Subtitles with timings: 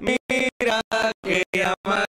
[0.00, 0.80] Mira
[1.22, 2.03] que amaneció.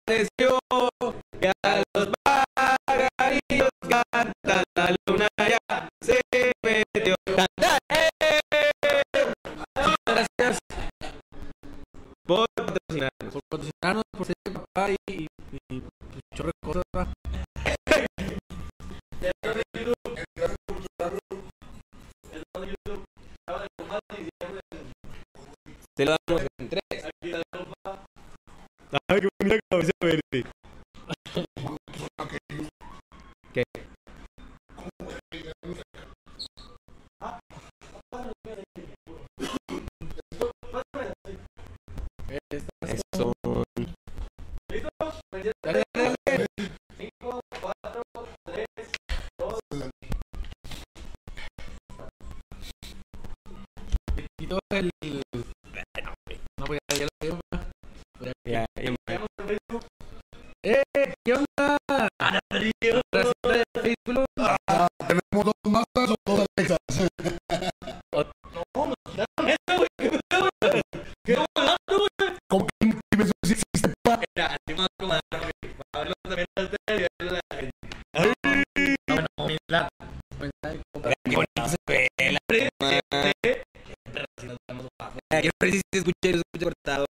[29.55, 30.51] Bonita cabeza verde.
[33.53, 33.63] ¿Qué?
[42.81, 43.33] Eso.
[45.63, 46.45] Dale, dale, dale.
[54.37, 54.91] Y todo el...
[56.57, 57.39] No, pues ya, ya lo digo.
[57.49, 58.33] pues.
[58.45, 59.19] Ya, ya me-
[60.63, 60.83] ¡Eh!
[60.95, 61.77] ¿Qué onda?
[65.07, 65.53] Tenemos dos
[66.25, 66.45] o dos.
[72.47, 72.63] ¿Cómo
[79.19, 79.27] no?
[79.37, 79.89] Humildad.
[81.27, 81.43] Qué
[85.29, 87.05] Ay, Quiero ver si no se escucha cortado.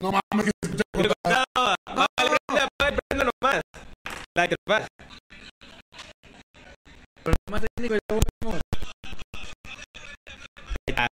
[0.00, 1.44] No mames, que se escucha cortado.
[1.94, 3.60] No, vale, prenda, vale, prenda nomás.
[4.44, 4.86] Que va.
[7.22, 8.60] Pero más técnico, ya volvemos.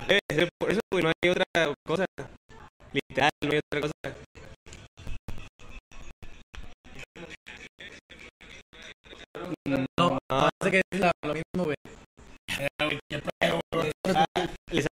[0.08, 1.44] Debe ser por eso, no hay otra
[1.88, 2.06] cosa.
[2.94, 3.92] Literal, no hay otra cosa.
[9.98, 11.76] No, parece que es lo mismo, güey.
[14.72, 14.86] Les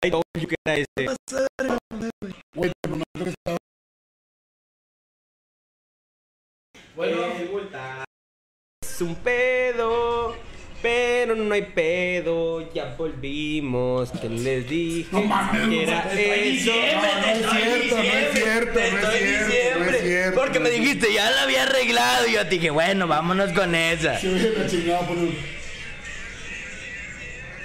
[9.00, 10.36] Es un pedo,
[10.82, 12.70] pero no hay pedo.
[12.74, 16.70] Ya volvimos, que les dije No mames, que era no sé, eso.
[16.70, 20.38] No, no es cierto, no es cierto, no es cierto, no es cierto.
[20.38, 22.26] Porque me dijiste, ya la había arreglado.
[22.28, 24.20] Y yo te dije, bueno, vámonos con esa.
[24.20, 25.34] Por un.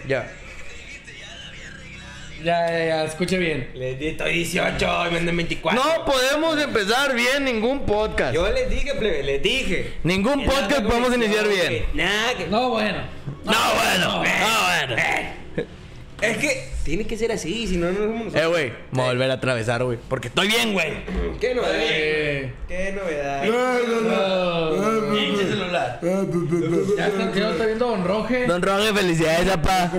[0.08, 0.32] Ya.
[2.46, 3.72] Ya, ya, ya, escuche bien.
[3.74, 5.84] Les di estoy 18 y venden 24.
[5.84, 8.36] No podemos empezar bien ningún podcast.
[8.36, 9.96] Yo les dije, plebe, les dije.
[10.04, 11.70] Ningún Que podcast podemos iniciar bien.
[11.70, 12.46] que Nada, que...
[12.46, 13.00] No, bueno.
[13.46, 14.96] No, bueno, no, bueno.
[16.22, 19.08] Es que tiene que ser así, si no, no somos Eh, güey, me voy a
[19.08, 19.98] volver a atravesar, güey.
[20.08, 20.94] Porque estoy bien, güey.
[21.42, 21.76] ¿Qué novedad?
[21.82, 23.42] Eh, ¿Qué novedad?
[25.12, 26.00] Pinche celular.
[26.02, 28.46] ya está, ya está viendo Don Roge.
[28.46, 29.92] Don Roge, felicidades, papá.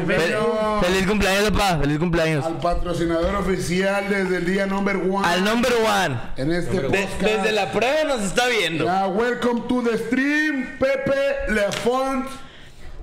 [0.80, 1.78] feliz cumpleaños, papá.
[1.80, 2.44] Feliz cumpleaños.
[2.44, 5.26] Al patrocinador oficial desde el día number one.
[5.26, 6.16] Al number one.
[6.36, 7.20] En este De- podcast.
[7.20, 8.86] desde la prueba nos está viendo.
[8.86, 12.26] Welcome to the stream, Pepe Lefont,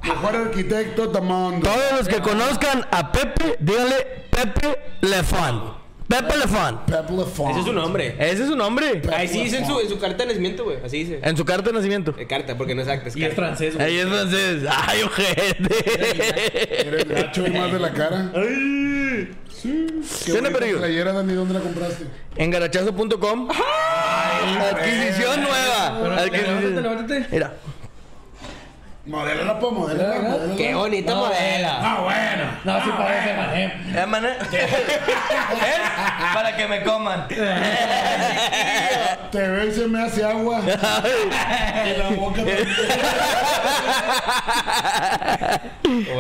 [0.03, 1.69] mejor arquitecto del mundo.
[1.69, 3.95] Todos los que conozcan a Pepe, díganle
[4.29, 5.83] Pepe Lefont.
[6.07, 6.81] Pepe Lefont.
[6.81, 7.51] Pepe Lefont.
[7.51, 8.15] Ese es su nombre.
[8.19, 9.01] Ese es su nombre.
[9.15, 10.77] Ahí sí dice en su, en su carta de nacimiento, güey.
[10.85, 11.19] Así dice.
[11.23, 12.13] En su carta de nacimiento.
[12.17, 13.87] Eh, carta, porque no es acta, es Y es francés, güey.
[13.87, 14.63] Ahí es francés.
[14.69, 16.87] Ay, ojete.
[16.87, 18.31] Eres gacho y más de la cara.
[18.35, 19.31] Ay.
[19.49, 19.87] Sí.
[20.25, 20.79] ¿Qué onda, Perillo?
[20.79, 21.33] playera, Dani?
[21.33, 22.05] ¿Dónde la compraste?
[22.35, 23.47] En garachazo.com.
[23.49, 25.99] Adquisición nueva.
[26.01, 27.27] Pero, levántate, levántate.
[27.31, 27.53] Mira.
[29.05, 30.55] Modélala, pa, modélala, Mira, modélala.
[30.55, 31.77] Qué bonita No, modela.
[31.81, 32.45] Ah, bueno.
[32.63, 33.65] No, sí parece, mané.
[34.01, 34.29] Eh, mané.
[34.53, 35.77] ¿Eh?
[36.33, 37.27] Para que me coman.
[37.31, 37.35] Te
[39.49, 40.61] ve y se me hace agua.
[40.63, 42.65] y la boca también.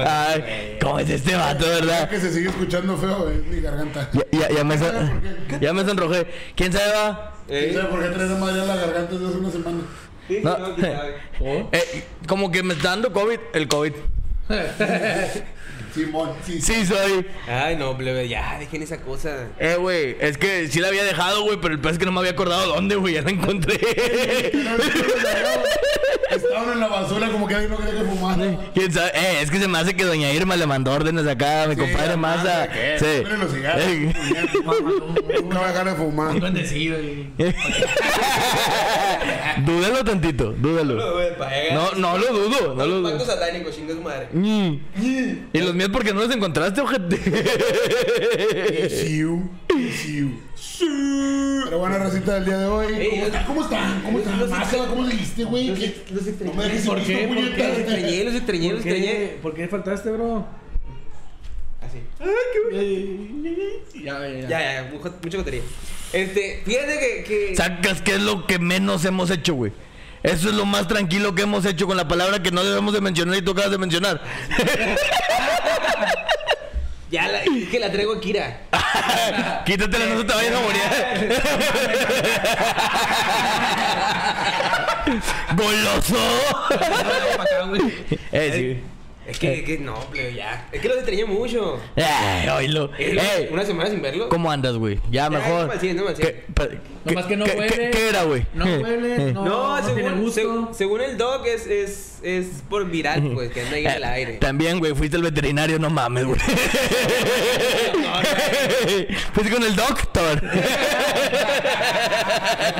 [0.05, 2.09] Ay, ¿cómo es este vato, verdad?
[2.09, 4.09] que se sigue escuchando feo, eh, mi garganta.
[4.11, 5.21] Ya, ya, ya me, son-
[5.61, 6.27] ya me sonrojé.
[6.55, 7.31] ¿Quién sabe va?
[7.47, 9.77] ¿Quién sabe por qué traes madre en la garganta desde hace una semana?
[10.37, 10.57] Sí, No.
[10.57, 11.15] no, quién sabe.
[11.71, 13.39] Eh, como que me está dando COVID.
[13.53, 13.93] El COVID.
[15.93, 16.73] Simón, sí, sí.
[16.73, 17.25] Sí, soy.
[17.47, 19.47] Ay, no, plebe, ya, dejen esa cosa.
[19.59, 22.11] Eh, güey, es que sí la había dejado, güey, pero el pez es que no
[22.11, 23.75] me había acordado dónde, güey, ya la encontré.
[26.31, 28.57] Estaban en la basura como que alguien no quería que fumara.
[28.73, 29.11] ¿Quién sabe?
[29.13, 31.75] Eh, es que se me hace que doña Irma le mandó órdenes acá a mi
[31.75, 32.67] compadre Maza.
[32.97, 33.05] Sí.
[33.23, 33.83] Miren los cigarros.
[33.85, 34.13] Eh.
[35.41, 36.39] Nunca va a dejar de fumar.
[36.39, 36.99] Bendecido.
[36.99, 37.31] y-
[39.65, 40.95] Dúdalo tantito, dúdalo.
[41.73, 43.25] No, no lo dudo, no lo Pacto dudo.
[43.25, 44.27] satánico, chinga su madre.
[44.33, 44.77] Mm.
[45.53, 47.17] ¿Y los míos por qué no los encontraste, ojete?
[48.89, 49.49] Siu,
[49.91, 50.31] siu.
[51.65, 52.93] Pero bueno, racita del día de hoy.
[52.93, 54.01] Ey, ¿Cómo están?
[54.03, 54.39] ¿Cómo están?
[54.39, 54.79] ¿Cómo están?
[54.79, 55.67] los- ¿Cómo dijiste, güey?
[55.69, 55.95] los- ¿Qué?
[56.11, 57.27] los No ¿Por qué?
[57.27, 57.55] ¿Por puñeta.
[57.55, 57.67] qué?
[57.67, 59.11] Los extrañé, los extrañé, los ¿Por extrañé.
[59.11, 60.45] qué, ¿Por qué faltaste, bro?
[61.81, 61.99] así.
[64.03, 65.61] Ya, ya, Ya, ya, ya, mucho, mucha cotería.
[66.11, 67.23] Este, fíjate que.
[67.23, 67.55] que...
[67.55, 69.71] Sacas que es lo que menos hemos hecho, güey.
[70.23, 73.01] Eso es lo más tranquilo que hemos hecho con la palabra que no debemos de
[73.01, 74.21] mencionar y tú acabas de mencionar.
[77.11, 78.61] Ya, la, es que la traigo a Kira.
[79.65, 80.81] Quítatela, no se te vayas a morir.
[85.55, 86.17] ¡Goloso!
[88.31, 88.81] eh,
[89.25, 90.67] Es que, es que no, plebe, ya.
[90.71, 91.79] Es que los extrañé mucho.
[91.95, 92.01] sí.
[92.03, 92.89] Eh, oílo.
[92.97, 94.27] Eh, Ey, una semana sin verlo.
[94.29, 94.99] ¿Cómo andas, güey?
[95.09, 95.61] Ya, mejor.
[95.61, 96.13] no no me siento.
[96.15, 96.67] ¿Qué, pa-
[97.05, 97.67] Nomás que no huele.
[97.67, 98.45] qué- qué era, güey?
[98.53, 100.41] No huele, no, No, no tiene según, gusto.
[100.41, 104.03] seg- según el doc es, es, es por viral, pues, que anda ahí en el
[104.03, 104.33] aire.
[104.33, 106.39] También, güey, fuiste el veterinario, no mames, güey.
[109.33, 110.41] fuiste con el doctor.
[110.43, 110.49] Me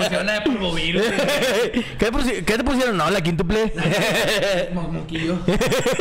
[0.04, 1.04] pusieron la de polvovirus.
[1.04, 2.98] ¿Qué, te pusi- qué te pusieron?
[2.98, 3.72] No, la quíntuple.
[4.74, 5.38] Mo- Moquillo.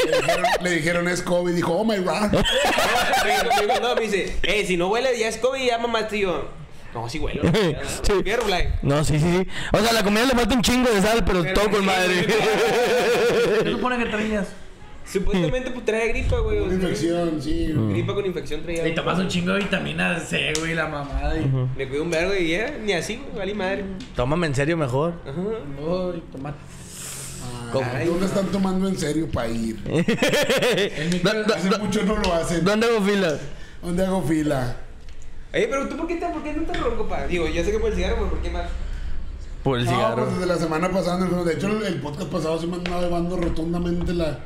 [0.62, 1.54] Le dijeron, es COVID.
[1.54, 2.32] Dijo, oh my god.
[2.32, 5.78] Me dijo- me dijo, no, me dice, eh, si no huele ya es COVID, ya
[5.78, 6.48] mamaste y yo.
[6.94, 7.42] No, sí huelo.
[8.02, 8.12] Sí.
[8.82, 9.48] No, sí, sí, sí.
[9.72, 11.86] O sea, a la comida le falta un chingo de sal, pero, Pero todo con
[11.86, 12.26] madre.
[12.26, 14.48] ¿Qué supone que traías?
[15.04, 16.58] Supuestamente pues trae gripa, güey.
[16.64, 17.74] sea, infección, sí.
[17.90, 18.88] Gripa con infección traía.
[18.88, 21.38] Y tomas un chingo de vitamina C, güey, la mamada.
[21.38, 21.50] Y...
[21.76, 23.84] Me cuido un vergo y ya, ni así, güey, valí madre.
[24.14, 25.14] Tómame en serio mejor.
[25.24, 25.34] Ajá.
[25.80, 26.12] No.
[27.94, 29.78] Ay, No lo están tomando en serio para ir.
[31.54, 32.64] Hace mucho no lo hacen.
[32.64, 33.38] ¿Dónde hago fila?
[33.82, 34.76] ¿Dónde hago fila?
[35.54, 37.26] Oye, pero tú, ¿por qué, estás, por qué no estás ronco, pa?
[37.26, 38.64] Digo, yo sé que por el cigarro, pero ¿por qué más?
[39.62, 40.25] Por el No, cigarro.
[40.25, 41.26] pues desde la semana pasada.
[41.26, 44.38] no, De hecho, el, el podcast pasado sí me andaba llevando rotundamente la,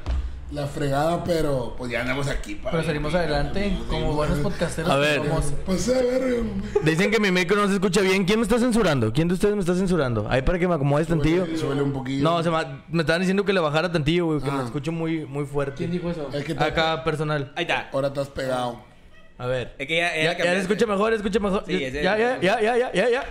[0.50, 2.56] la fregada, pero pues ya andamos aquí.
[2.56, 2.70] pa.
[2.72, 4.90] Pero salimos adelante como buenos podcasteros.
[4.90, 5.22] A ver.
[5.24, 5.54] somos.
[5.64, 6.42] Pues a ver.
[6.82, 8.24] Dicen que mi micro no se escucha bien.
[8.24, 9.12] ¿Quién me está censurando?
[9.12, 10.26] ¿Quién de ustedes me está censurando?
[10.28, 11.44] Ahí para que me acomodes tantillo.
[11.44, 12.22] Suele, suele un poquillo.
[12.24, 12.58] No, se me,
[12.90, 14.64] me estaban diciendo que le bajara tantillo, güey, que me Ah.
[14.64, 15.76] escucho muy, muy fuerte.
[15.76, 16.28] ¿Quién dijo eso?
[16.34, 17.52] Es que te- Acá personal.
[17.56, 17.88] Ahí está.
[17.92, 18.80] ahora te has pegado.
[19.38, 19.74] A ver.
[19.78, 21.64] Es que ya, Ya, ya se escucha mejor, escucha mejor.
[21.66, 23.24] Sí, ya, ese- ya, ya, ya, ya, ya, ya, ya.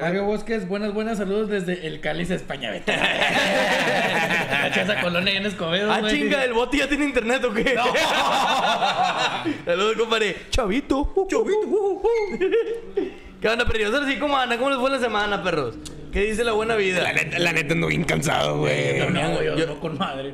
[0.00, 2.72] Mario Bosques, buenas, buenas saludos desde el Cáliz, España.
[2.72, 2.92] Vete.
[4.80, 6.12] Esa colonia en Escobedo, Ah, güey.
[6.12, 7.76] chinga, ¿el bote ya tiene internet o qué?
[9.64, 10.36] Saludos, compadre.
[10.50, 11.12] Chavito.
[11.30, 12.02] Chavito.
[13.40, 13.94] ¿Qué onda, perros?
[13.94, 14.58] Ahora sí, ¿cómo andan?
[14.58, 15.76] ¿Cómo les fue la semana, perros?
[16.14, 17.02] ¿Qué dice la buena vida?
[17.02, 19.00] La neta, la neta ando bien cansado, güey.
[19.00, 20.32] No, no, güey, yo, Yo- no con madre.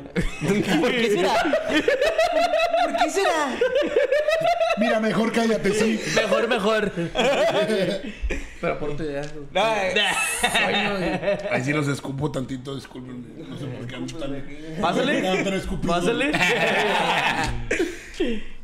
[0.79, 1.35] ¿Por qué será?
[2.85, 3.57] ¿Por qué será?
[4.77, 5.99] Mira, mejor cállate, sí.
[6.15, 6.93] Mejor, mejor.
[8.61, 9.23] Pero por tu idea.
[9.23, 9.47] güey.
[9.53, 9.77] No,
[10.99, 11.39] eh.
[11.51, 13.45] Ahí sí los escupo tantito, discúlpenme.
[13.49, 14.45] No sé por qué ando tan.
[14.83, 15.23] Pásale.
[15.87, 16.33] Pásale.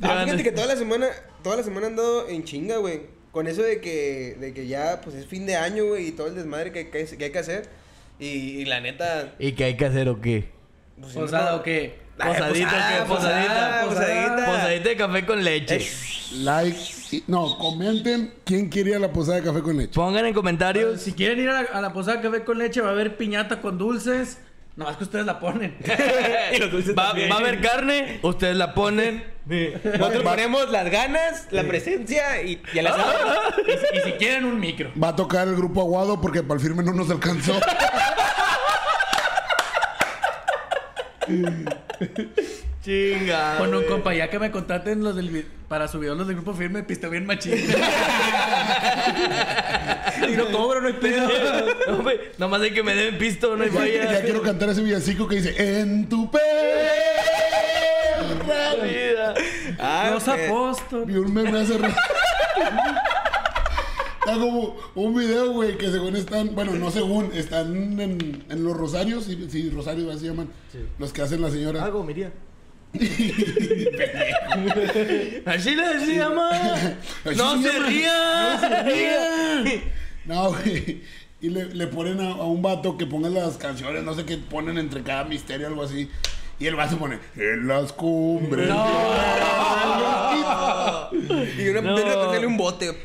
[0.02, 1.06] Ah, fíjate que toda la semana,
[1.42, 3.15] toda la semana ando en chinga, güey.
[3.36, 6.28] Con eso de que, de que ya, pues es fin de año, güey, y todo
[6.28, 7.68] el desmadre que, que, que hay que hacer.
[8.18, 10.48] Y, y la neta, ¿Y qué hay que hacer o qué?
[10.98, 11.98] pues, ¿Posada no- o qué?
[12.18, 13.04] Ah, Posadita, posada, ¿qué?
[13.06, 13.48] Posadita.
[13.52, 14.46] posada, posadita.
[14.46, 15.86] Posadita de café con leche.
[16.32, 16.78] Like.
[17.12, 19.92] y- No, comenten quién quiere ir a la posada de café con leche.
[19.92, 21.02] Pongan en comentarios.
[21.02, 23.60] Si quieren ir a la, a la posada café con leche, va a haber piñata
[23.60, 24.38] con dulces.
[24.76, 25.76] No, es que ustedes la ponen.
[26.54, 27.30] y los dulces Va, también.
[27.30, 29.24] va a haber carne, ustedes la ponen.
[29.46, 33.14] Nosotros ponemos las ganas, la presencia y, y el asado.
[33.66, 34.90] y, si, y si quieren un micro.
[35.02, 37.58] Va a tocar el grupo Aguado porque para el firme no nos alcanzó.
[42.86, 43.58] Chinga.
[43.58, 46.54] Con un compa, ya que me contraten los del para su video los del grupo
[46.54, 47.54] firme, piste bien machín.
[50.28, 51.28] Y no cobro, no hay pedo.
[51.88, 54.12] No, güey, Nomás hay que me den pisto, no hay ya, falla.
[54.12, 56.44] ya quiero cantar ese villancico que dice En tu perra
[58.82, 59.34] vida.
[59.78, 61.06] Ah, Los apóstoles.
[61.08, 61.94] Vi un meme hace rato.
[64.20, 68.76] Está como un video, güey, que según están, bueno, no según, están en, en los
[68.76, 70.48] rosarios, sí, sí, rosarios así llaman,
[70.98, 71.84] los que hacen la señora.
[71.84, 72.32] Algo, miría.
[75.46, 75.84] Así le.
[75.86, 76.16] Así
[77.36, 78.60] No se rían.
[78.60, 79.82] No se.
[80.24, 81.02] No, güey.
[81.40, 84.38] Y le, le ponen a, a un vato que ponga las canciones, no sé qué
[84.38, 86.10] ponen entre cada misterio, algo así.
[86.58, 88.66] Y el vato pone, en las cumbres.
[91.58, 91.98] Y una No.
[92.32, 92.98] sale un bote.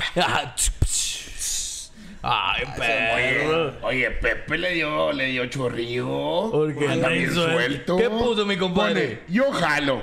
[2.22, 2.54] Ah.
[2.56, 3.72] Ay, perro.
[3.82, 6.50] Oye, Pepe le dio, le dio chorrillo.
[6.50, 7.96] Porque Anda le bien suelto.
[7.96, 9.06] ¿Qué puso mi compadre?
[9.06, 10.02] Pone, yo jalo.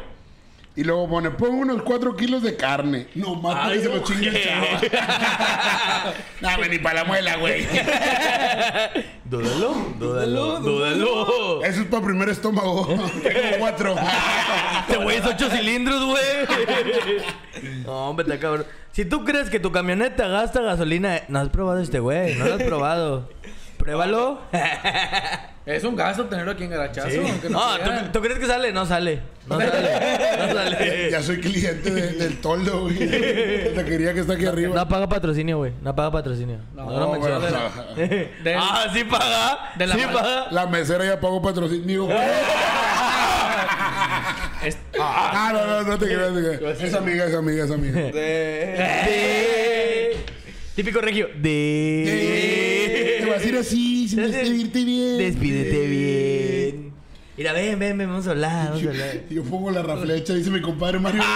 [0.80, 3.08] Y luego pone, pongo unos 4 kilos de carne.
[3.14, 4.92] No, más que se lo chingue el
[6.40, 7.68] no, güey, ni para la muela, güey.
[9.26, 11.64] Dúdalo, dúdalo, dúdalo.
[11.66, 12.88] Eso es para primer estómago.
[13.24, 13.96] Tengo 4.
[14.88, 17.84] Este güey es ocho cilindros, güey.
[17.84, 18.66] No, hombre, está cabrón.
[18.94, 22.54] Si tú crees que tu camioneta gasta gasolina, no has probado este güey, no lo
[22.54, 23.30] has probado.
[23.80, 24.42] Pruébalo.
[25.66, 27.22] Es un gasto tenerlo aquí en Garachazo.
[27.22, 27.62] aunque No,
[28.12, 28.72] ¿tú, crees que sale?
[28.74, 29.20] No sale.
[29.46, 29.72] No sale.
[30.40, 31.12] No sale.
[31.12, 32.98] Ya soy cliente de- del toldo, güey.
[33.76, 34.74] La quería que está aquí arriba.
[34.76, 35.74] No paga patrocinio, güey.
[35.84, 36.58] No paga patrocinio.
[36.74, 37.70] No, No, no, bueno, de la-
[38.44, 39.74] Del- Ah, sí paga.
[39.76, 40.48] de la sí paga.
[40.50, 42.08] La mesera ya pagó patrocinio.
[44.64, 46.34] es- Ah, no, no, no te creas.
[46.34, 46.82] te creas.
[46.82, 48.02] Es amiga, es amiga, es amiga.
[48.02, 48.12] De...
[48.12, 50.18] De...
[50.76, 51.28] Típico regio.
[51.36, 52.79] De...
[53.30, 55.18] Vas a ir así, sin despedirte bien.
[55.18, 56.94] Despídete bien.
[57.38, 59.16] Mira, ven, ven, ven, vamos a hablar, vamos a hablar.
[59.30, 61.24] Yo pongo la raflecha, dice mi compadre Mario.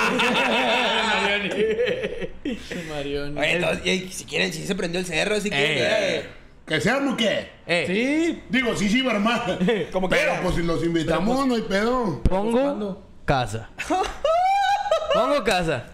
[2.90, 3.40] Marioni.
[3.40, 5.78] Oye, y si quieren, si se prendió el cerro, si quieren.
[5.80, 6.26] Eh.
[6.66, 7.50] ¿Que sean o qué?
[7.68, 8.42] Eh, Sí.
[8.50, 9.60] Digo, sí, sí, va a armar.
[9.92, 10.42] Como Pero quiera.
[10.42, 12.22] pues si los invitamos, no hay pedo.
[12.24, 13.70] pongo casa.
[15.14, 15.86] Pongo casa.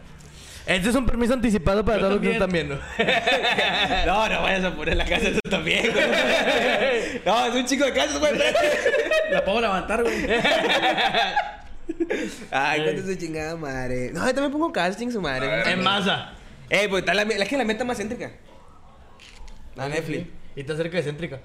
[0.69, 2.71] Este es un permiso anticipado para todos los que también.
[2.71, 4.05] están viendo.
[4.05, 6.05] No, no vayas a poner la casa eso también, güey.
[7.25, 8.33] No, es un chico de casa, güey.
[9.31, 10.27] La puedo levantar, güey.
[12.51, 14.11] Ay, cuánto su chingada madre.
[14.13, 15.71] No, yo también pongo casting, su madre.
[15.71, 16.33] En masa.
[16.69, 18.31] Eh, pues está la, la que la meta más céntrica.
[19.75, 20.27] La Netflix.
[20.55, 21.39] Y está cerca de céntrica.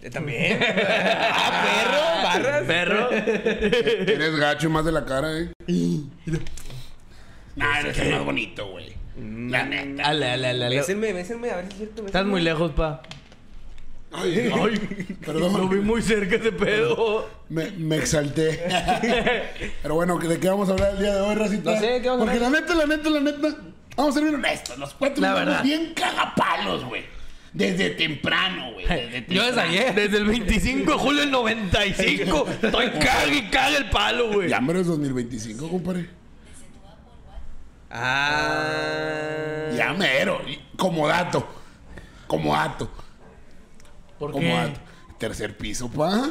[0.00, 0.60] Eh, También.
[0.62, 2.62] ah, perro, barras.
[2.68, 3.10] Perro.
[3.10, 5.50] Eres gacho más de la cara, eh.
[7.60, 8.92] Nah, eres el más bonito, güey.
[9.50, 10.04] La neta.
[10.04, 10.76] Ale, ale, ale, ale.
[10.76, 12.06] Bésenme, bésenme, a ver si es cierto.
[12.06, 13.02] Estás muy lejos, pa.
[14.12, 14.78] Ay, Lo vi
[15.24, 15.86] perdón.
[15.86, 17.28] muy cerca ese pedo.
[17.48, 18.60] Me, me exalté.
[19.82, 21.74] Pero bueno, ¿de qué vamos a hablar el día de hoy, Racita?
[21.74, 23.56] No sé, ¿qué vamos a Porque la neta, la neta, la neta,
[23.96, 24.78] vamos a ser bien honestos.
[24.78, 25.62] Los cuatro La verdad.
[25.62, 27.04] bien cagapalos, güey.
[27.52, 28.86] Desde temprano, güey.
[28.86, 29.94] Desde Yo desde ayer.
[29.94, 32.48] Desde el 25 de julio del 95.
[32.62, 34.48] Estoy caga y caga el palo, güey.
[34.48, 36.06] Ya menos 2025, compadre.
[37.90, 39.70] Ah.
[39.76, 40.40] Ya mero.
[40.76, 41.46] Como dato.
[42.26, 42.88] Como dato.
[44.18, 44.52] ¿Por Como qué?
[44.54, 44.80] dato.
[45.18, 46.30] Tercer piso, pa.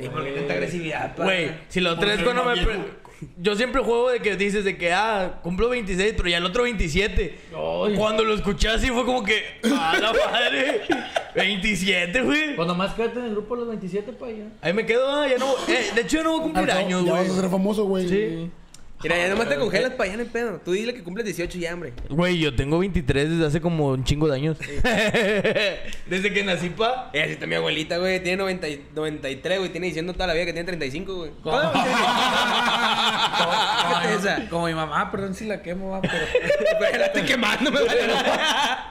[0.00, 1.24] ¿Y por qué tanta agresividad, pa?
[1.24, 2.98] Güey, si lo Porque tres cuando no me...
[3.36, 6.62] Yo siempre juego de que dices de que, ah, cumplo 26, pero ya el otro
[6.62, 7.38] 27.
[7.52, 7.94] Ay.
[7.96, 10.82] Cuando lo escuché así fue como que, ¡ah, la madre!
[11.34, 12.54] 27, güey.
[12.54, 14.44] Pues nomás quédate en el grupo de los 27 para allá.
[14.60, 15.52] Ahí me quedo, ah, ya no...
[15.66, 17.40] eh, de hecho, yo no voy a cumplir años, ya vas a güey.
[17.40, 18.08] ser famoso, güey.
[18.08, 18.50] Sí.
[19.00, 20.60] Mira, ya nomás te congelas para allá, no hay pedo.
[20.64, 21.92] Tú dile que cumples 18 ya, hombre.
[22.08, 24.58] Güey, yo tengo 23 desde hace como un chingo de años.
[26.06, 27.10] desde que nací, pa.
[27.12, 28.20] Eh, así está mi abuelita, güey.
[28.22, 29.70] Tiene 90 y- 93, güey.
[29.70, 31.30] Tiene diciendo toda la vida que tiene 35, güey.
[31.44, 31.58] ¿Cómo?
[33.88, 34.48] Fíjate esa.
[34.48, 36.14] Como mi mamá, perdón si la quemo, va, pero...
[36.80, 38.00] Pero la estoy quemando, me vale.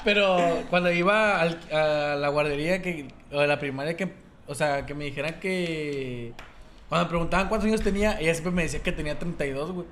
[0.03, 4.09] Pero cuando iba al- a la guardería que, o a la primaria que,
[4.45, 6.33] o sea, que me dijeran que
[6.89, 9.87] cuando me preguntaban cuántos años tenía, ella siempre me decía que tenía 32, güey.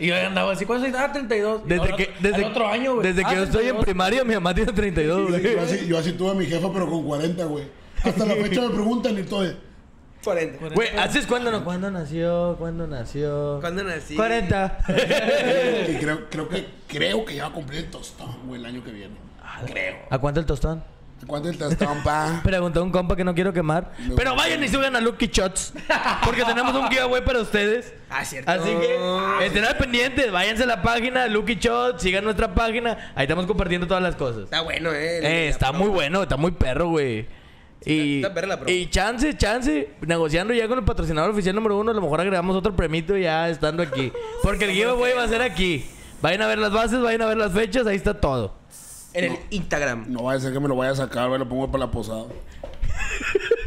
[0.00, 0.98] Y yo andaba así, ¿cuántos años?
[1.00, 1.62] Ah, 32.
[1.64, 3.06] Y Desde al que, otro- desde, otro año, güey.
[3.06, 3.84] Desde Ah, que yo estoy en 32.
[3.84, 5.42] primaria, mi mamá tiene 32, güey.
[5.42, 7.64] Yo así, yo así tuve a mi jefa, pero con 40, güey.
[8.02, 9.44] Hasta la fecha me preguntan y todo.
[10.24, 10.74] 40.
[10.74, 11.62] Güey, ¿haces cuándo no?
[11.64, 12.56] ¿Cuándo nació?
[12.58, 13.58] ¿Cuándo nació?
[13.60, 14.16] ¿Cuándo nací?
[14.16, 14.78] 40.
[15.88, 18.82] Y creo, creo que creo que ya va a cumplir el tostón, güey, el año
[18.82, 19.14] que viene.
[19.66, 19.98] Creo.
[20.10, 20.82] ¿A cuánto el tostón?
[21.26, 22.40] ¿Cuánto el tostón, pa?
[22.44, 23.92] Preguntó un compa que no quiero quemar.
[24.06, 24.14] No.
[24.14, 25.72] Pero vayan y suban a Lucky Shots.
[26.24, 27.94] Porque tenemos un giveaway para ustedes.
[28.10, 28.50] Ah, cierto.
[28.50, 33.12] Así que estén al pendiente, váyanse a la página Lucky Shots, sigan nuestra página.
[33.14, 34.44] Ahí estamos compartiendo todas las cosas.
[34.44, 35.20] Está bueno, eh.
[35.22, 37.26] Eh, está muy bueno, está muy perro, güey.
[37.84, 38.70] Y, está perra la promo.
[38.70, 42.56] y chance, chance, negociando ya con el patrocinador oficial número uno, a lo mejor agregamos
[42.56, 44.12] otro premito ya estando aquí.
[44.42, 45.86] Porque el giveaway va a ser aquí.
[46.20, 48.54] Vayan a ver las bases, vayan a ver las fechas, ahí está todo.
[49.16, 50.04] En el Instagram.
[50.08, 51.90] No vaya a ser que me lo vaya a sacar, güey, lo pongo para la
[51.90, 52.24] posada.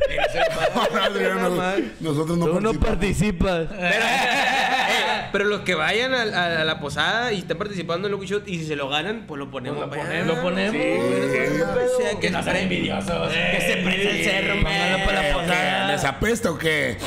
[1.99, 2.77] Nosotros no Tú no participamos.
[2.87, 3.67] participas.
[3.69, 8.11] Pero, eh, pero los que vayan a, a- a la posada y estén participando en
[8.13, 9.79] Lucky Shot y si se lo ganan, pues lo ponemos.
[9.79, 10.75] Lo ponemos, lo ponemos.
[10.75, 13.31] Sí, o sea, que no sean envidiosos.
[13.31, 15.45] Que se prenda el cerro, Vámonos para la man.
[15.45, 15.87] posada.
[15.91, 16.97] ¿Les apesta o qué?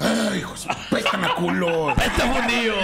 [0.00, 1.90] Ay, hijos, apestan a culo.
[1.90, 2.74] ¡Está fundido!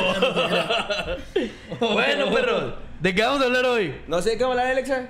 [1.94, 3.94] bueno, perros, ¿de qué vamos a hablar hoy?
[4.08, 5.08] No sé qué va a hablar, Alexa.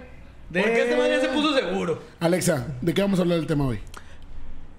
[0.49, 2.02] De- Porque este man ya se puso seguro.
[2.18, 3.78] Alexa, ¿de qué vamos a hablar del tema hoy?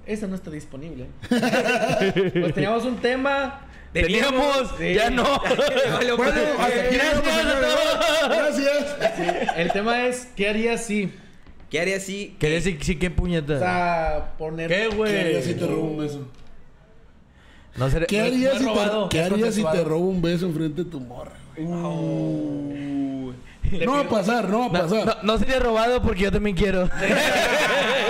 [0.06, 1.08] Esa no está disponible.
[1.30, 3.62] pues teníamos un tema.
[3.94, 4.94] Teníamos, Sí.
[4.94, 5.24] ya no.
[5.96, 8.38] Bueno, Bueno, hasta aquí Gracias llegamos, a todos.
[8.60, 9.58] Gracias.
[9.58, 11.14] El tema es: ¿qué harías si?
[11.70, 12.36] ¿Qué haría si?
[12.40, 12.78] ¿Qué decir?
[12.82, 13.60] Sí, qué O puñeta.
[13.60, 14.68] sea, poner.
[14.70, 15.60] ¿Qué, ¿Qué harías si güey?
[15.60, 16.28] te robo un beso?
[17.78, 20.84] No seré- ¿Qué harías no si te, ¿qué harías si te robo un beso enfrente
[20.84, 21.32] de tu morra?
[21.56, 21.68] güey?
[21.68, 22.91] Le
[23.86, 25.06] No va a pasar, no va a No, pasar.
[25.06, 26.90] no, no sería robado porque yo también quiero.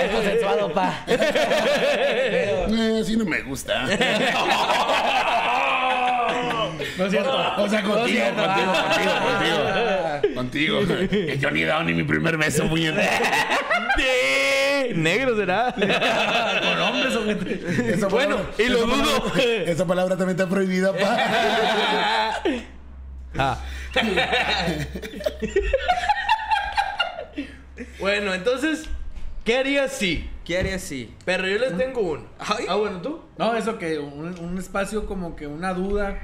[0.02, 1.04] Es consensuado, pa.
[1.08, 3.86] Eh, así no me gusta.
[6.98, 7.32] No es cierto.
[7.58, 9.14] O sea, No contigo, contigo, contigo,
[10.34, 10.36] contigo.
[10.36, 10.80] Contigo.
[11.10, 13.02] Que yo ni he dado ni mi primer beso, puñeta.
[13.98, 14.94] qué?
[14.96, 15.74] ¿Negro será?
[15.74, 17.98] Con hombres o gente.
[18.10, 19.24] Bueno, y lo dudo.
[19.24, 21.18] palabra- esa palabra también está prohibida, pa.
[23.38, 23.58] Ah.
[28.00, 28.86] bueno, entonces,
[29.46, 30.30] ¿qué harías si?
[30.46, 31.14] ¿Qué harías si?
[31.26, 32.26] Pero yo les tengo uno.
[32.40, 32.66] Ay.
[32.68, 33.22] Ah, bueno, ¿tú?
[33.38, 36.20] No, eso que un, un espacio como que una duda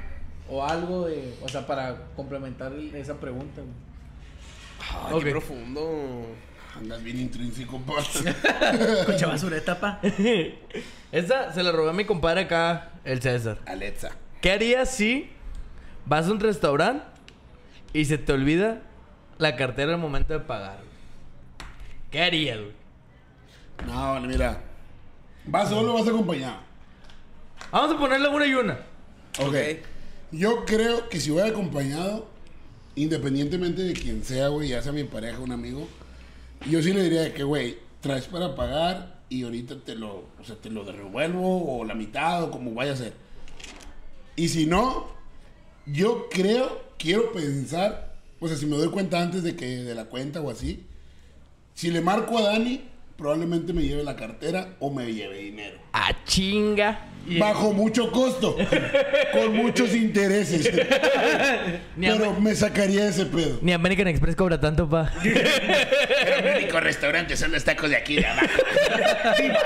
[0.48, 1.34] o algo de.
[1.42, 5.18] O sea, para complementar esa pregunta, güey.
[5.18, 6.26] Ay, qué profundo.
[6.76, 7.94] Andas bien intrínseco, pa.
[9.06, 10.00] Concha basureta, pa.
[11.10, 13.58] Esta se la robé a mi compadre acá, el César.
[13.66, 14.10] Alexa.
[14.40, 15.30] ¿Qué harías si
[16.08, 17.04] vas a un restaurante
[17.92, 18.82] y se te olvida
[19.38, 20.80] la cartera al momento de pagar?
[22.10, 22.72] ¿Qué harías, güey?
[23.86, 24.62] No, mira.
[25.44, 26.58] ¿Vas solo o vas acompañado?
[27.70, 28.78] Vamos a ponerle una y una.
[29.40, 29.54] Ok.
[30.32, 32.28] Yo creo que si voy acompañado,
[32.94, 35.88] independientemente de quién sea, güey, ya sea mi pareja, un amigo,
[36.68, 40.56] yo sí le diría que, güey, traes para pagar y ahorita te lo, o sea,
[40.56, 43.14] te lo devuelvo o la mitad o como vaya a ser.
[44.36, 45.17] Y si no,
[45.92, 50.06] yo creo, quiero pensar, o sea, si me doy cuenta antes de que de la
[50.06, 50.84] cuenta o así,
[51.74, 52.82] si le marco a Dani,
[53.16, 55.78] probablemente me lleve la cartera o me lleve dinero.
[55.92, 57.08] A chinga.
[57.38, 58.56] Bajo mucho costo,
[59.32, 60.68] con muchos intereses.
[62.00, 63.58] Pero me sacaría ese pedo.
[63.60, 65.12] ni American Express cobra tanto, pa.
[65.24, 68.46] El único restaurante son los tacos de aquí de abajo.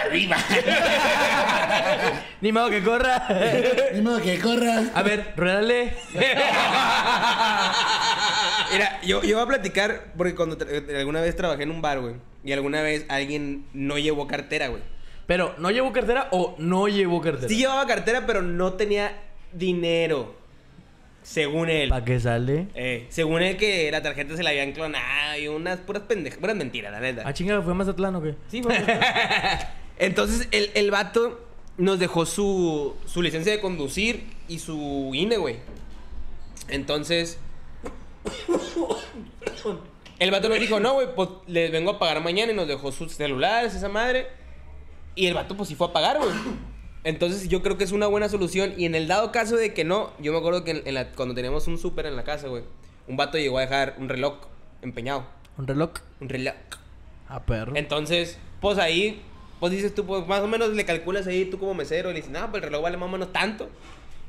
[0.07, 0.37] arriba.
[2.41, 3.27] Ni modo que corra.
[3.95, 4.83] Ni modo que corra.
[4.95, 5.93] A ver, ruédale.
[8.73, 12.01] Mira, yo, yo voy a platicar porque cuando tra- alguna vez trabajé en un bar,
[12.01, 12.15] güey.
[12.45, 14.83] Y alguna vez alguien no llevó cartera, güey.
[15.27, 17.49] Pero, ¿no llevó cartera o no llevó cartera?
[17.49, 19.21] Sí llevaba cartera, pero no tenía
[19.53, 20.35] dinero.
[21.23, 21.89] Según él.
[21.89, 22.67] ¿Para qué sale?
[22.75, 26.57] Eh, según él que la tarjeta se la habían clonado y unas puras pendejas, puras
[26.57, 27.23] mentiras, la neta.
[27.25, 28.35] Ah, chinga, ¿fue a Mazatlán o qué?
[28.49, 28.77] Sí, fue-
[29.99, 31.41] Entonces el, el vato
[31.77, 35.57] nos dejó su, su licencia de conducir y su INE, güey.
[36.69, 37.39] Entonces,
[40.19, 42.93] el vato nos dijo, no, güey, pues les vengo a pagar mañana y nos dejó
[42.93, 44.27] sus celulares, esa madre.
[45.15, 46.31] Y el vato pues sí fue a pagar, güey.
[47.05, 48.75] Entonces yo creo que es una buena solución.
[48.77, 51.13] Y en el dado caso de que no, yo me acuerdo que en- en la-
[51.13, 52.63] cuando teníamos un súper en la casa, güey,
[53.09, 54.35] un vato llegó a dejar un reloj
[54.83, 55.27] empeñado.
[55.59, 55.91] ¿Un reloj?
[56.21, 56.55] Un reloj.
[57.29, 57.73] Ah, perro.
[57.77, 59.21] Entonces, pues ahí,
[59.61, 62.21] pues dices tú, pues más o menos le calculas ahí tú como mesero y le
[62.21, 63.69] dices, no, pues el reloj vale más o menos tanto.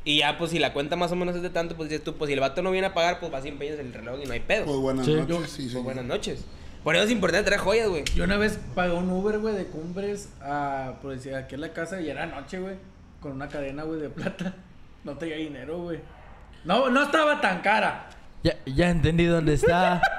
[0.06, 2.16] Y ya, pues si la cuenta más o menos es de tanto, pues dices tú,
[2.16, 4.26] pues si el vato no viene a pagar, pues vas y empeñas el reloj y
[4.26, 4.66] no hay pedo.
[4.66, 5.14] Pues buenas Sí.
[5.14, 5.50] noches.
[5.52, 6.44] Sí, Pues buenas noches.
[6.84, 8.04] Por eso es importante traer joyas, güey.
[8.16, 11.72] Yo una vez pagué un Uber, güey, de Cumbres a, por decir, aquí en la
[11.72, 12.76] casa y era noche, güey,
[13.22, 14.56] con una cadena, güey, de plata.
[15.04, 16.00] No tenía dinero, güey.
[16.64, 18.08] No, no estaba tan cara.
[18.42, 20.02] Ya, ya entendí dónde está.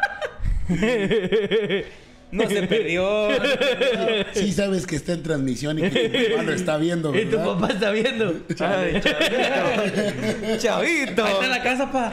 [2.35, 3.29] No se perdió.
[4.35, 7.37] Sí sabes que está en transmisión y que tu papá lo está viendo, y tu
[7.37, 7.55] ¿verdad?
[7.55, 8.35] papá está viendo.
[8.59, 10.59] Ay, chavito.
[10.59, 11.25] Chavito.
[11.25, 12.11] Ahí está la casa, pa.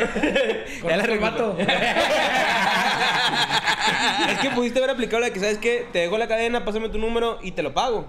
[0.88, 1.58] Ya la el vato.
[4.30, 5.88] es que pudiste haber aplicado la de que, ¿sabes qué?
[5.92, 8.08] Te dejo la cadena, pásame tu número y te lo pago.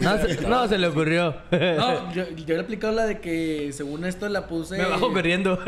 [0.00, 1.34] No, se, no se le ocurrió.
[1.50, 4.76] No, yo, yo le he aplicado la de que según esto la puse.
[4.78, 5.58] Me bajo corriendo.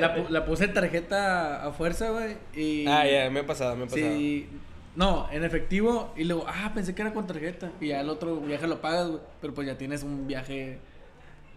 [0.00, 2.36] La, la puse en tarjeta a fuerza, güey.
[2.54, 2.86] Y.
[2.86, 4.12] Ah, ya, me ha pasado, me ha pasado.
[4.12, 4.48] Sí.
[4.96, 6.12] No, en efectivo.
[6.16, 7.70] Y luego, ah, pensé que era con tarjeta.
[7.80, 9.20] Y ya el otro viaje lo pagas, güey.
[9.40, 10.78] Pero pues ya tienes un viaje.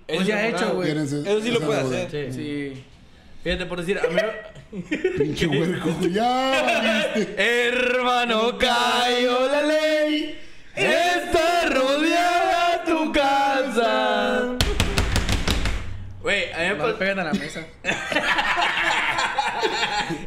[0.08, 0.91] Pues Eso ya hecho, güey.
[0.91, 2.04] Eso sí lo esa puede deuda.
[2.06, 2.34] hacer.
[2.34, 2.73] Sí.
[2.73, 2.84] Sí.
[3.43, 4.82] Fíjate, por decir, a mí...
[5.17, 5.89] Pinche huerco.
[6.12, 7.13] Ya.
[7.38, 10.39] Hermano, cayó la ley.
[10.76, 14.58] Está rodeada tu casa.
[16.22, 16.98] Güey, a mí me No le pasó...
[17.00, 17.66] pegan a la mesa.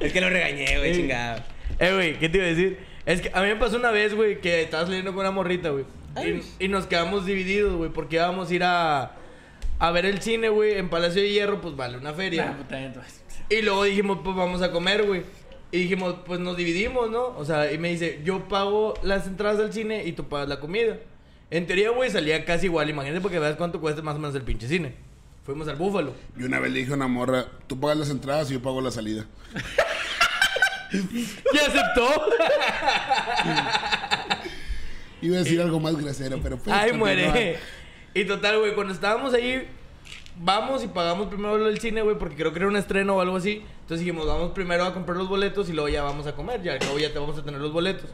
[0.00, 1.44] Es que lo regañé, güey, chingada.
[1.78, 2.78] Eh, güey, ¿qué te iba a decir?
[3.04, 5.70] Es que a mí me pasó una vez, güey, que estaba saliendo con una morrita,
[5.70, 5.84] güey.
[6.24, 9.12] Y, y nos quedamos divididos, güey, porque íbamos a ir a,
[9.78, 12.46] a ver el cine, güey, en Palacio de Hierro, pues vale, una feria.
[12.46, 13.22] Nah, puta, entonces.
[13.50, 15.22] Y luego dijimos, pues vamos a comer, güey.
[15.76, 17.36] Y dijimos, pues nos dividimos, ¿no?
[17.36, 20.58] O sea, y me dice, yo pago las entradas al cine y tú pagas la
[20.58, 20.96] comida.
[21.50, 22.88] En teoría, güey, salía casi igual.
[22.88, 24.94] Imagínate porque veas cuánto cuesta más o menos el pinche cine.
[25.44, 26.14] Fuimos al Búfalo.
[26.34, 28.80] Y una vez le dije a una morra, tú pagas las entradas y yo pago
[28.80, 29.26] la salida.
[30.94, 32.08] ¿Y aceptó?
[35.20, 36.74] Iba a decir algo más grosero, pero pues...
[36.74, 37.58] Ay, muere.
[38.14, 39.68] Y total, güey, cuando estábamos ahí,
[40.38, 43.36] vamos y pagamos primero del cine, güey, porque creo que era un estreno o algo
[43.36, 43.62] así.
[43.86, 46.60] Entonces dijimos, vamos primero a comprar los boletos y luego ya vamos a comer.
[46.60, 48.10] Ya, luego ya te vamos a tener los boletos.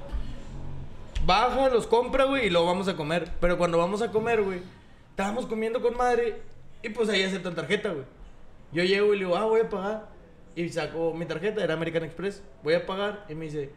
[1.24, 3.30] Baja, los compra, güey, y luego vamos a comer.
[3.40, 4.61] Pero cuando vamos a comer, güey,
[5.08, 6.42] estábamos comiendo con madre
[6.82, 8.04] y pues ahí aceptan tarjeta, güey.
[8.70, 10.11] Yo llego y le digo, ah, voy a pagar.
[10.54, 12.42] Y saco mi tarjeta, era American Express.
[12.62, 13.70] Voy a pagar y me dice,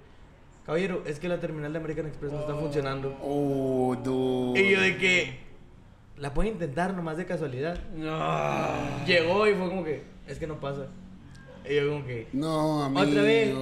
[0.66, 3.18] caballero, es que la terminal de American Express no está funcionando.
[3.24, 4.60] Oh, dude.
[4.60, 5.40] Y yo de que,
[6.18, 7.80] la pueden intentar nomás de casualidad.
[7.96, 9.06] No.
[9.06, 10.88] Llegó y fue como que, es que no pasa.
[11.70, 13.02] Y yo como que, No, amigo.
[13.10, 13.54] Otra vez.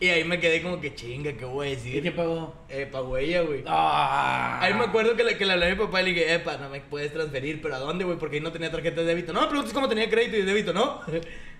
[0.00, 2.02] y ahí me quedé como que chinga, ¿qué voy a ¿Y decir?
[2.02, 2.54] qué pagó?
[2.68, 3.62] Eh, pagó ella, güey.
[3.66, 4.58] Ah.
[4.60, 6.56] Ahí me acuerdo que le, que le hablé a mi papá y le dije, epa,
[6.58, 8.18] no me puedes transferir, pero ¿a dónde, güey?
[8.18, 9.32] Porque ahí no tenía tarjeta de débito.
[9.32, 11.00] No me preguntes cómo tenía crédito y débito, ¿no?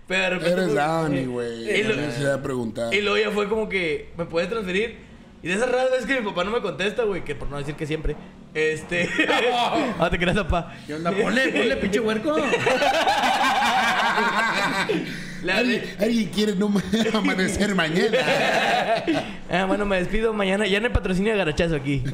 [0.08, 0.52] Pero de repente.
[0.52, 1.70] Eres Dani, güey.
[1.80, 2.92] Y lo- preguntar.
[2.92, 4.96] Y luego ya fue como que, ¿me puedes transferir?
[5.42, 7.58] Y de esas raras veces que mi papá no me contesta, güey, que por no
[7.58, 8.14] decir que siempre.
[8.54, 9.08] Este.
[9.98, 10.74] ah, te creas, papá.
[10.86, 11.10] ¿Qué onda?
[11.10, 12.36] Ponle, ponle, pinche huerco.
[15.42, 16.72] La- ¿Alguien, alguien quiere no
[17.14, 18.18] amanecer mañana.
[19.50, 20.66] Ah, bueno, me despido mañana.
[20.68, 22.04] Ya no hay patrocinio de garachazo aquí.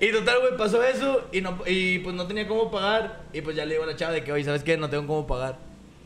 [0.00, 3.22] y total, güey, pasó eso y, no, y pues no tenía cómo pagar.
[3.32, 4.76] Y pues ya le digo a la chava de que, oye, ¿sabes qué?
[4.76, 5.56] No tengo cómo pagar.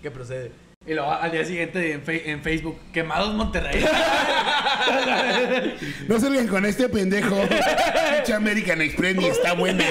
[0.01, 0.53] ¿Qué procede?
[0.87, 3.85] Y luego al día siguiente en, fe- en Facebook, quemados Monterrey.
[6.09, 7.37] No salgan con este pendejo.
[8.17, 9.83] Pinche American Express ni está buena.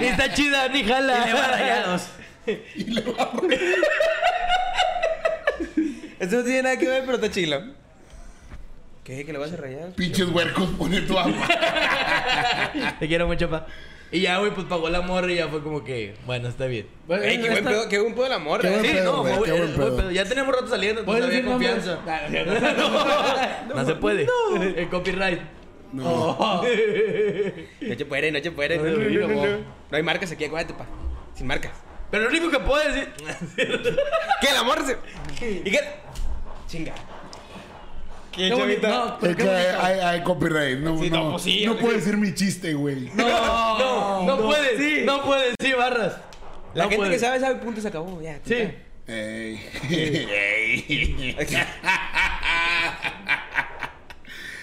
[0.00, 1.24] Ni está chida, ni y jala.
[1.26, 2.08] le va rayados.
[2.74, 3.30] Y le va a-
[6.18, 7.62] Esto no tiene nada que ver, pero está chilo.
[9.04, 9.24] ¿Qué?
[9.24, 9.90] ¿Que le vas a rayar?
[9.90, 11.46] Pinches huercos, pone tu agua.
[12.98, 13.66] Te quiero mucho, pa.
[14.12, 16.88] Y ya, güey, pues pagó la morra y ya fue como que, bueno, está bien.
[17.06, 18.62] Bueno, Ey, qué buen pedo, qué buen pedo de la morra.
[18.62, 18.88] Qué buen eh.
[18.88, 19.96] Sí, pedo, no, güey, qué buen eh, pedo.
[19.96, 20.10] pedo.
[20.10, 22.44] Ya teníamos rato saliendo, entonces ¿Puedes había decir confianza.
[22.44, 23.66] nombres?
[23.74, 24.26] No se puede.
[24.76, 25.40] El copyright.
[25.92, 26.04] No.
[26.06, 26.62] Oh.
[26.62, 28.78] No se puede, no se puede.
[28.78, 29.56] No, no, no, no, no.
[29.90, 30.86] No hay marcas aquí, acuérdate, pa.
[31.34, 31.72] Sin marcas.
[32.10, 33.08] Pero lo único que puedo decir.
[34.40, 34.52] ¿Qué?
[34.52, 34.96] La morra se.
[35.46, 35.80] ¿Y qué?
[36.66, 36.94] Chinga.
[38.32, 38.80] ¿Qué, Qué bonito.
[38.82, 39.18] chavita?
[39.20, 39.82] No, Es que hay, bonito.
[39.82, 40.78] hay, hay copyright.
[40.78, 43.10] No, Sí, no, no, pues sí, no puedo decir mi chiste, güey.
[43.14, 43.26] No,
[43.78, 44.78] No, no, puedes.
[44.78, 45.02] Sí.
[45.04, 46.16] No puedes, sí, barras.
[46.74, 47.14] La No gente puedes.
[47.14, 48.20] que sabe, sabe, punto, se acabó.
[48.22, 48.38] Ya.
[48.44, 48.54] Sí.
[49.08, 49.60] Ey.
[49.90, 51.36] Ey.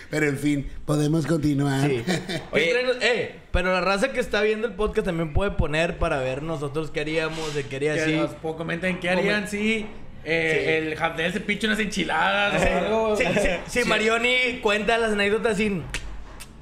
[0.10, 1.90] Pero en fin, podemos continuar.
[1.90, 2.02] Sí.
[2.54, 2.72] Oye.
[3.02, 6.92] Eh, pero la raza que está viendo el podcast también puede poner para ver nosotros
[6.92, 8.16] qué haríamos, de qué haría Que así.
[8.16, 9.86] nos comenten qué harían si
[10.30, 13.16] eh, el Jabdel se pincha unas enchiladas Sí, o algo.
[13.16, 13.50] sí, sí,
[13.82, 15.84] sí, Marioni cuenta las anécdotas sin.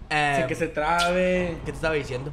[0.10, 1.56] eh, Sí, que se trabe.
[1.65, 2.32] ¿Qué te estaba diciendo?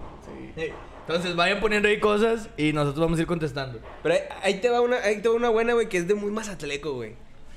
[0.56, 0.72] Eh,
[1.06, 3.80] Entonces vayan poniendo ahí cosas y nosotros vamos a ir contestando.
[4.02, 6.14] Pero ahí, ahí te va una, ahí te va una buena, güey, que es de
[6.14, 7.14] muy mazatleco, güey.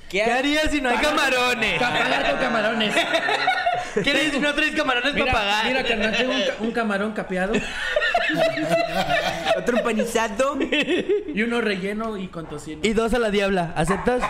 [0.08, 1.78] ¿Qué, ¿Qué ha- harías si no hay camarones?
[1.80, 2.94] Pagar con camarones.
[4.04, 5.66] ¿Qué harías si no traes camarones Mira, para pagar?
[5.66, 7.52] mira, carnal, tengo un, un camarón capeado
[9.56, 10.58] Otro empanizado.
[10.60, 12.80] y uno relleno y con tocino.
[12.82, 14.22] Y dos a la diabla, ¿aceptas?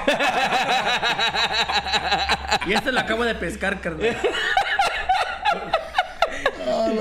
[2.66, 4.16] Y este lo acabo de pescar, carnal.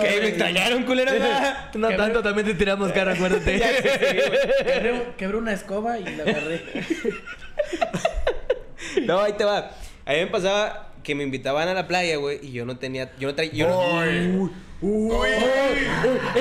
[0.02, 0.20] ¿Qué?
[0.22, 1.12] ¿Me extrañaron, culero?
[1.76, 3.60] No tanto, también te tiramos cara, acuérdate.
[4.66, 6.64] Quebré, quebré una escoba y la agarré.
[9.04, 9.72] No, ahí te va.
[10.06, 13.13] A mí me pasaba que me invitaban a la playa, güey, y yo no tenía,
[13.18, 14.52] yo no traía, yo no, Uy.
[14.82, 15.28] Uy.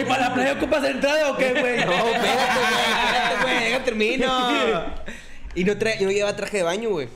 [0.01, 1.77] ¿Y para la playa ocupas entrada o qué, güey?
[1.85, 4.85] no, espérate, güey, espérate, güey, deja termino.
[5.55, 7.09] Y no traía, yo no llevaba traje de baño, güey.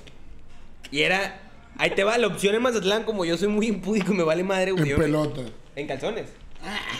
[0.93, 1.41] Y era,
[1.77, 4.71] ahí te va, la opción en Mazatlán, como yo soy muy impúdico, me vale madre,
[4.73, 4.91] güey.
[4.93, 5.41] En pelota.
[5.75, 6.27] En calzones.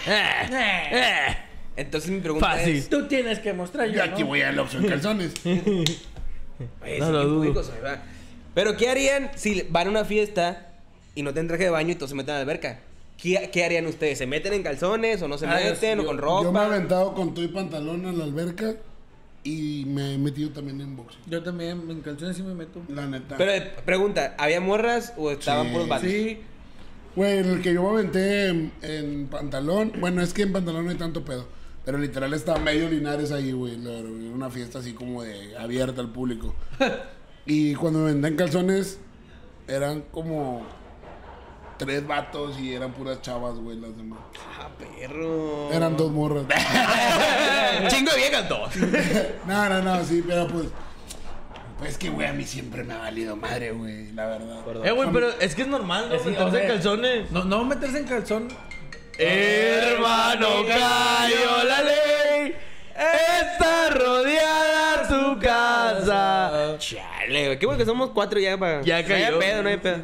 [0.07, 1.37] Eh,
[1.77, 2.77] Entonces mi pregunta Fácil.
[2.77, 4.29] es, Tú tienes que mostrar yo, Yo aquí ¿no?
[4.29, 5.33] voy al Oxxo en calzones.
[6.81, 7.63] Güey, No lo dudo.
[7.85, 8.03] va.
[8.55, 10.73] Pero ¿qué harían si van a una fiesta
[11.15, 12.81] y no tienen traje de baño y todos se meten a la alberca?
[13.21, 14.19] ¿Qué, qué harían ustedes?
[14.19, 16.67] ¿Se meten en calzones o no se Ah, meten o con Yo me he ropa?
[16.67, 18.75] aventado con todo y pantalón a la alberca
[19.45, 21.21] y me he metido también en boxeo.
[21.27, 22.81] Yo también en calzones sí me meto.
[22.89, 23.37] La neta.
[23.37, 25.73] Pero eh, pregunta, ¿había morras o estaban Sí.
[25.73, 26.01] puros?
[26.01, 26.39] Sí.
[27.17, 29.93] Güey, el que yo me aventé en, en pantalón.
[29.99, 31.47] Bueno, es que en pantalón no hay tanto pedo.
[31.85, 33.75] Pero literal estaba medio Linares ahí, güey.
[33.75, 36.55] una fiesta así como de abierta al público.
[37.49, 39.01] y cuando me aventé en calzones,
[39.67, 40.65] eran como
[41.79, 44.19] tres vatos y eran puras chavas, güey, las demás.
[44.61, 45.73] Ah, perro.
[45.73, 46.45] Eran dos morras.
[47.89, 48.71] Chingo de viejas, dos.
[49.47, 50.67] no, no, no, sí, pero pues.
[51.79, 54.85] Pues que, güey, a mí siempre me ha valido madre, güey, la verdad.
[54.85, 56.15] Eh, güey, pero es que es normal, ¿no?
[56.17, 56.35] Es güey?
[56.35, 57.31] entonces- O sea, calzones.
[57.31, 58.49] No, no meterse en calzón.
[59.17, 62.55] Hermano, cayó la ley.
[62.99, 66.77] Está rodeada tu casa.
[66.79, 67.59] Chale, güey.
[67.59, 68.83] Qué bueno que somos cuatro ya para...
[68.83, 69.27] Ya No cayó.
[69.27, 69.99] hay pedo, no hay pedo.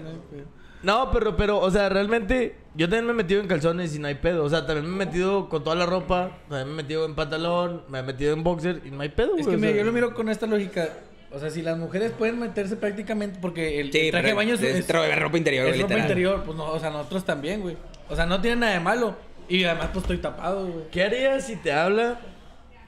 [0.83, 4.07] No, pero, pero, o sea, realmente, yo también me he metido en calzones y no
[4.09, 4.45] hay pedo.
[4.45, 7.15] O sea, también me he metido con toda la ropa, también me he metido en
[7.15, 9.79] pantalón, me he metido en boxer y no hay pedo, Es que o mira, sea.
[9.79, 10.89] yo lo miro con esta lógica.
[11.33, 14.77] O sea, si las mujeres pueden meterse prácticamente porque el, traje de baño es, es
[14.77, 16.11] es- tro- ropa interior, es güey, ropa literal.
[16.11, 17.77] interior, pues no, o sea, nosotros también, güey.
[18.09, 19.17] O sea, no tiene nada de malo.
[19.49, 20.85] Y además, pues estoy tapado, güey.
[20.93, 22.19] ¿Qué harías si te habla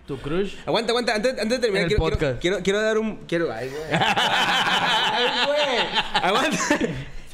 [0.06, 0.54] tu crush?
[0.66, 1.14] Aguanta, aguanta.
[1.14, 2.40] Antes, antes de terminar, quiero, quiero, podcast.
[2.40, 3.16] quiero, quiero dar un...
[3.26, 3.52] Quiero...
[3.52, 3.82] Ay, güey.
[3.90, 5.78] Ay, güey.
[6.22, 6.58] Aguanta.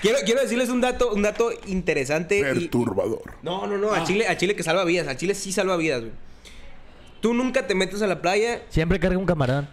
[0.00, 2.38] Quiero, quiero decirles un dato, un dato interesante.
[2.38, 3.34] y- Perturbador.
[3.42, 6.00] No, no, no, a Chile, a Chile que salva vidas, a Chile sí salva vidas,
[6.00, 6.12] güey.
[7.20, 8.62] Tú nunca te metes a la playa.
[8.68, 9.68] Siempre carga un camarón.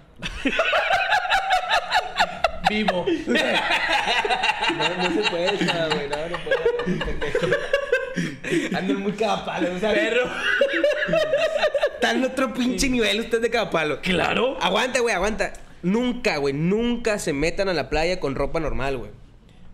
[2.70, 3.06] Vivo.
[4.70, 6.68] No, no se puede, güey, no, no puede.
[8.78, 10.30] Andan muy cada palo, o sea, perro.
[12.00, 14.00] Está en otro pinche nivel usted de cada palo.
[14.02, 14.58] Claro.
[14.62, 15.52] Aguanta, güey, aguanta.
[15.84, 19.12] Nunca, güey, nunca se metan a la playa con ropa normal, güey.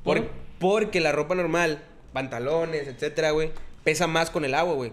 [0.03, 0.45] Por- ¿Por?
[0.57, 1.83] Porque la ropa normal,
[2.13, 3.51] pantalones, etcétera, güey,
[3.83, 4.91] pesa más con el agua, güey.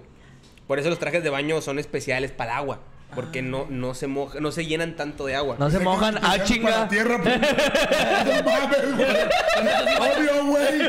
[0.67, 2.81] Por eso los trajes de baño son especiales para el agua.
[3.15, 5.57] Porque no, no se moja, no se llenan tanto de agua.
[5.59, 6.19] No se mojan.
[6.23, 6.89] Ah, chinga.
[6.89, 7.39] tierra, pues.
[8.25, 10.11] No mames, güey.
[10.11, 10.81] Obvio, güey.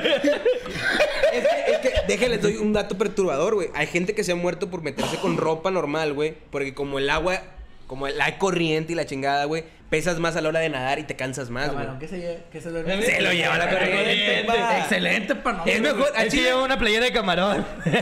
[1.33, 3.69] Es que, es que, déjenles doy un dato perturbador, güey.
[3.75, 6.35] Hay gente que se ha muerto por meterse con ropa normal, güey.
[6.51, 7.41] Porque como el agua,
[7.87, 10.97] como el- hay corriente y la chingada, güey, pesas más a la hora de nadar
[10.97, 11.77] y te cansas más, güey.
[11.77, 12.39] Camarón, ¿qué se lleva?
[12.51, 12.99] ¿Qué se duerme?
[13.03, 14.79] Se lo lleva la corriente, pa.
[14.79, 15.53] Excelente, pa.
[15.53, 17.63] no, Es mejor, a que Chile, lleva una playera de camarón.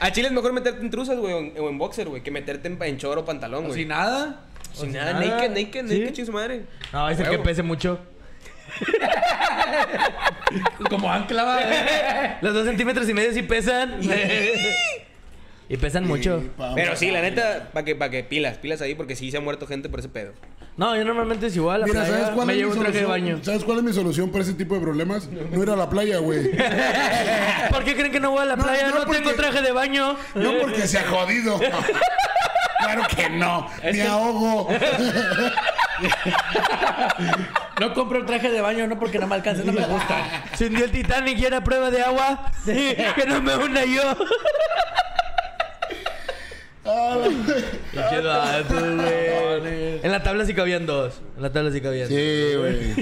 [0.00, 2.30] a Chile es mejor meterte en truzas, güey, o en, o en boxer, güey, que
[2.30, 3.80] meterte en, en choro o pantalón, güey.
[3.80, 4.46] Sin nada.
[4.72, 5.26] Sin sin nada, nada.
[5.26, 6.00] naked, naked, ¿Sí?
[6.00, 6.62] naked, su madre.
[6.90, 8.00] No, es el que pese mucho.
[10.88, 12.38] Como ancla.
[12.40, 14.00] Los dos centímetros y medio sí pesan.
[15.70, 16.42] y pesan mucho.
[16.74, 19.40] Pero sí, la neta, para que, pa' que pilas, pilas ahí, porque sí se ha
[19.40, 20.32] muerto gente por ese pedo.
[20.76, 21.76] No, yo normalmente es igual.
[21.76, 23.26] a la Mira, playa, ¿sabes cuál me es mi llevo un traje de solución?
[23.34, 23.44] baño.
[23.44, 25.28] ¿Sabes cuál es mi solución para ese tipo de problemas?
[25.28, 26.50] No ir a la playa, güey.
[27.70, 28.88] ¿Por qué creen que no voy a la No, playa?
[28.88, 30.16] no, No, tengo porque- traje de baño.
[30.34, 31.58] No porque sea jodido.
[32.82, 33.68] Claro que no.
[33.84, 34.68] Me ahogo.
[37.80, 40.44] No compro el traje de baño, no porque no me alcance, no me gusta.
[40.54, 42.50] Se hundió el Titanic y era prueba de agua.
[42.64, 44.02] que no me hunda yo.
[46.84, 47.18] Ah,
[47.92, 50.00] Qué dato, güey.
[50.02, 51.20] En la tabla sí cabían dos.
[51.36, 52.16] En la tabla sí cabían dos.
[52.16, 52.94] Sí, güey.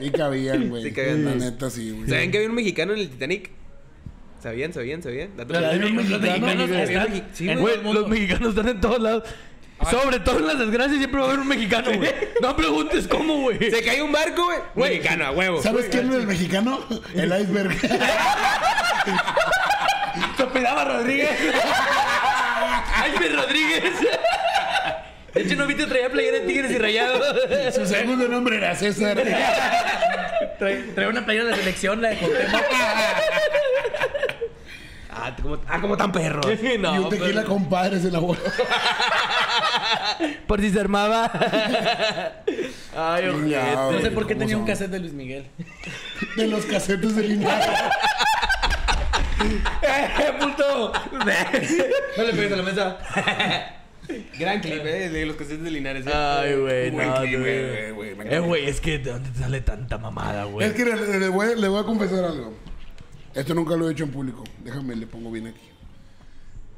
[0.00, 0.82] Sí cabían, güey.
[0.84, 1.42] Sí cabían La dos.
[1.42, 2.08] neta, sí, güey.
[2.08, 3.50] ¿Saben que había un mexicano en el Titanic?
[4.42, 5.30] ¿Sabían, sabían, sabían?
[7.92, 9.24] Los mexicanos están en todos lados.
[9.90, 12.10] Sobre todo en las desgracias siempre va a haber un mexicano, güey.
[12.40, 13.58] No preguntes cómo, güey.
[13.70, 14.90] Se cae un barco, güey.
[14.92, 15.62] Mexicano, a huevo.
[15.62, 16.80] ¿Sabes quién es el mexicano?
[17.14, 17.72] El iceberg.
[20.36, 21.30] Se apellidaba Rodríguez.
[22.54, 23.92] Jaime Rodríguez.
[25.34, 27.20] De hecho, no viste traía playera de tigres y rayados.
[27.74, 29.16] Su segundo nombre era César.
[30.58, 32.62] Trae, trae una playera de la selección, la de Cuauhtémoc.
[35.16, 36.40] Ah, como, ah, como tan perro.
[36.62, 38.40] y un No, tequila pero- con padres en la bola.
[40.46, 41.30] por si se armaba.
[42.96, 45.46] Ay, Chingado, No sé por qué ¿cómo tenía un cassette de Luis Miguel.
[46.36, 47.68] De los casetes de Linares.
[49.82, 50.92] ¡Eh, puto!
[52.16, 52.98] No le pegues a la mesa.
[54.38, 56.06] Gran clip, eh, de los casetes de Linares.
[56.06, 56.10] eh.
[56.12, 58.26] Ay, güey, no, güey.
[58.28, 60.66] Eh, güey, es que ¿de dónde te sale tanta mamada, güey?
[60.66, 62.52] Es que le, le voy, le voy a confesar algo.
[63.34, 64.44] Esto nunca lo he hecho en público.
[64.62, 65.70] Déjame, le pongo bien aquí.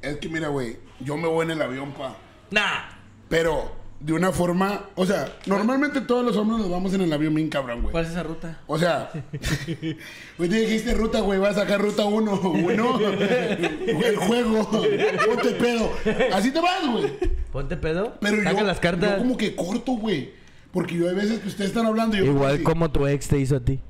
[0.03, 2.17] Es que mira, güey, yo me voy en el avión, pa.
[2.51, 2.91] Nah.
[3.29, 7.35] Pero de una forma, o sea, normalmente todos los hombres nos vamos en el avión
[7.35, 7.93] bien cabrón, güey.
[7.93, 8.61] ¿Cuál es esa ruta?
[8.67, 9.11] O sea,
[10.39, 15.91] güey, te dijiste ruta, güey, vas a sacar ruta 1, bueno, el juego, ponte pedo.
[16.33, 17.13] Así te vas, güey.
[17.53, 18.15] Ponte pedo.
[18.21, 19.13] Pero Saca yo, las cartas.
[19.13, 20.31] yo como que corto, güey.
[20.73, 22.63] Porque yo hay veces que ustedes están hablando y yo Igual así.
[22.63, 23.81] como tu ex te hizo a ti.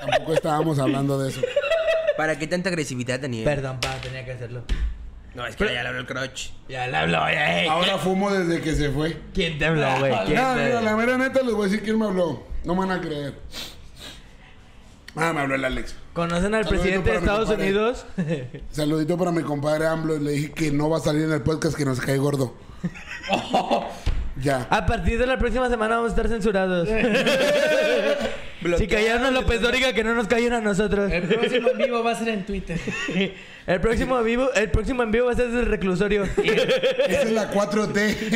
[0.00, 1.40] Tampoco estábamos hablando de eso.
[2.16, 3.44] ¿Para qué tanta agresividad, Daniel?
[3.44, 4.64] Perdón, pa, tenía que hacerlo.
[5.34, 6.50] No, es que ya le habló el crotch.
[6.68, 7.68] Ya le habló, ya, ey.
[7.68, 9.16] Ahora fumo desde que se fue.
[9.32, 10.12] ¿Quién te habló, güey?
[10.26, 12.42] ¿Quién No, te- mira, la mera neta les voy a decir quién me habló.
[12.64, 13.34] No me van a creer.
[15.16, 15.94] Ah, me habló el Alex.
[16.12, 17.48] ¿Conocen al Saludito presidente de Estados.
[17.50, 18.06] Unidos?
[18.70, 20.18] Saludito para mi compadre AMLO.
[20.18, 22.54] Le dije que no va a salir en el podcast que nos cae gordo.
[24.36, 24.66] Ya.
[24.70, 26.88] A partir de la próxima semana vamos a estar censurados.
[28.78, 31.12] si cayeron a López Dóriga, que no nos callen a nosotros.
[31.12, 32.78] El próximo en vivo va a ser en Twitter.
[33.66, 36.24] El próximo en vivo, el próximo en vivo va a ser desde el reclusorio.
[36.24, 36.32] Esa
[37.22, 38.32] es la 4T.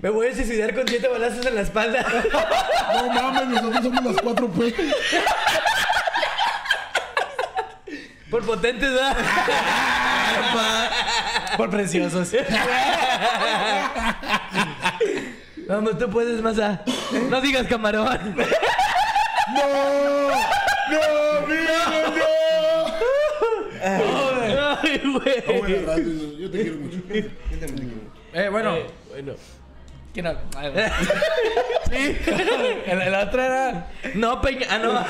[0.00, 2.06] Me voy a suicidar con siete balazos en la espalda.
[2.94, 4.74] No mames, nosotros somos las 4P.
[8.30, 9.16] Por potentes, ¿verdad?
[11.56, 12.32] Por preciosos.
[15.68, 16.82] Vamos, tú puedes, masa.
[17.28, 18.36] No digas camarón.
[19.54, 19.62] ¡No!
[20.90, 21.00] ¡No,
[21.38, 21.74] amigo,
[22.16, 22.28] no!
[23.82, 26.38] Ay, No, güey.
[26.38, 26.98] Yo te quiero mucho.
[28.32, 28.76] Eh, bueno.
[29.10, 29.34] Bueno.
[30.12, 30.40] ¿Quién habla?
[30.56, 30.94] Ah, bueno.
[31.90, 32.18] Sí.
[32.86, 33.86] El, la otra era.
[34.14, 34.66] No, Peña.
[34.70, 35.06] Ah, no.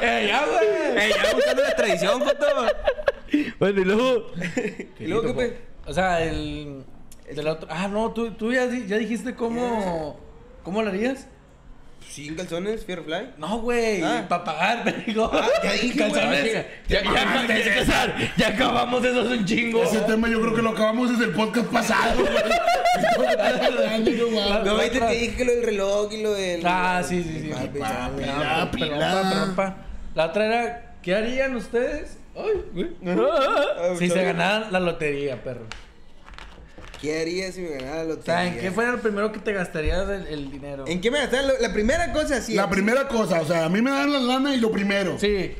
[0.00, 1.04] ¡Eh, ya, güey!
[1.04, 2.46] ¡Ey, ya buscando la tradición, Joto!
[3.58, 4.32] Bueno, y luego.
[5.00, 5.58] ¿Y luego qué?
[5.86, 6.84] O sea, el.
[7.34, 7.68] De la otra.
[7.70, 10.18] Ah, no, tú, tú ya, ya dijiste cómo.
[10.58, 11.28] ¿Cócómo lo harías?
[12.08, 13.30] Sin calzones, Fly.
[13.36, 14.00] No, güey.
[14.02, 14.26] Ah.
[14.28, 15.28] Para pagar, me digo.
[15.32, 16.12] Ah, ya dije, güey.
[16.12, 16.52] Calzones.
[16.88, 19.82] Ya, ya, ya, ya, César, ya acabamos eso hace un chingo.
[19.82, 22.32] Ese tema yo creo que lo acabamos desde el podcast pasado, güey.
[24.64, 26.62] No, ahorita te dije que lo del reloj y lo del.
[26.64, 27.48] Ah, sí, sí, sí.
[27.48, 29.74] Papi, papi, pero-
[30.14, 32.18] La otra era, ¿qué harían ustedes?
[32.36, 32.90] Ay, güey.
[33.06, 35.66] Ah, Si se ganaran la lotería, perro.
[37.00, 38.46] ¿Qué harías si me ganara la O sea, lotería?
[38.54, 40.84] ¿en qué fuera lo primero que te gastarías el, el dinero?
[40.86, 41.42] ¿En qué me gastaba?
[41.48, 42.54] Lo- La primera cosa, sí.
[42.54, 45.18] La primera cosa, o sea, a mí me dan la lana y lo primero.
[45.18, 45.54] Sí.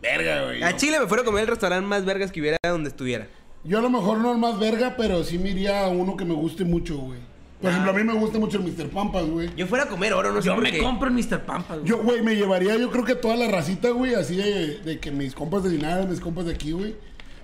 [0.00, 0.62] Verga, güey.
[0.62, 3.26] A Chile me fuera a comer el restaurante más vergas que hubiera donde estuviera.
[3.64, 6.24] Yo a lo mejor no el más verga, pero sí me iría a uno que
[6.24, 7.18] me guste mucho, güey.
[7.60, 8.88] Por ejemplo, a mí me gusta mucho el Mr.
[8.90, 9.48] Pampas, güey.
[9.56, 10.78] Yo fuera a comer oro, no sé Yo por me qué.
[10.78, 11.40] compro el Mr.
[11.40, 11.88] Pampas, güey.
[11.90, 15.10] Yo, güey, me llevaría yo creo que toda la racita, güey, así de, de que
[15.10, 16.94] mis compas de Linares, mis compas de aquí, güey.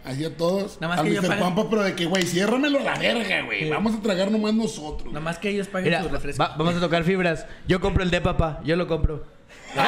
[0.05, 0.81] Así a todos.
[0.81, 1.29] Nada más al que Mr.
[1.29, 3.65] pague- Pampas, pero de que, güey, ciérramelo a la verga, güey.
[3.65, 3.71] Sí.
[3.71, 5.09] Vamos a tragar nomás nosotros.
[5.13, 6.43] Nada más que ellos paguen Mira, su refresco.
[6.43, 7.47] va- vamos a tocar fibras.
[7.67, 9.25] Yo compro el de papá, yo lo compro.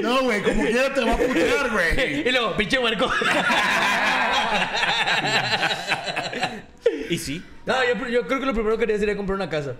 [0.00, 2.20] No, güey, como quiera te va a putear, güey.
[2.28, 3.10] Y luego, pinche huerco.
[7.10, 7.42] ¿Y sí?
[7.66, 9.74] No, yo, yo creo que lo primero que haría sería comprar una casa.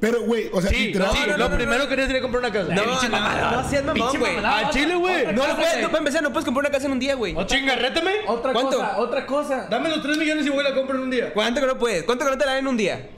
[0.00, 1.10] Pero, güey, o sea, Sí, literal.
[1.12, 2.72] sí, no, lo no, primero que haría sería comprar una casa.
[2.72, 4.36] No, no, no, no seas mamón, güey.
[4.36, 4.68] mamada.
[4.68, 5.26] A Chile, güey.
[5.26, 5.82] No, no puedes, güey.
[5.82, 7.34] no, para empezar, no puedes comprar una casa en un día, güey.
[7.36, 8.12] O chinga, rétame.
[8.28, 8.76] Otra ¿Cuánto?
[8.78, 9.66] cosa, otra cosa.
[9.68, 11.32] Dame los 3 millones y voy a la compro en un día.
[11.34, 12.04] ¿Cuánto que no puedes?
[12.04, 13.08] ¿Cuánto que no te la dan en un día?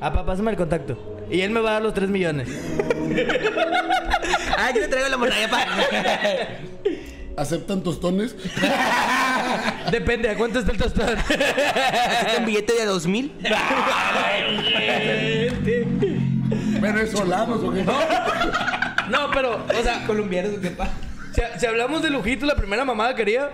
[0.00, 1.18] Ah, papá, pásame el contacto.
[1.30, 2.48] Y él me va a dar los 3 millones.
[4.60, 5.64] Ah, que le traigo la montaña pa.
[7.38, 8.34] Aceptan tostones.
[9.90, 11.16] Depende, ¿a cuánto está el tostón?
[11.16, 13.32] ¿Aceptan billete de dos mil?
[16.80, 17.84] Venezolanos, ¿o qué?
[17.84, 20.88] No, pero, o sea, Colombianos, ¿qué pa?
[21.32, 23.50] si, si hablamos de lujitos, la primera mamada que haría,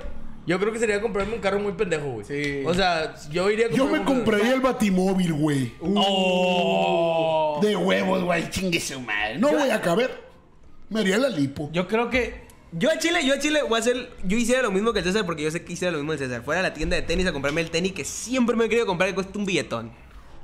[0.46, 2.26] yo creo que sería comprarme un carro muy pendejo, güey.
[2.26, 2.62] Sí.
[2.66, 5.72] O sea, yo iría a Yo me compraría el batimóvil, güey.
[5.80, 7.58] Oh.
[7.62, 8.50] De huevos, güey.
[8.50, 9.38] Chingue su madre.
[9.38, 10.22] No voy a caber.
[10.90, 11.70] Me haría la lipo.
[11.72, 12.43] Yo creo que.
[12.76, 14.10] Yo a Chile, yo a Chile voy a hacer.
[14.24, 16.18] Yo hiciera lo mismo que el César porque yo sé que hiciera lo mismo el
[16.18, 16.42] César.
[16.42, 18.86] Fuera a la tienda de tenis a comprarme el tenis que siempre me he querido
[18.86, 19.92] comprar que cuesta un billetón.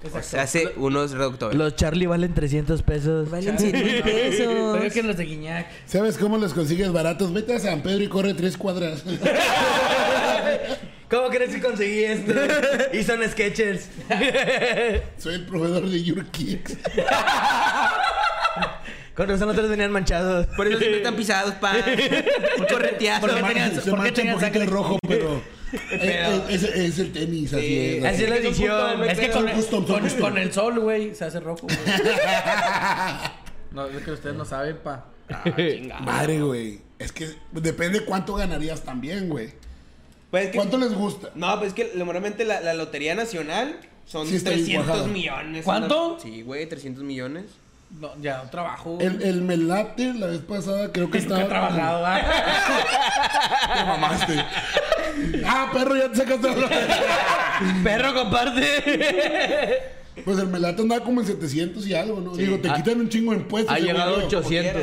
[0.03, 1.59] O sea, hace unos reductores.
[1.59, 3.31] Los Charlie valen 300 pesos.
[3.31, 4.07] Valen 100 mil Pero
[4.79, 4.93] pesos.
[4.95, 5.67] que los de Guiñac.
[5.87, 7.33] ¿Sabes cómo los consigues baratos?
[7.33, 9.03] Vete a San Pedro y corre tres cuadras.
[11.11, 12.33] ¿Cómo crees que conseguí esto?
[12.93, 13.89] y son sketchers.
[15.19, 16.77] Soy el proveedor de Your Kicks.
[19.17, 20.47] Con razón otros venían manchados.
[20.57, 21.73] Por eso siempre están pisados, pa.
[22.59, 23.27] Un correteazo.
[23.27, 25.43] ¿Por qué tenían- Se por qué mancha un tenían el rojo, pero...
[25.91, 28.05] es, es- es- es el tenis, así Sí, es.
[28.05, 28.99] Así es la edición.
[28.99, 30.21] no Es que con, Son custom, con- custom.
[30.21, 31.79] con el sol, güey, se hace rojo, güey.
[33.73, 35.07] No, es que ustedes no saben, pa.
[36.01, 36.81] Madre, güey.
[36.99, 39.51] Es que depende cuánto ganarías también, güey.
[40.31, 41.31] Pues es que- ¿Cuánto les gusta?
[41.35, 45.09] No, pues es que normalmente la, la Lotería Nacional son Sí está bien 300 cuajada.
[45.09, 45.65] millones.
[45.65, 46.13] ¿Cuánto?
[46.15, 47.45] una- Sí, güey, 300 millones.
[47.99, 48.99] No, ya, un trabajo.
[49.01, 51.47] El, el melate la vez pasada creo que estaba...
[51.49, 52.05] trabajado.
[53.75, 54.45] Te mamaste.
[55.47, 56.69] ah, perro, ya te sacaste la...
[57.85, 59.83] Perro, comparte.
[60.25, 62.35] Pues el melate andaba como en 700 y algo, ¿no?
[62.37, 63.75] Digo, te Ah, quitan un chingo de impuestos.
[63.75, 64.39] Ha llegado a yo.
[64.39, 64.83] 800.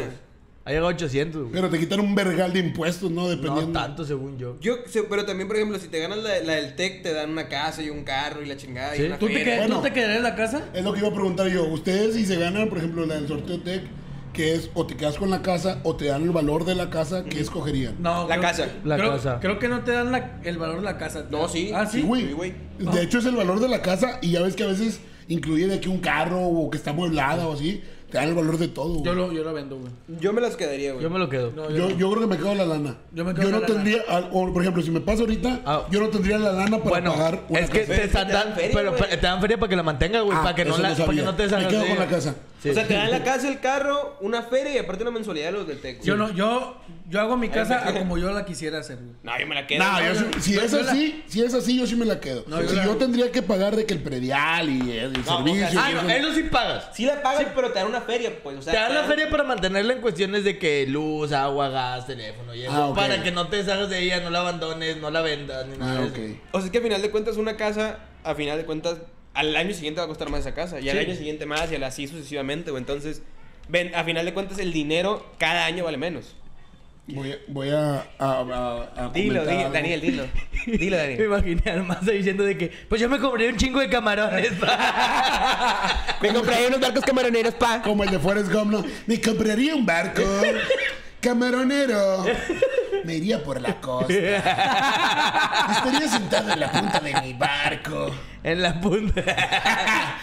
[0.67, 1.53] Ha llegado a 800, güey.
[1.53, 3.29] Pero te quitan un vergal de impuestos, ¿no?
[3.29, 3.67] Dependiendo.
[3.67, 4.57] No tanto, según yo.
[4.59, 4.75] Yo,
[5.09, 7.81] pero también, por ejemplo, si te ganas la, la del TEC, te dan una casa
[7.81, 9.03] y un carro y la chingada Sí.
[9.03, 9.77] y una ¿Tú te, qued- Bueno.
[9.77, 10.65] ¿Tú te quedarías en la casa?
[10.73, 11.63] Es lo que iba a preguntar yo.
[11.67, 13.83] Ustedes, si se ganan, por ejemplo, la del sorteo Tech,
[14.33, 16.89] que es o te quedas con la casa o te dan el valor de la
[16.89, 17.95] casa, ¿qué escogerían?
[17.99, 18.27] No.
[18.27, 18.67] La creo- casa.
[18.83, 19.39] La creo, casa.
[19.39, 21.25] Creo que no te dan la- el valor de la casa.
[21.31, 21.71] No, sí.
[21.73, 22.05] Ah, Sí, sí.
[22.05, 22.27] güey.
[22.27, 22.53] Sí, güey.
[22.77, 24.99] De hecho, es el valor de la casa y ya ves que a veces
[25.29, 27.81] incluye de aquí un carro o que está amueblada o así.
[28.11, 29.03] Te dan el valor de todo.
[29.03, 29.15] Yo güey.
[29.15, 29.91] lo, yo lo vendo, güey.
[30.21, 31.03] Yo me las quedaría, güey.
[31.03, 31.51] Yo me lo quedo.
[31.55, 32.95] No, Yo, yo creo que me quedo la lana.
[33.11, 33.73] Yo me quedo no la lana.
[33.73, 35.85] tendría, al- o, por ejemplo, si me pasa ahorita, Ah.
[35.91, 37.95] yo no tendría la lana para Bueno, pagar una es que casa.
[38.01, 39.09] te, dan, te dan feria, pero güey.
[39.09, 41.13] te dan feria para que la mantengas, güey, Ah, para que no la, no para
[41.17, 42.35] que no te Me salgas quedo de con la casa.
[42.63, 42.69] Sí.
[42.69, 45.51] O sea, te dan la casa, el carro, una feria y aparte una mensualidad de
[45.51, 46.01] los del TEC.
[46.01, 49.11] Yo no, yo, yo hago mi casa me a como yo la quisiera hacer, güey.
[49.21, 49.83] No, yo me la quedo.
[49.83, 52.19] No, yo si yo- es yo la- así, si es así, yo sí me la
[52.19, 52.45] quedo.
[52.47, 55.13] No, yo si la- yo tendría que pagar de que el predial y el, el
[55.13, 55.67] No, servicio.
[55.67, 56.89] o sea, Ah, no, eso- eso sí pagas.
[56.93, 58.57] Sí la pagas, pero te dan una feria, pues.
[58.57, 62.07] O sea, Te dan la feria para mantenerla en cuestiones de que luz, agua, gas,
[62.07, 62.71] teléfono y eso.
[62.73, 62.93] Ah.
[62.95, 65.99] Para que no te deshagas de ella, no la abandones, no la vendas, ni nada
[65.99, 66.17] Ah, de ok.
[66.17, 66.35] eso.
[66.51, 68.97] O sea, es que al final de cuentas una casa, a final de cuentas,
[69.33, 70.79] al año siguiente va a costar más esa casa.
[70.79, 72.81] Y al año siguiente más y al así sucesivamente, güey.
[72.81, 73.21] Entonces,
[73.69, 76.35] ven, a final de cuentas el dinero cada año vale menos.
[77.09, 79.69] Voy a, voy a, a, a- a Dilo, di- algo.
[79.71, 80.23] Daniel, dilo.
[80.65, 81.23] Dilo, Me Daniel.
[81.25, 84.51] imaginé al Maza diciendo de que, pues yo me compré un chingo de camarones.
[86.21, 87.81] Me compré unos barcos camaroneros, pa.
[87.81, 88.83] Como el de Forrest Gump, ¿no?
[89.05, 90.21] Me compraría un barco
[91.21, 92.25] camaronero.
[93.03, 94.13] me iría por la costa.
[95.71, 98.11] Estaría sentado en la punta de mi barco.
[98.43, 99.23] En la punta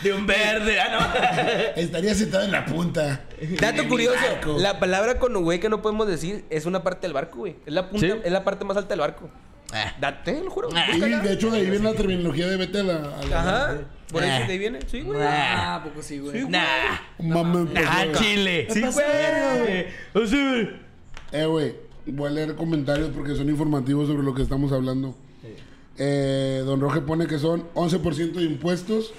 [0.02, 0.80] de un verde.
[0.80, 1.80] Ah, no.
[1.82, 3.22] Estaría sentado en la punta.
[3.60, 4.56] Dato curioso, barco.
[4.58, 7.56] la palabra con güey que no podemos decir es una parte del barco, güey.
[7.66, 8.12] Es la punta, ¿Sí?
[8.24, 9.28] es la parte más alta del barco.
[9.72, 9.92] Ah.
[9.98, 10.68] Date, lo juro.
[10.70, 11.18] Sí, búscala.
[11.18, 12.94] de hecho, de ahí viene la terminología de vete a la.
[12.94, 13.74] a la- Ajá.
[14.12, 14.36] Por Ah.
[14.38, 14.78] eso de ahí viene.
[14.86, 15.20] Sí, güey.
[15.20, 16.44] Ah, poco sí, güey.
[16.48, 16.62] Nah.
[17.20, 18.04] Ah.
[18.14, 18.68] Chile.
[18.70, 19.86] Sí, güey.
[20.14, 20.83] O sea, güey.
[21.32, 21.74] Eh, güey,
[22.06, 25.14] voy a leer comentarios porque son informativos sobre lo que estamos hablando.
[25.96, 29.12] Eh, don Roge pone que son 11% de impuestos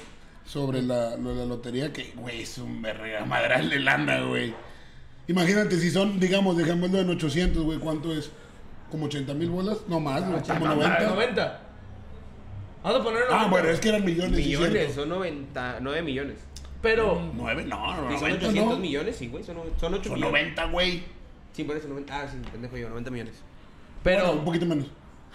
[0.45, 4.53] sobre la, lo de la lotería, que, güey, es un verga madral de lana, güey.
[5.27, 8.29] Imagínate, si son, digamos, dejémoslo en 800, güey, ¿cuánto es?
[8.91, 9.77] ¿Como 80 mil bolas?
[9.87, 11.09] No más, güey, como 90.
[11.09, 11.61] 90.
[12.83, 13.49] Vamos a poner Ah, 90.
[13.49, 14.35] bueno, es que eran millones.
[14.37, 16.37] sí, Millones, son 90, 9 millones.
[16.81, 18.79] Pero, Nueve, no, no, Sí, son 90, 800 no.
[18.79, 19.43] millones, sí, güey.
[19.43, 20.41] Son, son 8 Son millones.
[20.43, 21.03] 90, güey.
[21.55, 22.19] Sí, por eso 90.
[22.21, 23.35] Ah, sí, pendejo yo, 90 millones.
[24.03, 24.87] pero, Bueno, un poquito menos.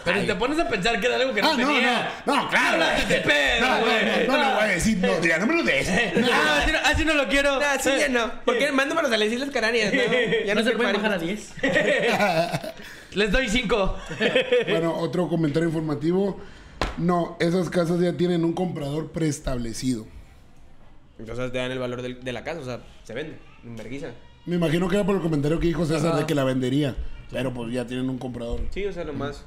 [0.05, 2.13] pero si te pones a pensar que era algo que no Ah, no, tenía.
[2.27, 2.79] no, no, claro.
[2.79, 3.23] No, güey.
[3.23, 4.27] pedo, No, no, güey.
[4.27, 5.89] no, no, no, voy a decir, no, no me lo des.
[6.33, 7.55] Ah, así no, así no lo quiero.
[7.61, 8.31] Ah, sí, ya no.
[8.45, 8.71] ¿Por qué?
[8.73, 10.01] Mándamelos a las Islas Canarias, ¿no?
[10.47, 11.55] Ya no se quiero puede pagar bajar a impuestos.
[11.63, 13.17] 10.
[13.17, 13.97] Les doy 5.
[14.69, 16.39] Bueno, otro comentario informativo.
[16.97, 20.07] No, esas casas ya tienen un comprador preestablecido.
[21.19, 23.39] Entonces te dan el valor del- de la casa, o sea, se vende.
[23.65, 24.09] En vergüenza.
[24.47, 26.19] Me imagino que era por el comentario que dijo César Ajá.
[26.21, 26.97] de que la vendería.
[27.31, 28.61] Pero pues ya tienen un comprador.
[28.71, 29.45] Sí, o sea, nomás.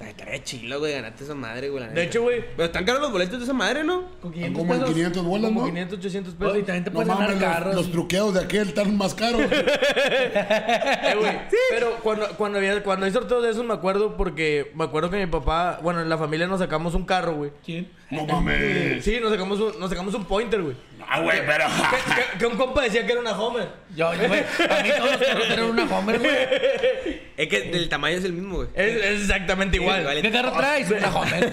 [0.00, 1.88] Estaría chilo, güey, ganarte esa madre, güey.
[1.88, 2.44] De hecho, güey.
[2.56, 4.02] Pero están caros los boletos de esa madre, ¿no?
[4.20, 4.94] Con Están 500 como en pesos.
[4.94, 5.66] 500 bolas, Como ¿no?
[5.66, 6.58] 500, 800 Oh, pesos.
[6.58, 7.74] y también te No puedes ganar mames, carros.
[7.74, 9.40] los, los truqueos de aquel están más caros.
[9.50, 11.32] Eh, güey.
[11.70, 15.16] Pero cuando, cuando, había, cuando hay sorteos de esos me acuerdo porque me acuerdo que
[15.16, 17.50] mi papá, bueno, en la familia nos sacamos un carro, güey.
[17.64, 17.90] ¿Quién?
[18.10, 19.02] no mames.
[19.04, 20.76] Sí, nos sacamos un, nos sacamos un pointer, güey.
[21.08, 21.64] Ah, güey, pero.
[21.66, 23.68] Que, que- que un compa decía que era una Homer.
[23.94, 24.40] Yo, yo, güey.
[24.40, 26.34] A mí todos los carros eran una Homer, güey.
[27.36, 28.68] Es que el tamaño es el mismo, güey.
[28.74, 30.00] Es, es exactamente igual.
[30.02, 30.22] igual.
[30.22, 30.90] ¿Qué carro traes?
[30.90, 31.52] Una Homer.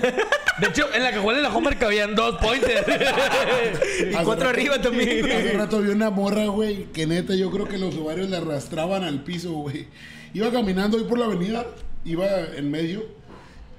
[0.59, 2.85] De hecho, en la cajuela de la Homer cabían dos pointers.
[2.87, 7.49] Y Hace cuatro rato- arriba también, Hace rato vi una morra, güey, que neta yo
[7.51, 9.87] creo que los ovarios le arrastraban al piso, güey.
[10.33, 11.65] Iba caminando ahí por la avenida,
[12.05, 13.03] iba en medio,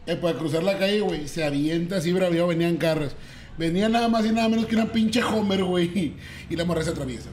[0.06, 3.14] eh, para cruzar la calle, güey, se avienta así braviado, venían carros.
[3.58, 6.14] Venía nada más y nada menos que una pinche Homer, güey.
[6.48, 7.28] Y la morra se atraviesa.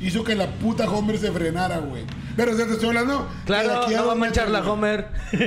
[0.00, 2.02] Hizo que la puta Homer se frenara, güey.
[2.36, 3.20] Pero o sea, te estoy hablando.
[3.20, 5.06] de claro, aquí no va a manchar la Homer.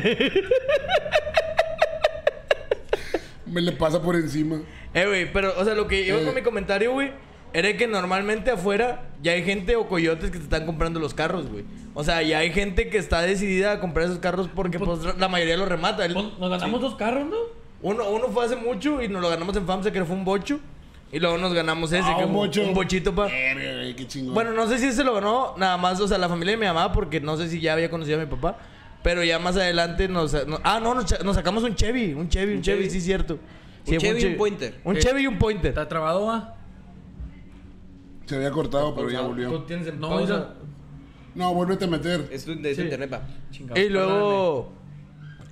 [3.46, 4.62] Me le pasa por encima.
[4.94, 6.26] Eh, güey, pero, o sea, lo que iba Eh.
[6.26, 7.12] con mi comentario, güey,
[7.52, 11.50] era que normalmente afuera ya hay gente o coyotes que te están comprando los carros,
[11.50, 11.66] güey.
[11.96, 15.28] O sea, ya hay gente que está decidida a comprar esos carros porque, pues, la
[15.28, 16.06] mayoría los remata.
[16.06, 17.38] El- Pues, Nos ganamos dos carros, ¿no?
[17.82, 20.60] Uno, uno fue hace mucho y nos lo ganamos en FAMSA, que fue un bocho.
[21.12, 22.62] Y luego nos ganamos ese, Ah, que un fue bocho.
[22.62, 23.26] un bochito, pa.
[23.26, 24.34] Verga, güey, qué chingón.
[24.36, 26.66] Bueno, no sé si se lo ganó nada más, o sea, la familia de mi
[26.68, 28.58] mamá, porque no sé si ya había conocido a mi papá.
[29.02, 30.34] Pero ya más adelante nos...
[30.46, 32.90] no- ah, no, nos, sacamos un Chevy, un Chevy, un, Un Chevy, Chevy.
[32.92, 33.40] sí, cierto.
[33.86, 34.82] Sí, Un Chevy y un Pointer.
[34.84, 35.70] Un Eh, Chevy y un Pointer.
[35.70, 36.56] ¿Está trabado, va?
[38.26, 39.64] Se había cortado, pero ya Tú volvió.
[39.64, 40.34] tienes en No, pausa.
[40.34, 40.54] mira.
[41.34, 42.28] No, vuélvete a meter.
[42.32, 42.82] Es de Sí.
[42.82, 43.22] internet, pa.
[43.52, 43.80] Chingado.
[43.82, 44.74] Y luego...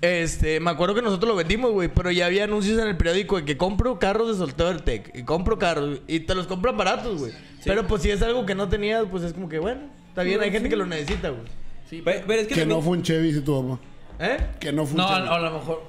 [0.01, 3.37] Este, me acuerdo que nosotros lo vendimos, güey, pero ya había anuncios en el periódico
[3.37, 7.33] de que compro carros de Soltertec y compro carros y te los compran baratos, güey.
[7.65, 10.39] Pero pues si es algo que no tenías, pues es como que bueno, está bien,
[10.41, 11.43] hay gente que lo necesita, güey.
[11.89, 13.81] Sí, Pero, pero es que, Que no fue un Chevy, dice tu papá.
[14.19, 14.37] ¿Eh?
[14.59, 15.27] Que no fue un No, Chevy.
[15.27, 15.83] a, a lo mejor.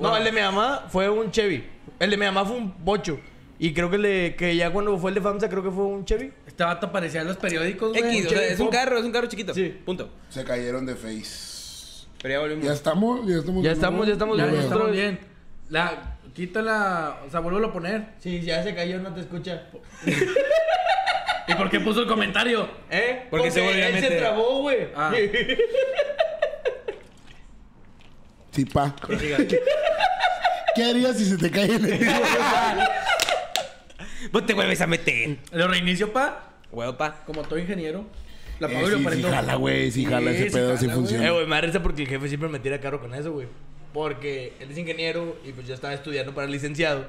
[0.00, 1.64] No, el de mi mamá fue un Chevy.
[2.00, 3.20] El de mi mamá fue un bocho.
[3.58, 5.84] Y creo que, el de, que ya cuando fue el de FAMSA, creo que fue
[5.84, 6.32] un Chevy.
[6.46, 8.02] Este vato aparecía en los periódicos, güey.
[8.16, 9.54] X, o sea, Chevy es un carro, es un carro chiquito.
[9.54, 9.74] Sí.
[9.84, 10.10] Punto.
[10.30, 11.45] Se cayeron de face.
[12.26, 12.64] Pero ya volvimos.
[12.64, 13.62] Ya estamos, ya estamos.
[13.62, 14.06] Ya estamos, nuevo.
[14.08, 14.56] ya estamos Ya, bien.
[14.56, 15.20] ya estamos bien.
[15.68, 18.02] La, quítala, o sea, vuelvo a poner.
[18.18, 19.68] Sí, ya se cayó, no te escucha.
[21.46, 22.68] ¿Y por qué puso el comentario?
[22.90, 23.28] ¿Eh?
[23.30, 24.88] Porque se volvió a se trabó, güey.
[24.96, 25.12] Ah.
[28.50, 28.92] Sí, pa.
[30.74, 32.12] ¿Qué harías si se te cae el edificio?
[34.32, 35.36] Vos te vuelves a meter.
[35.52, 36.54] Lo reinicio, pa.
[36.72, 37.22] Huevo, pa.
[37.24, 38.04] Como todo ingeniero.
[38.60, 40.88] La Eh, apago y lo sí, sí jala, güey, sí jala ese Sí, pedo, sí
[40.88, 41.26] funciona.
[41.26, 43.46] Eh, güey, me da risa porque el jefe siempre me tira carro con eso, güey.
[43.92, 47.06] Porque él es ingeniero y pues yo estaba estudiando para licenciado.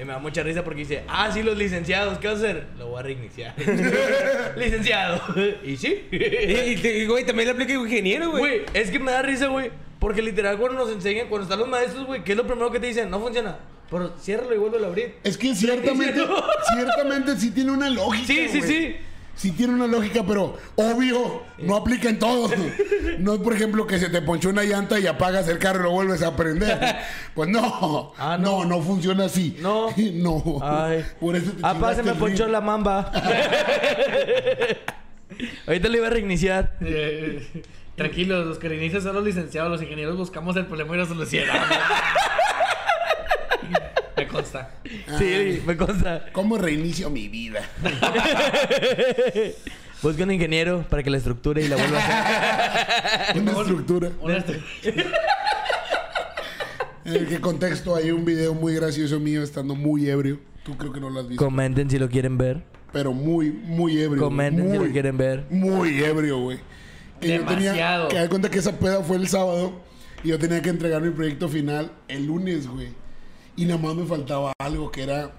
[0.00, 2.66] Y me da mucha risa porque dice, ah, sí, los licenciados, ¿qué vas a hacer?
[2.78, 3.54] Lo voy a reiniciar.
[4.56, 5.20] licenciado.
[5.64, 6.06] y sí.
[6.12, 8.40] Y, güey, también le aplica ingeniero, güey.
[8.60, 9.70] Güey, es que me da risa, güey.
[9.98, 12.78] Porque literal cuando nos enseñan, cuando están los maestros, güey, ¿qué es lo primero que
[12.78, 13.10] te dicen?
[13.10, 13.58] No funciona.
[13.90, 15.14] Pero ciérralo y vuelve a abrir.
[15.24, 16.20] Es que ciertamente,
[16.72, 18.26] ciertamente sí tiene una lógica.
[18.26, 18.70] Sí, sí, güey.
[18.70, 18.96] sí.
[19.38, 22.50] Sí tiene una lógica, pero obvio, no aplica en todo.
[23.18, 25.82] No es, por ejemplo, que se te ponchó una llanta y apagas el carro y
[25.84, 26.78] lo vuelves a prender.
[27.34, 28.12] Pues no.
[28.18, 28.64] Ah, no.
[28.64, 28.76] no.
[28.76, 29.56] no, funciona así.
[29.60, 29.88] No.
[30.14, 30.60] No.
[30.62, 31.04] Ay.
[31.20, 33.10] Por eso te Ah, pa, se me ponchó la mamba.
[35.66, 36.76] Ahorita lo iba a reiniciar.
[36.80, 37.64] Eh,
[37.96, 41.66] Tranquilos, los que reinician son los licenciados, los ingenieros buscamos el problema y lo solucionamos.
[44.18, 44.70] Me consta.
[45.18, 46.26] Sí, me consta.
[46.32, 47.62] ¿Cómo reinicio mi vida?
[50.02, 52.02] Busca un ingeniero para que la estructure y la vuelva a
[53.30, 53.38] hacer.
[53.42, 54.10] Una estructura.
[54.20, 54.44] Una-
[57.04, 60.38] En el que contexto hay un video muy gracioso mío estando muy ebrio.
[60.62, 61.42] Tú creo que no lo has visto.
[61.42, 62.62] Comenten si lo quieren ver.
[62.92, 64.22] pero muy, muy ebrio.
[64.22, 65.46] Comenten muy, si lo quieren ver.
[65.48, 66.58] Muy ebrio, güey.
[67.20, 68.08] Que yo tenía Demasiado.
[68.08, 69.80] que dar cuenta que esa peda fue el sábado
[70.22, 72.88] y yo tenía que entregar mi proyecto final el lunes, güey.
[73.58, 75.32] Y nada más me faltaba algo que era.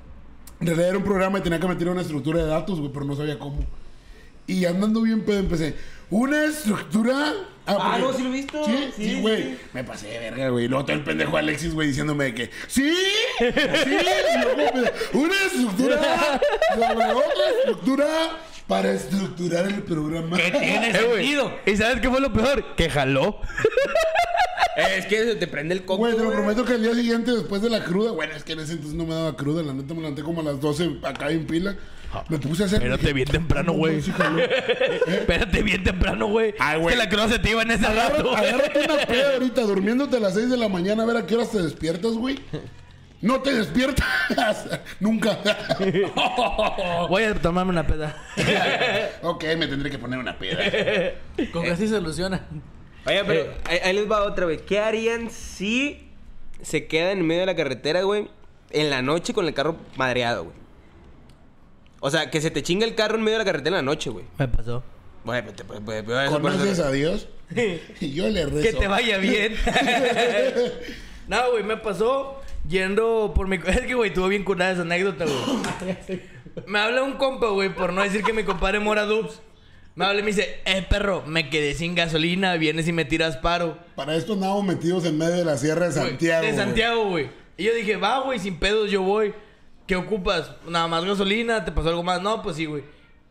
[0.59, 3.05] En realidad era un programa y tenía que meter una estructura de datos, güey, pero
[3.05, 3.65] no sabía cómo.
[4.45, 5.75] Y andando bien pedo empecé.
[6.09, 7.33] Una estructura.
[7.65, 8.65] Ah, porque- no, sí lo he visto.
[8.65, 9.43] Sí, Sí, sí, sí, güey.
[9.43, 9.57] sí.
[9.73, 10.65] Me pasé de verga, güey.
[10.65, 12.49] Y Luego todo el pendejo Alexis, güey, diciéndome de que.
[12.67, 12.91] ¡Sí!
[13.39, 13.97] ¡Sí!
[15.13, 16.01] Una estructura
[16.75, 18.07] sobre otra estructura
[18.67, 20.35] para estructurar el programa.
[20.35, 21.05] ¿Qué tiene güey.
[21.15, 21.53] sentido?
[21.65, 22.75] ¿Y sabes qué fue lo peor?
[22.75, 23.39] Que jaló.
[24.79, 25.97] Eh, es que se te prende el coco.
[25.99, 28.53] Güey, te lo prometo que el día siguiente, después de la cruda, bueno, es que
[28.53, 30.99] en ese entonces no me daba cruda, la neta me levanté como a las 12
[31.03, 31.75] acá en pila.
[32.27, 32.81] Me puse a hacer.
[32.81, 33.99] Espérate bien temprano, güey.
[35.07, 36.55] Espérate bien temprano, güey.
[36.59, 36.95] Ay, Es güey.
[36.95, 38.35] que la cruz se te iba en ese rato.
[38.35, 41.35] Agárrate una peda ahorita, durmiéndote a las 6 de la mañana, a ver a qué
[41.35, 42.39] horas te despiertas, güey.
[43.21, 44.67] No te despiertas.
[44.99, 45.37] Nunca.
[47.09, 48.15] Voy a tomarme una peda.
[49.21, 50.63] ok, me tendré que poner una peda.
[51.51, 52.41] Con que así se soluciona.
[53.09, 54.57] Oye, pero ahí, ahí les va otra, güey.
[54.65, 56.07] ¿Qué harían si
[56.61, 58.27] se quedan en medio de la carretera, güey?
[58.71, 60.55] En la noche con el carro madreado, güey.
[62.01, 63.91] O sea, que se te chinga el carro en medio de la carretera en la
[63.91, 64.25] noche, güey.
[64.37, 64.83] Me pasó.
[65.25, 67.27] Güey, pues, te- pues, pues, pues, eso puede ¿Conoces ser- a Dios?
[67.99, 68.61] Y yo le rezo.
[68.61, 69.55] Que te vaya bien.
[71.27, 73.57] no, güey, me pasó yendo por mi...
[73.65, 76.21] Es que, güey, tuvo bien curada esa anécdota, güey.
[76.67, 79.41] me habla un compa, güey, por no decir que mi compadre mora dubs.
[79.99, 83.35] Me habla y me dice, eh, perro, me quedé sin gasolina, vienes y me tiras
[83.35, 83.77] paro.
[83.97, 86.45] Para esto andamos metidos en medio de la Sierra de Santiago.
[86.45, 86.55] De.
[86.55, 87.29] Santiago, güey.
[87.57, 89.33] Y yo dije, va, güey, sin pedos, yo voy.
[89.85, 90.53] ¿Qué ocupas?
[90.65, 92.21] Nada más gasolina, ¿te pasó algo más?
[92.21, 92.83] No, pues sí, güey.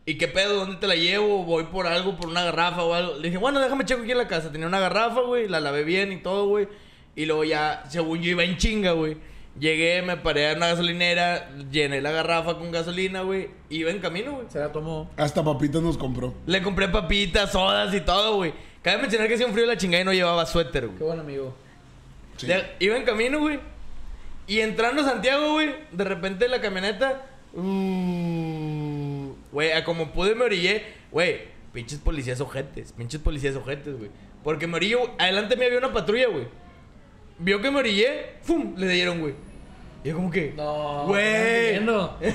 [0.05, 0.57] ¿Y qué pedo?
[0.57, 1.43] ¿Dónde te la llevo?
[1.43, 3.15] ¿Voy por algo, por una garrafa o algo?
[3.15, 4.51] Le dije, bueno, déjame checo aquí en la casa.
[4.51, 6.67] Tenía una garrafa, güey, la lavé bien y todo, güey.
[7.15, 9.17] Y luego ya, según yo iba en chinga, güey.
[9.59, 13.49] Llegué, me paré a una gasolinera, llené la garrafa con gasolina, güey.
[13.69, 14.45] Iba en camino, güey.
[14.49, 15.09] Se la tomó.
[15.17, 16.33] Hasta papitas nos compró.
[16.45, 18.53] Le compré papitas, sodas y todo, güey.
[18.81, 20.97] Cabe mencionar que hacía un frío de la chingada y no llevaba suéter, güey.
[20.97, 21.53] Qué buen amigo.
[22.37, 22.47] Sí.
[22.79, 23.59] Iba en camino, güey.
[24.47, 27.25] Y entrando a Santiago, güey, de repente la camioneta.
[27.53, 30.83] uh, Güey, a como pude me orillé.
[31.11, 31.41] Güey,
[31.73, 32.93] pinches policías ojetes.
[32.93, 34.09] Pinches policías ojetes, güey.
[34.43, 36.47] Porque me orillé, güey, adelante me había una patrulla, güey.
[37.39, 38.73] Vio que me orillé, ¡fum!
[38.77, 39.33] Le dieron, güey.
[40.03, 40.53] Y yo como que.
[40.55, 41.05] No.
[41.07, 41.79] Güey.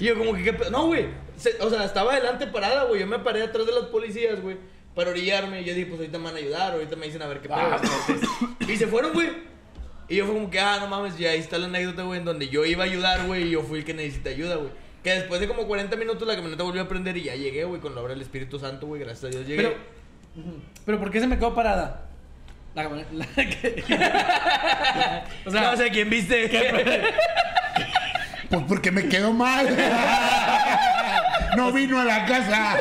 [0.00, 1.06] Y yo como que, ¿qué pe- No, güey.
[1.36, 3.00] Se- O sea, estaba adelante parada, güey.
[3.00, 4.56] Yo me paré atrás de los policías, güey.
[4.94, 5.60] Para orillarme.
[5.62, 6.72] Y yo dije, pues ahorita me van a ayudar.
[6.72, 7.58] Ahorita me dicen a ver qué pedo.
[7.60, 7.80] Ah,
[8.68, 9.28] y se fueron, güey.
[10.08, 11.18] Y yo fue como que, ah, no mames.
[11.18, 12.18] Y ahí está la anécdota, güey.
[12.18, 13.44] En donde yo iba a ayudar, güey.
[13.44, 14.70] Y yo fui el que necesita ayuda, güey.
[15.02, 17.16] Que después de como 40 minutos la camioneta volvió a prender.
[17.16, 17.80] Y ya llegué, güey.
[17.80, 19.00] Con la obra del Espíritu Santo, güey.
[19.02, 19.62] Gracias a Dios llegué.
[19.62, 19.74] Pero,
[20.84, 22.08] pero ¿por qué se me quedó parada?
[22.76, 23.10] La camioneta.
[23.36, 23.84] la que-
[25.46, 26.50] o sea, no sé quién viste.
[28.50, 29.66] Pues porque me quedó mal.
[31.56, 32.76] no vino a la casa.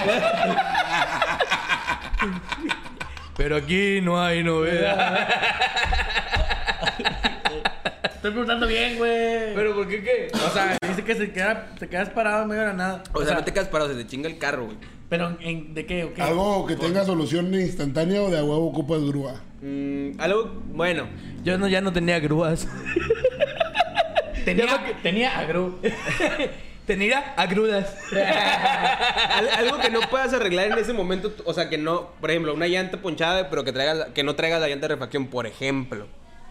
[3.38, 5.30] Pero aquí no hay novedad.
[8.04, 9.56] estoy preguntando bien, güey.
[9.56, 10.28] ¿Pero por qué qué?
[10.46, 13.04] O sea, dice que se queda, te quedas parado en medio de la nada.
[13.14, 14.78] O, sea, no te quedas parado, se te chinga el carro, güey.
[15.10, 16.04] Pero, ¿en, ¿de qué?
[16.04, 16.22] o qué?
[16.22, 19.42] Algo que tenga solución instantánea o de a huevo ocupas grúa.
[19.66, 21.08] Mm, algo, bueno.
[21.44, 22.68] Yo no, ya no tenía grúas.
[24.46, 24.68] Tenía,
[25.02, 25.80] tenía agru.
[26.86, 27.98] Tenía agrudas.
[28.14, 32.54] Al- algo que no puedas arreglar en ese momento, o sea, que no, por ejemplo,
[32.54, 36.06] una llanta ponchada, pero que traigas, que no traigas la llanta de refacción, por ejemplo.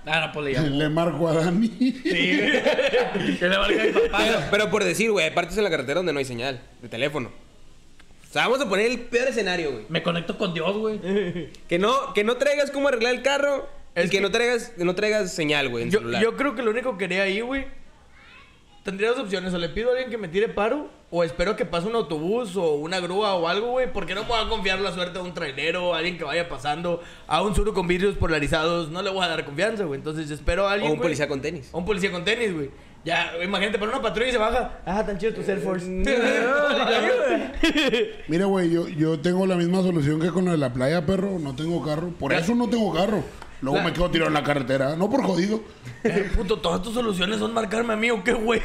[0.07, 0.77] Ah, no, pues le llamo.
[0.77, 1.69] Le marco a Dani.
[1.69, 2.03] Sí.
[2.03, 4.19] Que le a mi papá.
[4.25, 6.89] Pero, pero por decir, güey, hay partes en la carretera donde no hay señal de
[6.89, 7.31] teléfono.
[8.35, 9.85] O sea, vamos a poner el peor escenario, güey.
[9.89, 10.99] Me conecto con Dios, güey.
[11.69, 14.71] Que no, que no traigas cómo arreglar el carro Es y que, que- no traigas,
[14.71, 16.21] que no traigas señal, güey, en Yo, celular.
[16.21, 17.67] yo creo que lo único que haría ahí, güey.
[18.83, 19.55] Tendría dos opciones.
[19.55, 20.91] O le pido a alguien que me tire paro.
[21.13, 23.93] O espero que pase un autobús o una grúa o algo, güey.
[23.93, 26.49] Porque no me voy a confiar la suerte a un trailero, a alguien que vaya
[26.49, 28.91] pasando, a un suru con vidrios polarizados.
[28.91, 29.99] No le voy a dar confianza, güey.
[29.99, 30.91] Entonces espero a o alguien.
[30.91, 31.07] un güey.
[31.07, 31.69] policía con tenis.
[31.71, 32.71] O un policía con tenis, güey.
[33.05, 34.79] Ya, imagínate, para una patrulla y se baja.
[34.87, 35.87] Ah, tan chido tu Air Force.
[38.29, 41.39] Mira, güey, yo, yo tengo la misma solución que con lo de la playa, perro.
[41.39, 42.09] No tengo carro.
[42.19, 43.23] Por eso no tengo carro.
[43.61, 44.97] Luego me quedo tirado en la carretera.
[44.97, 45.63] No por jodido.
[46.03, 48.61] Eh, puto, todas tus soluciones son marcarme a mí o qué, güey.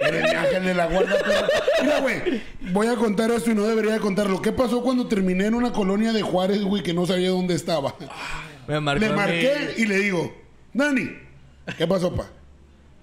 [0.00, 1.46] Eres mi ángel de la guarda, perro.
[1.82, 2.42] Mira, güey.
[2.72, 4.42] Voy a contar esto y no debería de contarlo.
[4.42, 7.94] ¿Qué pasó cuando terminé en una colonia de Juárez, güey, que no sabía dónde estaba?
[8.66, 10.32] Me marcó Le marqué y le digo,
[10.72, 11.08] Dani,
[11.76, 12.26] ¿qué pasó, pa?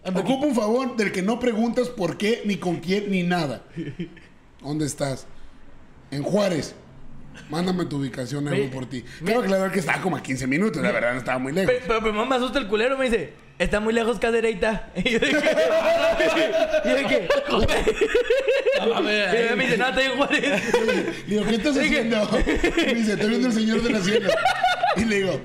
[0.05, 3.63] Ocupo un favor del que no preguntas por qué, ni con quién, ni nada.
[4.61, 5.27] ¿Dónde estás?
[6.11, 6.75] En Juárez.
[7.49, 9.03] Mándame tu ubicación, hago por ti.
[9.23, 11.71] Quiero aclarar que estaba como a 15 minutos, la verdad, no estaba muy lejos.
[11.73, 14.91] Pero, pero primero me asusta el culero, me dice, está muy lejos cadereita.
[14.95, 15.37] Y yo dije,
[16.85, 17.29] y yo dije,
[19.51, 20.73] y me dice, no, estoy en Juárez.
[21.27, 22.29] Le digo, ¿qué estás haciendo?
[22.77, 24.29] Y me dice, estoy viendo el Señor de la Cielo.
[24.95, 25.41] Y le digo,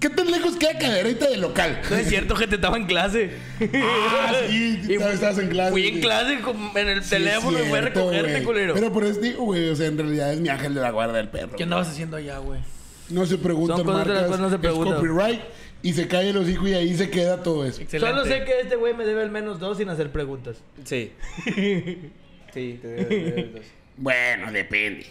[0.00, 1.80] ¿qué tan lejos queda Cadereyta del local?
[1.90, 3.30] No es cierto, gente, estaba en clase.
[3.74, 5.70] Ah, sí, Y estabas- estabas en clase.
[5.72, 6.00] Fui en sí.
[6.00, 8.74] clase con- en el Sí, teléfono y voy a cierto, recogerte, culero.
[8.74, 11.14] Pero por eso digo, güey, o sea, en realidad es mi ángel de la guarda
[11.14, 11.56] del perro.
[11.56, 12.60] ¿Qué andabas haciendo allá, güey?
[13.08, 14.94] No se preguntan Son cosas de las marcas, cuales no se es preguntan.
[14.96, 15.40] copyright
[15.82, 17.80] y se cae los hijos y ahí se queda todo eso.
[17.82, 18.10] Excelente.
[18.18, 20.56] Solo sé que este güey me debe al menos dos sin hacer preguntas.
[20.84, 21.12] Sí.
[22.54, 23.62] Sí, te debes- te debes dos.
[23.98, 25.06] Bueno, depende.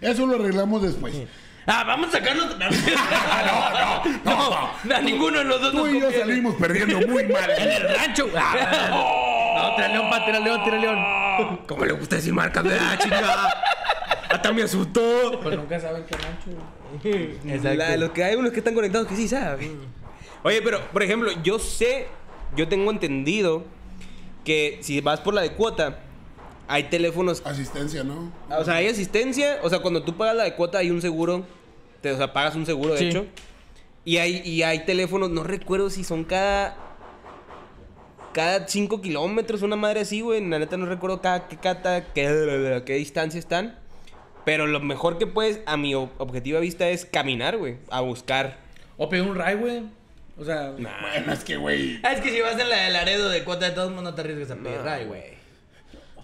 [0.00, 1.14] Eso lo arreglamos después.
[1.66, 2.46] Ah, vamos a sacarlo.
[4.24, 4.94] No, no, no.
[4.94, 7.50] a ninguno de los dos Tú nos y yo salimos perdiendo muy mal.
[7.58, 8.28] En el rancho.
[8.36, 11.60] Ah, no, tira león, pa, tira león, tira león.
[11.66, 13.62] ¿Cómo le gusta decir marcas ah, chingada?
[14.30, 15.40] Hasta me asustó.
[15.42, 17.48] Pues nunca saben qué rancho.
[17.48, 17.74] Exacto.
[17.76, 19.80] La- los que hay unos que están conectados que sí saben.
[20.42, 22.06] Oye, pero, por ejemplo, yo sé,
[22.54, 23.64] yo tengo entendido
[24.44, 25.98] que si vas por la de cuota,
[26.68, 27.42] hay teléfonos.
[27.44, 28.32] Asistencia, ¿no?
[28.50, 29.58] O sea, hay asistencia.
[29.62, 31.44] O sea, cuando tú pagas la de cuota, hay un seguro.
[32.00, 33.08] Te, o sea, pagas un seguro, de Sí.
[33.08, 33.26] hecho.
[34.04, 36.76] Y hay, y hay teléfonos, no recuerdo si son cada.
[38.32, 40.46] Cada 5 kilómetros, una madre así, güey.
[40.46, 43.78] La neta no recuerdo cada, qué, cada, qué, qué distancia están.
[44.44, 47.78] Pero lo mejor que puedes, a mi ob- objetiva vista, es caminar, güey.
[47.90, 48.58] A buscar.
[48.98, 49.82] O pedir un ray, güey.
[50.38, 51.98] O sea, Bueno, es que, güey.
[52.02, 54.14] Ah, es que si vas en la de Laredo de cuota de todo el mundo
[54.14, 55.22] te arriesgas a pedir ray, güey.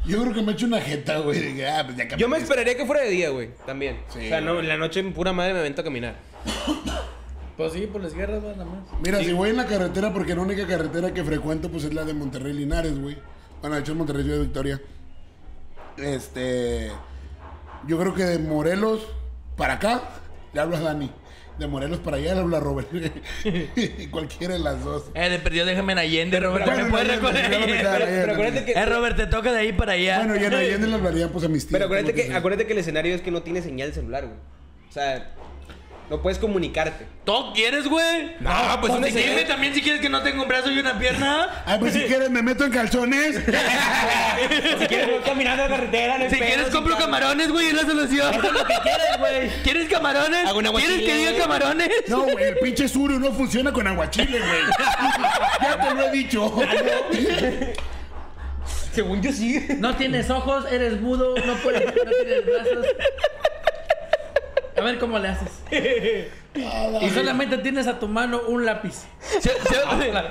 [0.05, 1.55] Yo creo que me he hecho una jeta, güey.
[1.55, 3.51] de ah, pues ya Yo me esperaría que fuera de día, güey.
[3.67, 4.01] También.
[4.13, 6.17] Sí, o sea, no, en la noche, en pura madre, me avento a caminar.
[7.57, 9.01] pues sí, por las guerras, nada más.
[9.03, 12.05] Mira, si voy en la carretera, porque la única carretera que frecuento, pues es la
[12.05, 13.17] de Monterrey Linares, güey.
[13.61, 14.81] Bueno, de hecho, es Monterrey Ciudad Victoria.
[15.97, 16.91] Este.
[17.87, 19.07] Yo creo que de Morelos
[19.57, 20.03] para acá,
[20.53, 21.11] le hablo a Dani.
[21.59, 22.89] De Morelos para allá, le hablo a Robert.
[24.11, 25.05] Cualquiera de las dos.
[25.15, 26.65] Eh, de perdido déjame en Allende, Robert.
[26.65, 28.73] Bueno, ¿Me puedes Allende, ya Pero acuérdate que.
[28.73, 30.19] Eh, Robert, te toca de ahí para allá.
[30.19, 31.73] Bueno, y en Allende le hablaría pues a mis tíos.
[31.73, 34.39] Pero acuérdate que, acuérdate que el escenario es que no tiene señal de celular, güey.
[34.89, 35.35] O sea,
[36.13, 37.07] no puedes comunicarte.
[37.25, 38.37] ¿Todo quieres, güey?
[38.39, 40.99] No, pues, pues ¿dónde dime también si quieres que no tenga un brazo y una
[40.99, 41.63] pierna.
[41.65, 43.41] Ay, pues si quieres, me meto en calzones.
[44.79, 47.83] Si quieres ir caminando a la carretera, Si pedo, quieres compro camarones, güey, es la
[47.83, 48.35] solución.
[48.35, 49.49] Eso es lo que quieres, güey.
[49.63, 50.47] ¿Quieres camarones?
[50.47, 51.89] Hago un ¿Quieres que diga camarones?
[52.09, 54.63] No, güey, el pinche suru no funciona con aguachile, güey.
[55.63, 56.55] ya te lo he dicho.
[58.93, 59.65] Según yo sí.
[59.79, 62.87] No tienes ojos, eres mudo, no puedes, no tienes brazos.
[64.83, 65.49] A ver cómo le haces.
[66.55, 68.93] Y solamente tienes a tu mano un lápiz.
[69.21, 69.53] Sé, sé-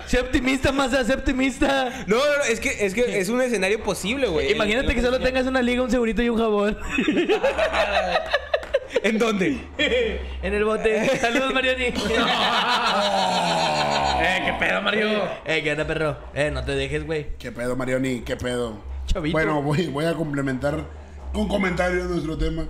[0.05, 1.89] sé optimista, más sé optimista.
[2.05, 4.51] No, no, no, es que, es que es un escenario posible, güey.
[4.51, 6.77] Imagínate que solo tengas una liga, un segurito y un jabón.
[9.03, 9.57] ¿En dónde?
[10.43, 11.17] en el bote.
[11.17, 11.85] Saludos, Mariani.
[11.85, 11.93] Eh,
[14.45, 15.09] qué pedo, Mario.
[15.45, 16.17] eh, ¿qué onda, perro?
[16.35, 17.29] Eh, no te dejes, güey.
[17.39, 18.21] ¿Qué pedo, Marioni?
[18.21, 18.75] ¿Qué pedo?
[19.07, 19.35] Chavito.
[19.35, 20.83] Bueno, voy, voy a complementar
[21.33, 22.65] con comentarios nuestro tema.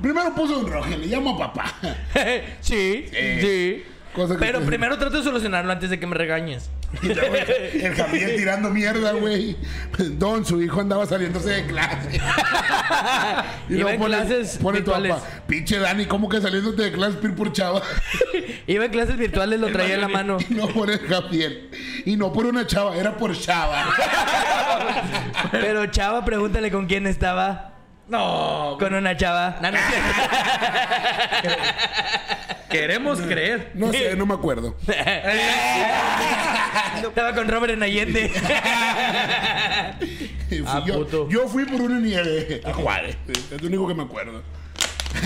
[0.00, 1.74] Primero puso un rojo, le llamo a papá.
[2.60, 3.84] sí, sí.
[4.14, 6.70] Cosa que- Pero primero trato de solucionarlo antes de que me regañes.
[7.00, 9.56] Y luego el, Javier tirando mierda, güey.
[10.18, 12.20] Don, su hijo andaba saliéndose de clase.
[13.70, 17.52] Iba en clases pone tu papá, pinche Dani, ¿cómo que saliéndote de clase pir por
[17.52, 17.80] chava?
[18.66, 20.36] Iba en clases virtuales, lo traía en la mano.
[20.46, 21.70] Y no por el Javier.
[22.04, 23.86] Y no por una chava, era por chava.
[25.50, 27.71] Pero chava, pregúntale con quién estaba.
[28.12, 29.56] No, Con una chava.
[29.62, 29.78] No, no
[32.68, 33.70] queremos creer.
[33.74, 34.76] No sé, no me acuerdo.
[37.02, 38.28] Estaba con Robert en Allende.
[40.48, 41.26] Fui Ah, yo, puto.
[41.30, 43.16] yo fui por una nieve a Juárez.
[43.50, 44.42] Es lo único que me acuerdo.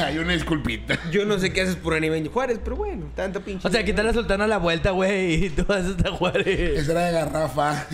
[0.04, 0.96] Hay una disculpita.
[1.10, 3.66] Yo no sé qué haces por anime en Juárez, pero bueno, tanto pinche.
[3.66, 5.46] O sea, quitar la sultana a la vuelta, güey.
[5.46, 6.46] Y tú vas hasta Juárez.
[6.78, 7.86] Esa era de garrafa.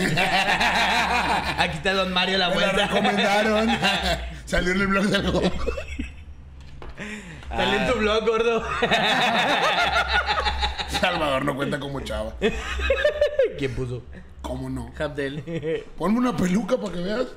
[1.58, 2.86] Aquí está Don Mario a la Me la vuelta.
[2.86, 3.70] recomendaron.
[4.52, 5.40] Salió en el blog de algo.
[7.48, 8.62] Sale en tu blog, gordo.
[11.00, 12.34] Salvador no cuenta como chava.
[13.56, 14.02] ¿Quién puso?
[14.42, 14.92] ¿Cómo no?
[14.98, 15.42] Habdel.
[15.96, 17.28] Ponme una peluca para que veas.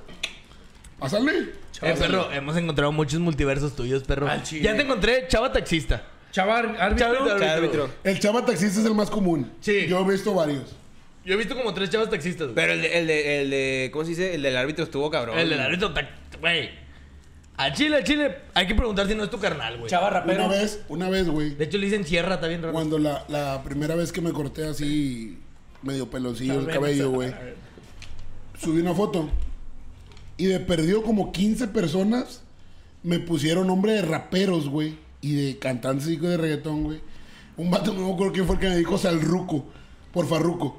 [0.99, 1.53] Pásale.
[1.81, 4.27] Eh, perro, hemos encontrado muchos multiversos tuyos, perro.
[4.27, 4.63] Al chile.
[4.63, 6.03] Ya te encontré, chava taxista.
[6.33, 6.97] Chava árbitro.
[6.97, 7.89] Chava árbitro.
[8.03, 9.53] El chava taxista es el más común.
[9.61, 9.87] Sí.
[9.87, 10.75] Yo he visto varios.
[11.23, 12.55] Yo he visto como tres chavos taxistas, güey.
[12.55, 14.35] Pero el de, el de, el de, ¿cómo se dice?
[14.35, 15.39] El del árbitro estuvo cabrón.
[15.39, 15.93] El del árbitro,
[16.41, 16.83] güey.
[17.57, 19.89] Al chile, al chile, hay que preguntar si no es tu carnal, güey.
[19.89, 20.45] Chava rapero.
[20.45, 21.55] Una vez, una vez, güey.
[21.55, 22.73] De hecho, le dicen sierra, está bien raro.
[22.73, 25.39] Cuando la, la primera vez que me corté así,
[25.81, 27.33] medio peloncillo el cabello, güey.
[28.59, 29.29] Subí una foto.
[30.37, 32.41] Y de perdido como 15 personas
[33.03, 34.97] me pusieron nombre de raperos, güey.
[35.21, 36.99] Y de cantantes y de reggaetón, güey.
[37.55, 39.65] Un vato, no me acuerdo quién fue el que me dijo Salruco.
[40.11, 40.77] Por Farruco.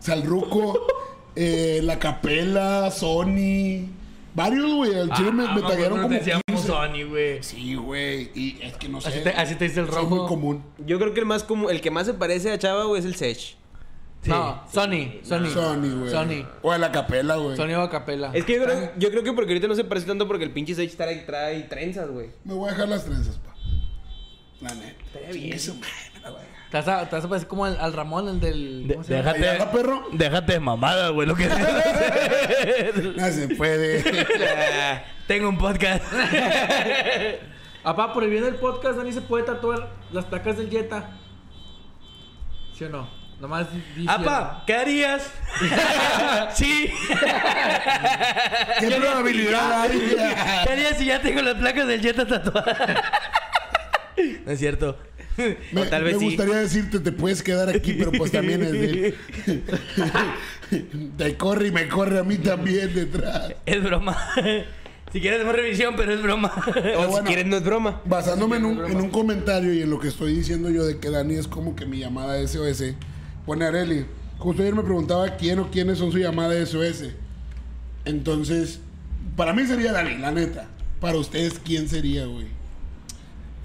[0.00, 0.86] Salruco,
[1.36, 3.88] eh, La Capela, Sony.
[4.34, 4.94] Varios, güey.
[4.94, 6.66] Al chile me, me Ah, taguearon no como decíamos 15.
[6.66, 7.42] Sony, güey.
[7.42, 8.30] Sí, güey.
[8.34, 9.08] Y es que no sé.
[9.08, 10.06] Así te, así te dice el rojo.
[10.16, 10.64] muy común.
[10.86, 13.06] Yo creo que el más común, el que más se parece a Chava, güey, es
[13.06, 13.56] el Sech.
[14.24, 15.18] No, Sony.
[15.24, 15.46] Sony.
[15.52, 16.10] Sony, güey.
[16.10, 16.46] Sony.
[16.62, 17.56] O de La Capela, güey.
[17.56, 18.30] Sony o Capela.
[18.32, 20.52] Es que yo creo, yo creo que porque ahorita no se parece tanto porque el
[20.52, 22.30] pinche Sech trae, trae trenzas, güey.
[22.44, 23.52] Me voy a dejar las trenzas, pa.
[24.60, 25.02] La neta.
[25.06, 25.52] Estaría bien.
[25.54, 26.38] Eso, madre,
[26.72, 28.86] Te vas a, te vas a parecer como al, al Ramón, el del.
[28.90, 29.32] ¿cómo se llama?
[29.32, 30.06] ¿Ahí anda, perro?
[30.12, 31.46] Déjate de mamada, güey, lo que
[33.16, 34.02] No se puede.
[35.26, 36.02] Tengo un podcast.
[37.84, 41.10] Apá, por el bien del podcast, Dani se puede tatuar las placas del Jetta.
[42.74, 43.06] ¿Sí o no?
[43.38, 45.30] Nomás di- di Apa, ¿qué harías?
[46.54, 46.90] sí.
[48.80, 50.16] ¿Qué probabilidad hay?
[50.64, 52.78] ¿Qué harías si ya tengo las placas del Jetta tatuadas?
[54.46, 54.96] no es cierto.
[55.72, 56.24] Me, O tal vez me sí.
[56.26, 59.14] gustaría decirte, te puedes quedar aquí, pero pues también es de...
[61.18, 63.54] Te corre y me corre a mí también detrás.
[63.66, 64.16] Es broma.
[65.12, 66.52] si quieres más revisión, pero es broma.
[66.96, 67.26] O si bueno.
[67.26, 68.00] quieres, no es broma.
[68.04, 71.10] Basándome en un, en un comentario y en lo que estoy diciendo yo de que
[71.10, 72.94] Dani es como que mi llamada SOS,
[73.44, 74.06] pone Areli.
[74.38, 77.10] Justo ayer me preguntaba quién o quiénes son su llamada SOS.
[78.04, 78.80] Entonces,
[79.36, 80.68] para mí sería Dani, la neta.
[81.00, 82.46] Para ustedes, ¿quién sería, güey?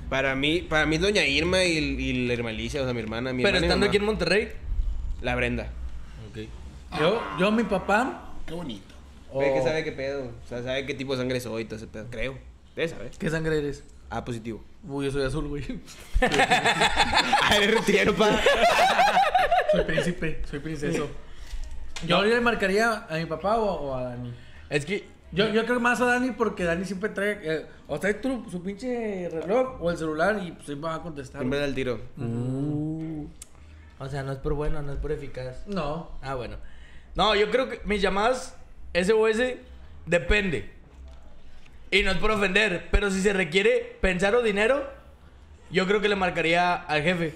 [0.09, 3.01] Para mí, para mí es Doña Irma y, y la hermana Alicia, o sea, mi
[3.01, 3.33] hermana.
[3.33, 3.89] Mi pero hermana y estando mamá.
[3.89, 4.51] aquí en Monterrey.
[5.21, 5.69] La Brenda.
[6.99, 8.31] Yo, yo, mi papá.
[8.45, 8.95] Qué bonito.
[9.37, 10.31] Ve que o- sabe qué pedo.
[10.45, 12.07] O sea, sabe qué tipo de sangre soy todo ese pedo.
[12.09, 12.37] Creo.
[12.75, 13.11] Debe saber.
[13.19, 13.83] ¿Qué sangre eres?
[14.09, 14.63] A positivo.
[14.87, 15.63] Uy, yo soy azul, güey.
[16.21, 18.29] Ah, eres reptiliano, pa.
[19.71, 21.09] soy príncipe, soy princeso.
[22.05, 24.33] Yo le marcaría a mi papá o, o a Dani.
[24.69, 27.39] Es que Yo, yo creo más a Dani porque Dani siempre trae.
[27.43, 31.01] eh, o trae tu- su pinche reloj o el celular y pues siempre va a
[31.01, 31.41] contestar.
[31.41, 31.99] Siempre da el tiro.
[33.99, 35.65] O sea, no es por bueno, no es por eficaz.
[35.67, 36.11] No.
[36.21, 36.57] Ah, bueno.
[37.15, 38.55] No, yo creo que mis llamadas
[38.93, 39.55] SOS
[40.05, 40.69] depende.
[41.89, 44.85] Y no es por ofender, pero si se requiere pensar o dinero,
[45.71, 47.33] yo creo que le marcaría al jefe.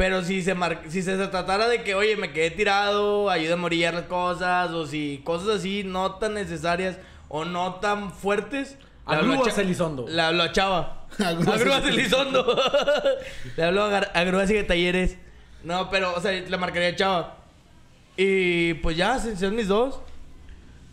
[0.00, 3.56] Pero si se, mar- si se tratara de que, oye, me quedé tirado, ayuda a
[3.58, 6.96] morir las cosas, o si cosas así no tan necesarias
[7.28, 8.78] o no tan fuertes.
[9.04, 10.06] A le Cha- Elizondo.
[10.08, 11.06] Le hablo a Chava.
[11.22, 12.56] A A Grúas Grúas Elizondo.
[13.58, 15.18] le hablo a, Gar- a Grúas y de Talleres.
[15.64, 17.36] No, pero, o sea, le marcaría a Chava.
[18.16, 20.00] Y pues ya, se- son mis dos.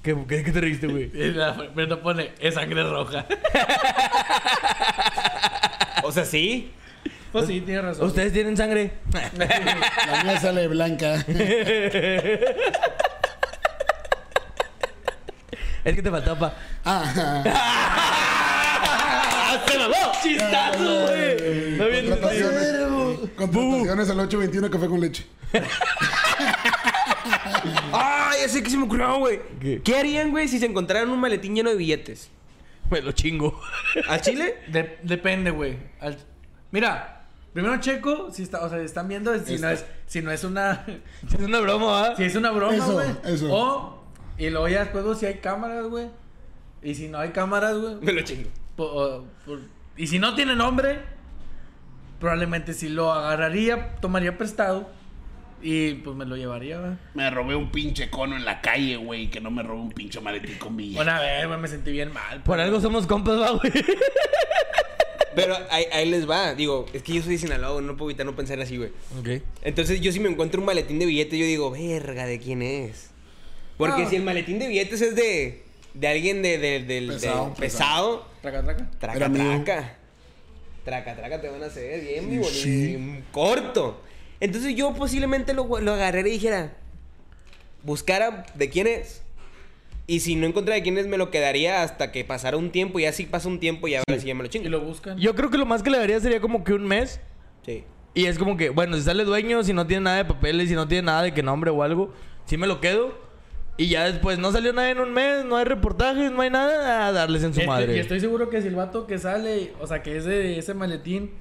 [0.04, 1.10] ¿Qué, qué, qué te reíste, güey?
[1.34, 3.26] La Brenda pone, es sangre roja.
[6.04, 6.72] O sea, sí.
[7.32, 8.08] Pues sí, tiene razón.
[8.08, 8.92] ¿Ustedes tienen sangre?
[9.12, 11.24] La mía sale blanca.
[15.84, 16.54] Es que te faltaba pa.
[16.84, 17.04] Ah,
[19.68, 19.96] ¡Se mamó!
[20.22, 21.78] ¡Chistazo, güey!
[21.78, 23.30] No bien contrataciones.
[23.38, 25.26] Contrataciones al 821 café con leche.
[27.94, 28.38] ¡Ay!
[28.44, 29.40] ese que se me ocurrió, güey.
[29.60, 29.82] ¿Qué?
[29.84, 29.98] ¿Qué?
[29.98, 32.30] harían, güey, si se encontraran un maletín lleno de billetes?
[32.90, 33.60] Me lo chingo.
[34.10, 34.56] ¿A Chile?
[34.68, 35.78] De- depende, güey.
[36.00, 36.18] Al-
[36.72, 37.17] Mira,
[37.62, 39.74] primero checo si está, o sea, están viendo si no Está.
[39.74, 40.86] es, si no es una,
[41.28, 42.14] Es una broma, ¿ah?
[42.16, 43.08] si es una broma, Eso, güey.
[43.26, 43.48] eso.
[43.52, 44.04] O
[44.38, 46.08] y luego ya después si hay cámaras, güey.
[46.84, 47.96] Y si no hay cámaras, güey.
[48.02, 48.50] Me lo chingo.
[48.76, 49.60] po- o- por-
[49.96, 51.00] y si no tiene nombre,
[52.20, 54.88] probablemente si lo agarraría, tomaría prestado
[55.60, 56.92] y pues me lo llevaría, güey.
[57.16, 59.32] Me robé un pinche cono en la calle, güey.
[59.32, 61.02] Que no me robé un pinche maletín con billetes.
[61.02, 62.44] Una vez, güey, me sentí bien mal.
[62.44, 63.74] Por algo somos compas, va, güey.
[65.36, 66.54] Pero ahí, ahí les va.
[66.56, 68.92] Digo, es que yo soy de Sinaloa, no puedo evitar no pensar así, güey.
[69.20, 69.44] Ok.
[69.64, 73.10] Entonces yo si me encuentro un maletín de billetes, yo digo, verga, ¿de quién es?
[73.78, 74.10] Porque Ah.
[74.10, 75.64] si el maletín de billetes es de,
[75.94, 78.90] de alguien de, de- del- de- Pesado, pesado, Traca, traca.
[79.00, 79.62] traca, Era mío.
[79.64, 79.98] traca.
[80.86, 82.98] Traca, traca, te van a hacer bien, vivo, Sí.
[83.32, 84.02] corto.
[84.40, 86.74] Entonces yo posiblemente lo, lo agarré y dijera,
[87.84, 89.22] buscara de quién es.
[90.10, 92.98] Y si no encontrara de quién es, me lo quedaría hasta que pasara un tiempo.
[93.00, 94.70] Y así pasa un tiempo y ahora sí ya me lo Y chingo.
[94.70, 95.18] lo buscan.
[95.18, 97.20] Yo creo que lo más que le daría sería como que un mes.
[97.66, 97.84] Sí.
[98.14, 100.76] Y es como que, bueno, si sale dueño, si no tiene nada de papeles, si
[100.76, 102.14] no tiene nada de que nombre o algo,
[102.46, 103.28] sí me lo quedo.
[103.76, 107.06] Y ya después no salió nada en un mes, no hay reportajes, no hay nada,
[107.06, 107.96] a darles en su Este- madre.
[107.96, 110.74] Y estoy seguro que si el vato que sale, o sea, que es de ese
[110.74, 111.32] maletín,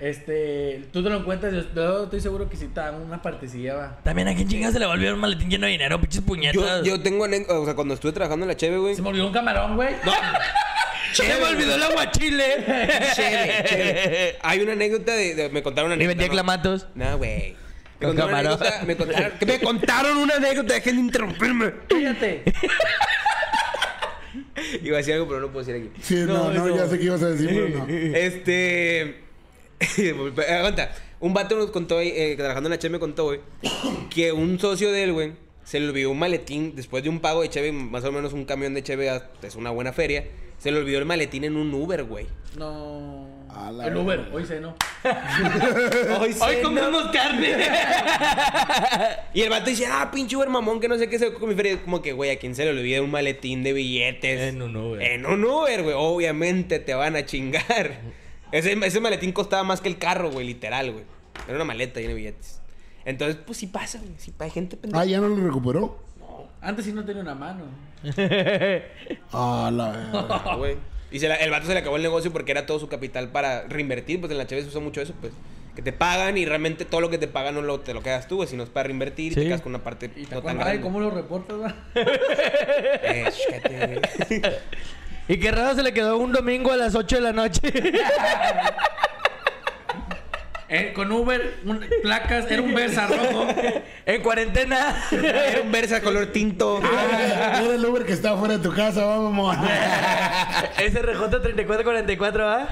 [0.00, 3.74] Este, tú te lo encuentras, yo, yo estoy seguro que sí te dan una partecilla,
[3.74, 3.98] va.
[4.02, 6.82] También a quién chingados se le volvió un maletín lleno de dinero, pinches Yo, puñetas.
[6.84, 8.94] yo tengo anécdotas, o sea, cuando estuve trabajando en la Cheve, güey.
[8.94, 9.94] Se me olvidó un camarón, güey.
[11.12, 12.44] Se me olvidó el aguachile.
[13.14, 14.36] Chévere, chévere.
[14.42, 16.08] Hay una anécdota de, de- me contaron una Y anécdota.
[16.08, 16.32] vendía ¿no?
[16.32, 16.86] clamatos.
[16.94, 17.56] No, güey.
[18.00, 18.62] Me Con contaron, una camarón.
[18.62, 21.72] anécdota, me, contaron, que me contaron una anécdota, dejen de interrumpirme.
[21.90, 22.42] Cállate.
[24.82, 26.00] Iba a decir algo, pero no puedo decir aquí.
[26.02, 27.86] Sí, no, no, ya sé qué ibas a decir, pero no.
[27.88, 29.24] Este.
[30.48, 30.92] Aguanta.
[31.20, 33.40] Un vato nos contó, eh, trabajando en la Cheve, me contó, güey,
[34.08, 35.32] que un socio de él, güey,
[35.64, 38.44] se le olvidó un maletín después de un pago de Cheve, más o menos un
[38.44, 39.10] camión de Cheve
[39.42, 40.24] es una buena feria.
[40.58, 42.26] Se le olvidó el maletín en un Uber, güey.
[42.58, 43.26] No.
[43.82, 44.76] El Uber, hoy sé, no.
[46.20, 47.56] Hoy, Hoy comemos carne.
[49.32, 51.54] Y el vato dice, ah, pinche Uber mamón, que no sé qué se con mi
[51.54, 51.80] feria.
[51.80, 54.40] Como que, güey, a quién se le olvida un maletín de billetes.
[54.40, 55.02] En un Uber.
[55.02, 55.94] En un Uber, güey.
[55.96, 58.00] Obviamente te van a chingar.
[58.52, 61.04] Ese, ese maletín costaba más que el carro, güey, literal, güey.
[61.46, 62.60] Era una maleta llena de billetes.
[63.04, 64.12] Entonces, pues sí pasa, güey.
[64.18, 65.02] Sí, hay gente pendeja.
[65.02, 65.98] Ah, ya no lo recuperó.
[66.60, 67.64] Antes sí no tenía una mano.
[69.32, 70.76] Ah, la güey.
[71.10, 73.30] Y se la- el vato se le acabó el negocio porque era todo su capital
[73.30, 74.20] para reinvertir.
[74.20, 75.32] Pues en la Chávez se usa mucho eso, pues.
[75.74, 78.26] Que te pagan y realmente todo lo que te pagan no lo, te lo quedas
[78.28, 79.40] tú, güey, sino es para reinvertir y Sí.
[79.40, 80.66] te quedas con una parte ¿Y te no tan acuerdas?
[80.66, 80.82] Ay, grande.
[80.82, 81.74] ¿cómo lo reportas, va?
[83.02, 83.30] Eh,
[84.28, 84.42] güey.
[85.28, 87.60] Y qué raro se le quedó un domingo a las 8 de la noche.
[90.72, 93.44] Eh, con Uber, un- placas, era un Versa rojo.
[94.06, 95.02] en cuarentena.
[95.10, 96.80] Era un Versa color tinto.
[96.84, 99.56] Ah, Era el Uber que estaba fuera de tu casa, vamos.
[100.76, 102.68] SRJ 3444, ¿va?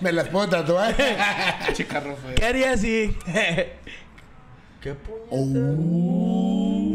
[0.00, 0.94] Me las puedo tatuar.
[1.72, 2.34] Chica roja.
[2.36, 3.16] ¿Qué harías si?
[5.30, 6.91] Oh.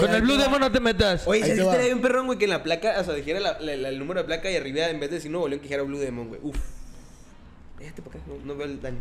[0.00, 1.26] Con el Blue Demon no te metas.
[1.26, 2.38] Oye, ¿sabes que estaría bien perrón, güey?
[2.38, 4.56] Que en la placa, o sea, dijera la- la- la- el número de placa y
[4.56, 6.40] arriba, en vez de decir Nuevo León, que dijera Blue Demon, güey.
[6.42, 6.56] Uf.
[7.78, 8.98] Déjate para acá, no, no veo el daño.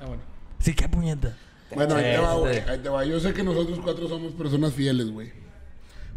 [0.00, 0.22] Ah, bueno.
[0.58, 1.36] Sí, qué puñeta.
[1.74, 2.56] Bueno, ahí te va, güey.
[2.58, 2.70] Este.
[2.70, 3.04] Ahí te va.
[3.04, 5.32] Yo sé que nosotros cuatro somos personas fieles, güey.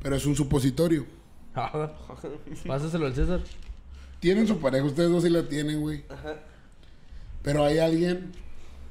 [0.04, 1.06] Pero es un supositorio.
[2.68, 3.42] Pásaselo al César.
[4.20, 6.04] Tienen su pareja, ustedes dos sí la tienen, güey.
[6.10, 6.36] Ajá.
[7.44, 8.32] Pero hay alguien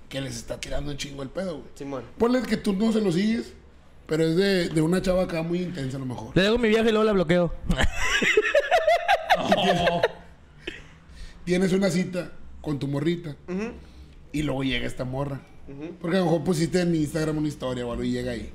[0.09, 1.69] que les está tirando un chingo el pedo, güey.
[1.75, 2.05] Simón.
[2.19, 3.53] Ponle que tú no se lo sigues,
[4.07, 6.37] pero es de, de una chava acá muy intensa a lo mejor.
[6.37, 7.53] Le dejo mi viaje y luego la bloqueo.
[11.45, 13.37] Tienes una cita con tu morrita
[14.33, 15.41] y luego llega esta morra.
[16.01, 18.53] Porque a lo mejor pusiste en Instagram una historia o algo y llega ahí.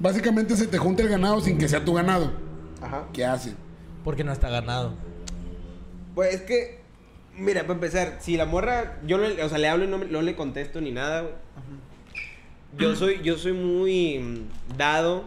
[0.00, 2.32] Básicamente se te junta el ganado sin que sea tu ganado.
[2.80, 3.06] Ajá.
[3.12, 3.56] ¿Qué hacen?
[4.04, 4.94] Porque no está ganado.
[6.14, 6.80] Pues es que,
[7.36, 10.06] mira, para empezar, si la morra, yo no, o sea, le hablo y no, me-
[10.06, 11.32] no le contesto ni nada, güey.
[12.78, 15.24] Yo soy, yo soy muy mm, dado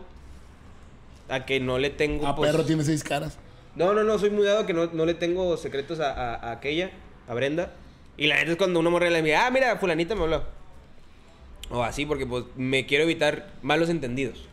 [1.30, 2.28] a que no le tengo.
[2.28, 3.38] A pues- perro tiene seis caras.
[3.76, 6.36] No, no, no, soy muy dado a que no, no le tengo secretos a, a-
[6.36, 6.92] a aquella,
[7.28, 7.74] a Brenda.
[8.18, 10.44] Y la neta es cuando una morra le dice, ah, mira, fulanita me habló.
[11.70, 14.46] O así, porque pues me quiero evitar malos entendidos.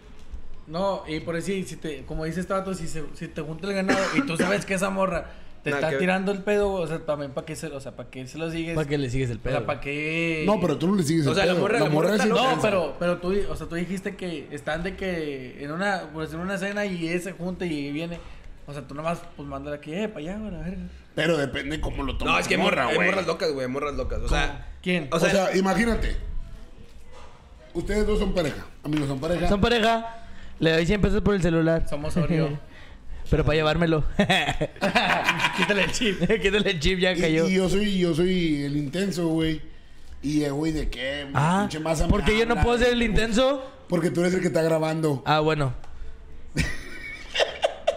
[0.67, 3.67] No, y por decir, si te, como dice este vato, si, se, si te junta
[3.67, 5.31] el ganado y tú sabes que esa morra
[5.65, 7.97] te Nada está que tirando el pedo, o sea, también para qué se, o sea,
[7.97, 8.75] para qué se lo sigues.
[8.77, 9.57] ¿Para qué le sigues el O pedo?
[9.57, 10.45] sea, para qué.
[10.47, 11.63] No, pero tú no le sigues O el sea, la pedo.
[11.63, 12.55] morra- la morra es está loca.
[12.55, 16.33] No, pero, pero tú, o sea, tú dijiste que están de que en una, pues
[16.35, 18.21] en una cena y ese junta y viene.
[18.67, 20.79] O sea, tú nomás, pues mándale aquí, eh, para allá, güey, a ver.
[21.15, 22.33] Pero depende cómo lo tomes.
[22.35, 23.09] No, es que hay morra, hay güey.
[23.11, 24.21] morras locas, güey, hay morras locas.
[24.21, 25.09] O sea, ¿Quién?
[25.13, 26.17] O O sea, sea, imagínate.
[27.73, 28.65] Ustedes dos son pareja.
[28.85, 29.49] Amigos, son pareja.
[29.49, 30.17] Son pareja.
[30.61, 31.89] Le doy 100 pesos por el celular.
[31.89, 32.59] Somos Oreo.
[33.31, 34.05] Pero para llevármelo.
[35.57, 36.19] Quítale el chip.
[36.43, 37.49] Quítale el chip, ya Y, cayó.
[37.49, 39.61] y yo soy, yo soy el intenso, güey.
[40.23, 41.27] Y, eh, güey, ¿de qué?
[41.35, 43.63] Ah, Pinche masa me porque yo no puedo ser el intenso.
[43.89, 45.23] Porque tú eres el que está grabando.
[45.27, 45.75] Ah, bueno.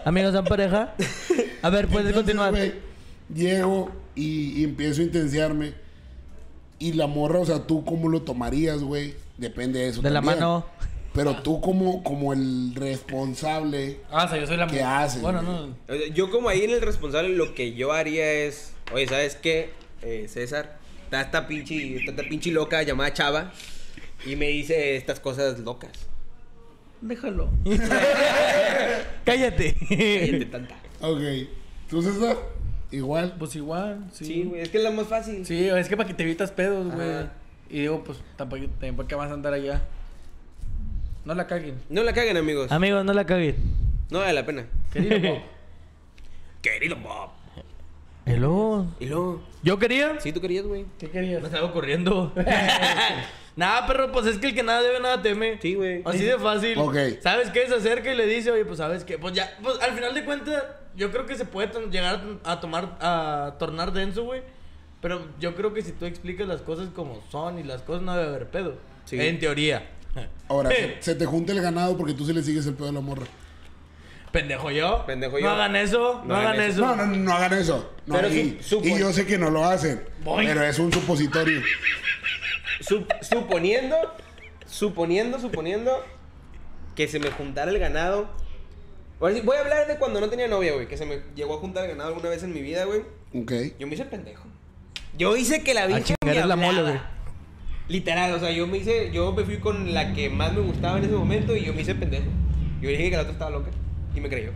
[0.04, 0.94] Amigos, ¿son pareja?
[1.62, 2.72] A ver, puedes Entonces, continuar.
[3.34, 5.72] llego y, y empiezo a intensiarme.
[6.78, 9.14] Y la morra, o sea, ¿tú cómo lo tomarías, güey?
[9.36, 10.66] Depende de eso De la mano.
[11.18, 14.00] Pero tú como, como el responsable...
[14.08, 15.64] Ah, o sea, yo soy la ¿Qué haces, Bueno, no.
[15.64, 19.34] o sea, yo como ahí en el responsable, lo que yo haría es, oye, ¿sabes
[19.34, 19.70] qué?
[20.02, 23.52] Eh, César, está esta pinche, está esta pinche loca llamada Chava
[24.24, 25.90] y me dice estas cosas locas.
[27.00, 27.50] Déjalo.
[29.24, 29.74] Cállate.
[29.88, 30.76] Cállate tanta.
[31.00, 31.20] Ok.
[31.90, 32.36] ¿Tú, César?
[32.92, 33.34] Igual.
[33.40, 34.24] Pues igual, sí.
[34.24, 35.44] Sí, güey, es que es la más fácil.
[35.44, 37.26] Sí, es que para que te evitas pedos, güey.
[37.70, 38.62] Y digo, pues tampoco,
[39.08, 39.82] qué vas a andar allá.
[41.28, 41.74] No la caguen.
[41.90, 42.72] No la caguen, amigos.
[42.72, 43.54] Amigos, no la caguen.
[44.08, 44.64] No vale la pena.
[44.90, 45.42] Querido Bob.
[46.62, 47.30] Querido Bob.
[48.24, 48.86] Y luego.
[48.98, 50.18] Y luego, ¿Yo quería?
[50.20, 50.86] sí, tú querías, güey.
[50.98, 51.42] ¿Qué querías?
[51.42, 52.32] Me estaba corriendo.
[53.56, 55.58] nada, perro, pues es que el que nada debe, nada teme.
[55.60, 56.00] Sí, güey.
[56.06, 56.78] Así de fácil.
[56.78, 56.96] Ok.
[57.20, 57.66] ¿Sabes qué?
[57.68, 59.18] Se acerca y le dice, oye, pues sabes qué.
[59.18, 60.64] Pues ya, pues al final de cuentas,
[60.96, 64.40] yo creo que se puede llegar a, a tomar, a tornar denso, güey.
[65.02, 68.16] Pero yo creo que si tú explicas las cosas como son y las cosas no
[68.16, 68.76] debe haber pedo.
[69.04, 69.20] Sí.
[69.20, 69.97] En teoría.
[70.48, 72.92] Ahora, se, se te junta el ganado porque tú sí le sigues el pedo a
[72.92, 73.26] la morra.
[74.32, 75.04] Pendejo yo.
[75.06, 75.50] Pendejo No yo.
[75.50, 76.22] hagan eso.
[76.26, 76.80] No, hagan eso.
[76.80, 77.92] No, no, no hagan eso.
[78.06, 80.02] No, Pero y, su- supo- y yo sé que no lo hacen.
[80.22, 80.46] Voy.
[80.46, 81.60] Pero es un supositorio.
[82.80, 83.96] Sup- suponiendo,
[84.66, 86.04] suponiendo, suponiendo
[86.94, 88.28] que se me juntara el ganado.
[89.20, 90.86] Ahora sí, Voy a hablar de cuando no tenía novia, güey.
[90.88, 93.00] Que se me llegó a juntar el ganado alguna vez en mi vida, güey.
[93.34, 93.52] Ok.
[93.78, 94.44] Yo me hice pendejo.
[95.16, 97.00] Yo hice que la chingar me es la mole, güey.
[97.88, 100.98] Literal, o sea, yo me hice, yo me fui con la que más me gustaba
[100.98, 102.26] en ese momento y yo me hice pendejo.
[102.82, 103.70] Yo dije que la otra estaba loca
[104.14, 104.50] y me creyó.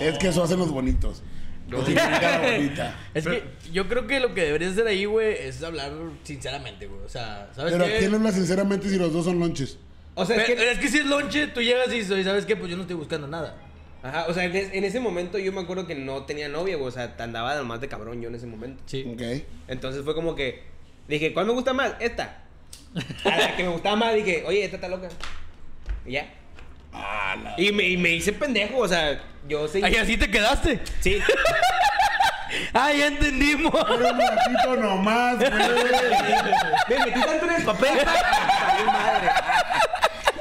[0.00, 1.22] Es que eso hacen los bonitos.
[1.70, 2.94] Bonita.
[3.12, 7.00] Es que yo creo que lo que deberías hacer ahí, güey, es hablar sinceramente, güey.
[7.04, 7.94] O sea, ¿sabes Pero qué?
[7.94, 9.78] ¿a quién le habla sinceramente si los dos son lonches?
[10.14, 12.54] O sea, es Pero- que, es que si es lonche, tú llegas y ¿sabes qué?
[12.56, 13.56] Pues yo no estoy buscando nada.
[14.02, 16.76] ajá, o sea, en, es- en ese momento yo me acuerdo que no tenía novia,
[16.76, 16.88] güey.
[16.88, 18.82] O sea, andaba más de cabrón yo en ese momento.
[18.86, 19.04] Sí.
[19.12, 19.42] Ok.
[19.68, 20.62] Entonces fue como que
[21.08, 21.92] dije, ¿cuál me gusta más?
[22.00, 22.38] Esta.
[23.24, 25.08] A la que me gustaba más dije, oye, esta está loca.
[26.06, 26.32] Y ya.
[26.92, 29.84] Ah, la- Y me, y me hice pendejo, o sea, yo seguí.
[29.84, 30.80] Ay, así te quedaste.
[31.00, 31.18] Sí.
[32.72, 33.74] Ah, ya entendimos.
[33.74, 35.50] Un ratito nomás, güey.
[36.88, 37.98] Me metí tanto en el papel.
[37.98, 39.28] Salió madre.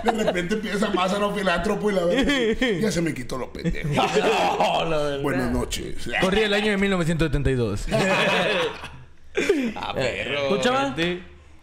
[0.03, 2.79] De repente empieza más a no filántropo y la verdad.
[2.79, 3.89] Ya se me quitó lo pendejo.
[4.59, 5.21] No, la verdad.
[5.23, 6.07] Buenas noches.
[6.21, 7.87] Corrí el año de 1972.
[9.75, 10.57] Ah, perro.
[10.57, 10.61] ¿Tú,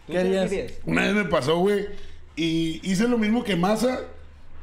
[0.07, 0.51] ¿Qué harías?
[0.85, 1.87] Una vez me pasó, güey.
[2.35, 4.01] Y hice lo mismo que Masa,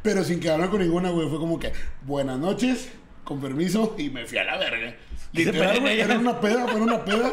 [0.02, 1.28] pero sin quedarme con ninguna, güey.
[1.28, 1.72] Fue como que,
[2.06, 2.90] buenas noches,
[3.24, 4.96] con permiso, y me fui a la verga.
[5.32, 7.32] Literal, güey, era una peda, fue una peda.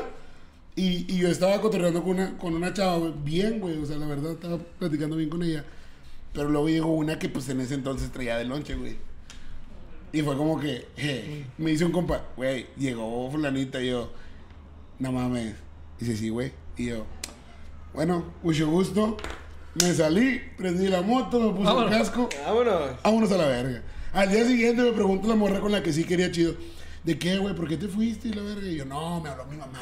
[0.76, 3.78] Y, y yo estaba cotorreando con una, con una chava, güey, bien, güey.
[3.78, 5.66] O sea, la verdad, estaba platicando bien con ella.
[6.34, 8.96] Pero luego llegó una que, pues, en ese entonces traía de lonche, güey.
[10.14, 14.12] Y fue como que, eh, me dice un compa, güey, llegó fulanita y yo,
[15.00, 15.56] no mames.
[16.00, 16.52] Dice, sí, güey.
[16.78, 17.06] Y yo,
[17.94, 19.18] bueno, mucho gusto.
[19.82, 21.92] Me salí, prendí la moto, me puse Vámonos.
[21.92, 22.30] el casco.
[22.46, 22.90] Vámonos.
[23.04, 23.84] Vámonos a la verga.
[24.14, 26.56] Al día siguiente me preguntó la morra con la que sí quería chido.
[27.08, 27.56] ¿De qué, güey?
[27.56, 28.68] ¿Por qué te fuiste y la verga?
[28.68, 29.80] Y yo, no, me habló mi mamá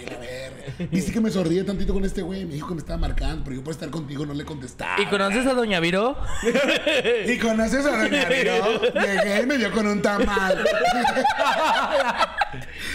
[0.00, 0.62] y la verga.
[0.92, 2.44] Viste que me sonríe tantito con este güey.
[2.44, 5.02] Me dijo que me estaba marcando, pero yo por estar contigo no le contestaba.
[5.02, 6.16] ¿Y conoces a Doña Viro?
[7.26, 8.80] Y conoces a Doña Viro.
[8.94, 10.56] Llegué y me dio con un tamal.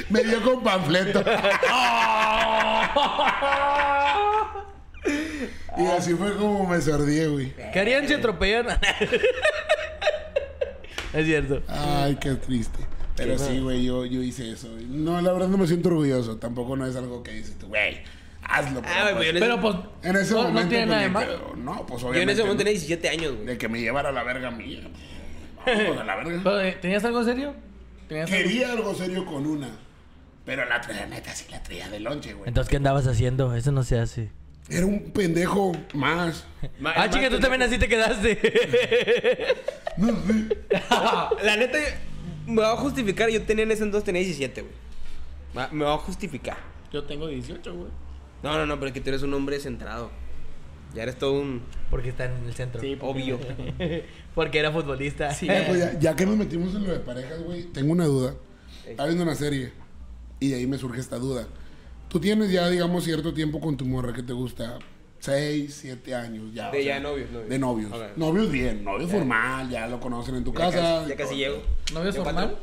[0.09, 1.19] me dio con panfleto.
[5.77, 7.53] y así fue como me sordí, güey.
[7.73, 8.79] ¿Qué harían si atropellan?
[11.11, 11.61] es cierto.
[11.67, 12.92] Ay, qué triste.
[13.15, 14.69] Pero sí, güey, yo, yo hice eso.
[14.87, 16.37] No, la verdad no me siento orgulloso.
[16.37, 17.99] Tampoco no es algo que dices tú, güey,
[18.41, 18.81] hazlo.
[18.85, 19.75] Ah, güey, pues, pues, Pero pues.
[20.03, 20.61] en ese no, momento.
[20.63, 21.53] no tiene pues, nada de malo.
[21.57, 22.23] No, pues Yo obviamente.
[22.23, 23.45] en ese momento tenía 17 años, güey.
[23.45, 24.81] De que me llevara a la verga mía.
[25.65, 26.41] Vamos a la verga.
[26.43, 27.53] Pero, eh, ¿Tenías algo serio?
[28.09, 29.69] Quería algo serio con una.
[30.45, 32.47] Pero la traía, neta, sí la traía de lonche, güey.
[32.49, 33.55] Entonces, ¿qué andabas haciendo?
[33.55, 34.29] Eso no se hace.
[34.69, 36.45] Era un pendejo más.
[36.79, 37.41] Ma- Ah, chica, tú pendejo.
[37.41, 38.39] también así te quedaste.
[39.97, 40.57] No sé.
[41.43, 41.77] La neta,
[42.45, 43.29] me va a justificar.
[43.29, 45.67] Yo tenía en ese entonces tenía 17, güey.
[45.71, 46.57] Me va a justificar.
[46.91, 47.89] Yo tengo 18, güey.
[48.43, 50.11] No, no, no, pero es que tú eres un hombre centrado.
[50.93, 52.79] Ya eres todo un Porque está en el centro.
[52.79, 53.39] Sí, obvio.
[54.35, 55.31] Porque era futbolista.
[55.31, 58.35] Eh, pues ya, ya que nos metimos en lo de parejas, güey, tengo una duda.
[58.85, 59.71] Estaba viendo una serie
[60.39, 61.47] y de ahí me surge esta duda.
[62.09, 64.77] Tú tienes ya, digamos, cierto tiempo con tu morra que te gusta.
[65.23, 66.69] Seis, siete años ya.
[66.69, 67.49] De ya novios, novios.
[67.49, 67.91] De novios.
[67.93, 68.17] Ok.
[68.17, 70.77] Novios bien, novio formal, ya lo conocen en tu Ya casa.
[70.99, 71.63] casi- ya casi llego.
[71.93, 72.57] ¿Novio ¿De formal?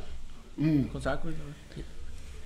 [0.59, 0.83] Mm.
[0.85, 1.35] Con saco y.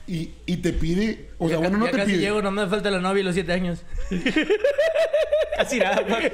[0.07, 2.21] Y, y te pide, o sea, Ya, bueno, no ya te casi pide.
[2.21, 3.81] llego, no me falta la novia y los siete años.
[5.57, 6.31] Casi nada, güey.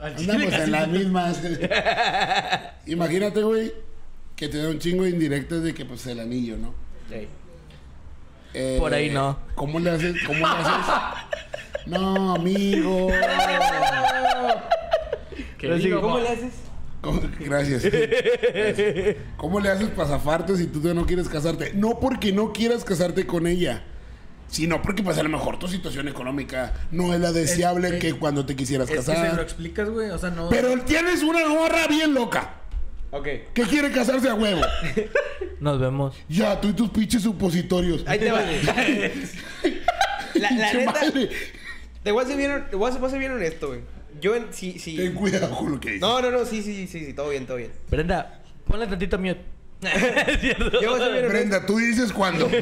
[0.00, 1.40] Andamos casi en las mismas.
[2.86, 3.72] Imagínate, güey,
[4.36, 6.74] que te da un chingo de indirectas de que pues el anillo, ¿no?
[7.14, 7.28] Ey.
[8.54, 9.38] Eh, Por ahí no.
[9.54, 10.16] ¿Cómo le haces?
[10.26, 10.94] ¿Cómo le haces?
[11.86, 13.08] No, amigo.
[15.58, 15.90] ¿Qué sí?
[15.90, 16.52] ¿Cómo le haces?
[17.00, 17.82] ¿Cómo- Gracias.
[19.36, 21.72] ¿Cómo le haces para zafarte si tú no quieres casarte?
[21.74, 23.82] No porque no quieras casarte con ella,
[24.48, 28.12] sino porque pues a lo mejor tu situación económica no es la deseable Es- que
[28.14, 29.40] cuando te quisieras Es que se lo casar.
[29.40, 30.10] explicas, güey.
[30.10, 30.48] O sea, no.
[30.50, 32.54] Pero tienes una gorra bien loca
[33.12, 33.26] Ok.
[33.54, 34.60] que quiere casarse a huevo.
[35.58, 36.14] Nos vemos.
[36.28, 38.04] Ya, tú y tus pinches supositorios.
[38.06, 38.40] Ahí te va.
[40.34, 41.30] la, la neta, madre.
[42.02, 43.80] Te voy a ser bien, te voy a ser, voy a ser bien honesto, güey.
[44.20, 44.96] Yo, en, sí, sí.
[44.96, 46.00] Ten cuidado con lo que dices.
[46.00, 47.72] No, no, no, sí, sí, sí, sí, todo bien, todo bien.
[47.90, 49.40] Brenda, ponle tantito mute.
[49.82, 50.80] es cierto.
[50.80, 51.28] Yo voy a ser bien honesto.
[51.28, 52.46] Brenda, tú dices cuándo.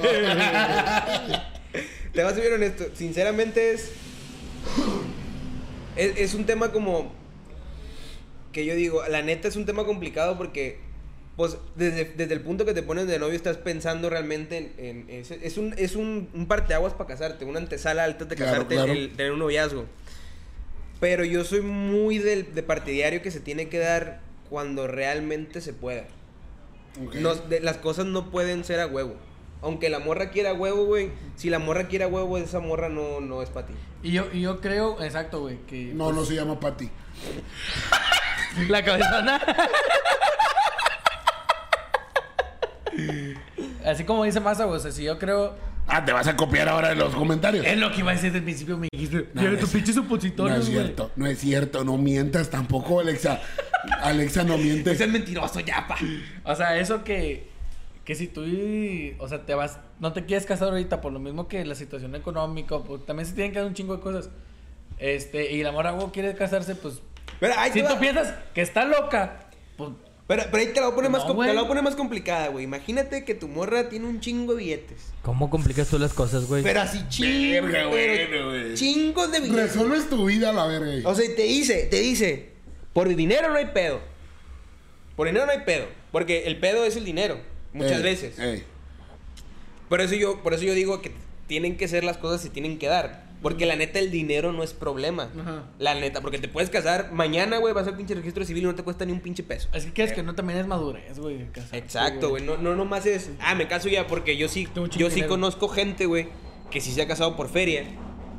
[2.12, 2.84] Te voy a ser bien honesto.
[2.94, 3.92] Sinceramente es,
[5.96, 6.16] es.
[6.18, 7.12] Es un tema como.
[8.52, 10.87] Que yo digo, la neta es un tema complicado porque.
[11.38, 15.06] Pues desde, desde el punto que te pones de novio estás pensando realmente en...
[15.08, 18.50] en- es, es un, es un, un parteaguas para casarte, una antesala antes de Claro,
[18.52, 18.92] casarte, claro.
[18.92, 19.86] el tener un noviazgo.
[21.00, 24.20] Pero yo soy muy del, de partidario que se tiene que dar
[24.50, 26.04] cuando realmente se pueda.
[27.06, 27.14] Ok.
[27.14, 29.14] No, de- las cosas no pueden ser a huevo.
[29.62, 31.10] Aunque la morra quiera huevo, güey.
[31.36, 33.74] Si la morra quiera huevo, esa morra no, no es para ti.
[34.02, 35.92] Y yo, y yo creo, exacto, güey, que...
[35.94, 36.90] No, no se llama Patty.
[38.68, 39.40] La cabezona.
[43.84, 45.54] Así como dice güey, o sea, si yo creo...
[45.86, 47.64] Ah, te vas a copiar ahora en los comentarios.
[47.64, 49.28] Es lo que iba a decir desde el principio, me dijiste.
[49.32, 50.72] No, "Ya, no tu es- pinche No supositorio, es güey".
[50.72, 53.40] cierto, no es cierto, no mientas tampoco, Alexa.
[54.02, 54.90] Alexa no miente.
[54.92, 55.96] es mentiroso, ya, pa.
[56.44, 57.48] O sea, eso que...
[58.04, 58.42] Que si tú,
[59.18, 59.78] o sea, te vas...
[60.00, 63.34] No te quieres casar ahorita por lo mismo que la situación económica, pues también se
[63.34, 64.30] tienen que dar un chingo de cosas.
[64.98, 67.00] Este, y la morra, güey, quiere casarse, pues...
[67.40, 67.98] Pero ahí Si tú va.
[68.00, 69.90] piensas que está loca, pues...
[70.28, 71.82] Pero, pero ahí te la voy a poner, más, com- te la voy a poner
[71.82, 72.64] más complicada, güey.
[72.64, 74.98] Imagínate que tu morra tiene un chingo de billetes.
[75.22, 76.62] ¿Cómo complicas tú las cosas, güey?
[76.62, 77.66] Pero así chingo.
[77.66, 78.74] Verga, pero bueno, güey.
[78.74, 79.74] Chingos de billetes.
[79.74, 81.08] Resuelves tu vida a la verga.
[81.08, 82.50] O sea, y te dice, te dice,
[82.92, 84.00] por dinero no hay pedo.
[85.16, 85.86] Por dinero no hay pedo.
[86.12, 87.40] Porque el pedo es el dinero.
[87.72, 88.38] Muchas Ey, veces.
[88.38, 88.64] ey.
[89.88, 91.12] Por eso yo, por eso yo digo que
[91.46, 93.27] tienen que ser las cosas y tienen que dar.
[93.42, 95.30] Porque la neta el dinero no es problema.
[95.40, 95.64] Ajá.
[95.78, 98.74] La neta, porque te puedes casar mañana, güey, vas al pinche registro civil y no
[98.74, 99.68] te cuesta ni un pinche peso.
[99.72, 101.46] Es que quieres que no también es madurez, güey.
[101.72, 102.44] Exacto, güey.
[102.44, 103.30] No, no nomás es.
[103.40, 104.66] Ah, me caso ya porque yo sí.
[104.96, 106.28] Yo sí conozco gente, güey,
[106.70, 107.84] que sí se ha casado por feria.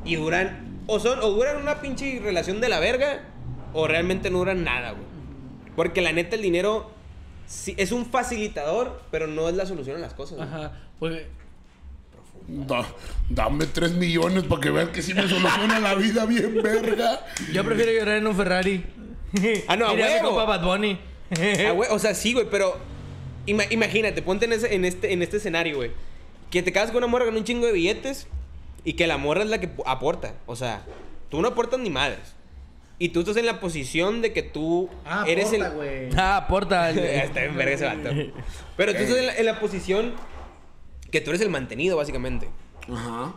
[0.04, 0.82] Y duran.
[0.86, 3.28] O son, o duran una pinche relación de la verga.
[3.72, 5.04] O realmente no duran nada, güey.
[5.76, 6.90] Porque la neta, el dinero.
[7.46, 10.38] sí, es un facilitador, pero no es la solución a las cosas.
[10.38, 10.48] güey.
[10.48, 10.72] Ajá.
[10.98, 11.22] Pues,
[12.48, 12.86] Da-
[13.28, 17.24] dame 3 millones para que vean que sí me soluciona la vida bien verga.
[17.52, 18.84] Yo prefiero llorar en un Ferrari.
[19.68, 20.28] Ah, no, a Iría a mi huevo.
[20.36, 20.98] compa Bad Bunny.
[21.38, 22.76] Ah, o sea, sí, güey, pero.
[23.46, 25.92] ima- imagínate, ponte en, ese- en, este, en este escenario, güey.
[26.50, 28.26] Que te casas con una morra con un chingo de billetes
[28.84, 30.34] y que la morra es la que po- aporta.
[30.46, 30.82] O sea,
[31.30, 32.34] tú no aportas ni madres.
[32.98, 35.72] Y tú estás en la posición de que tú ah, eres porta, el.
[35.72, 36.08] güey.
[36.16, 36.90] Ah, aporta.
[36.90, 38.10] Está bien verga ese vato.
[38.76, 40.12] Pero tú estás en la, en la posición
[41.10, 42.48] que tú eres el mantenido, básicamente.
[42.92, 43.34] Ajá.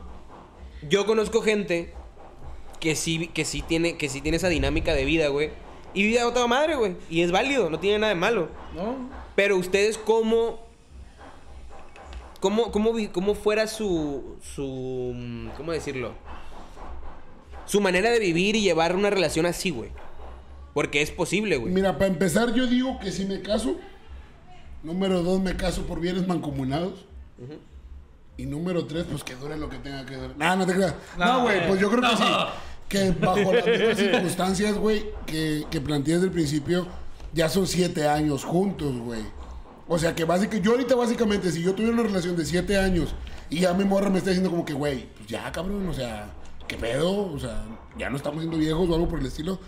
[0.90, 1.94] Yo conozco gente
[2.80, 5.52] que sí, que sí tiene, que sí tiene esa dinámica de vida, güey.
[5.94, 6.96] Y vida de otra madre, güey.
[7.10, 8.50] Y es válido, no tiene nada de malo.
[8.76, 9.10] ¿No?
[9.36, 10.62] Pero ustedes cómo...
[12.40, 15.50] ¿Cómo, cómo, cómo fuera su, su...
[15.56, 16.14] ¿Cómo decirlo?
[17.66, 19.92] Su manera de vivir y llevar una relación así, güey.
[20.74, 21.74] Porque es posible, güey.
[21.74, 23.78] Mira, para empezar, yo digo que si me caso.
[24.82, 27.06] Número dos, me caso por bienes mancomunados.
[28.38, 30.38] Y número tres, pues que dure lo que tenga que durar.
[30.38, 30.96] Nah, no te creas.
[31.18, 32.24] No, güey, pues yo creo que sí.
[32.90, 36.88] Que bajo las mismas circunstancias, güey, que, que planteé desde el principio,
[37.34, 39.22] ya son siete años juntos, güey.
[39.88, 43.14] O sea que básicamente, yo ahorita básicamente, si yo tuviera una relación de siete años
[43.50, 46.32] y ya mi morra me está diciendo como que, güey, pues ya, cabrón, o sea,
[46.68, 47.32] ¿qué pedo?
[47.32, 47.66] O sea,
[47.98, 49.60] ya no estamos siendo viejos o algo por el estilo.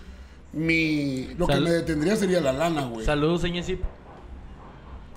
[0.54, 3.06] Mi, lo que me detendría sería la lana, güey.
[3.06, 3.82] Saludos, señor Zip.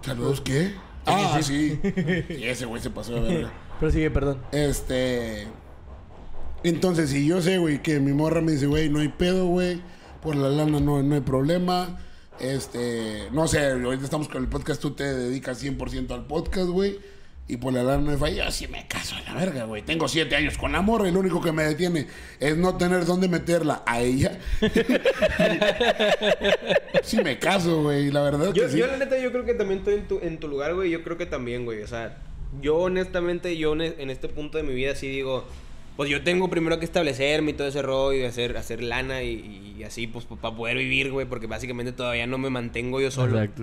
[0.03, 0.75] ¿Saludos qué?
[1.09, 1.79] Ah, sí.
[1.83, 3.53] Sí, ese güey se pasó de verga.
[3.81, 4.41] Pero sigue, perdón.
[4.53, 5.47] Este.
[6.65, 9.81] Entonces, si yo sé, güey, que mi morra me dice, güey, no hay pedo, güey.
[10.23, 11.99] Por la lana no, no hay problema.
[12.41, 13.29] Este.
[13.33, 16.99] No sé, ahorita estamos con el podcast, tú te dedicas 100% al podcast, güey.
[17.51, 18.45] Y por la no hay falla.
[18.45, 19.81] Yo sí me caso a la verga, güey.
[19.81, 22.07] Tengo siete años con la morra y lo único que me detiene
[22.39, 24.39] es no tener dónde meterla a ella.
[27.03, 28.11] sí me caso, güey.
[28.11, 28.79] La verdad Yo, que sí.
[28.79, 30.91] yo, la neta, yo creo que también estoy en tu, en tu lugar, güey.
[30.91, 31.83] Yo creo que también, güey.
[31.83, 32.19] O sea,
[32.61, 35.47] yo honestamente, yo en este punto de mi vida sí digo,
[35.97, 39.75] pues yo tengo primero que establecerme y todo ese rollo y hacer, hacer lana y,
[39.79, 41.27] y así, pues para poder vivir, güey.
[41.27, 43.41] Porque básicamente todavía no me mantengo yo solo.
[43.41, 43.63] Exacto.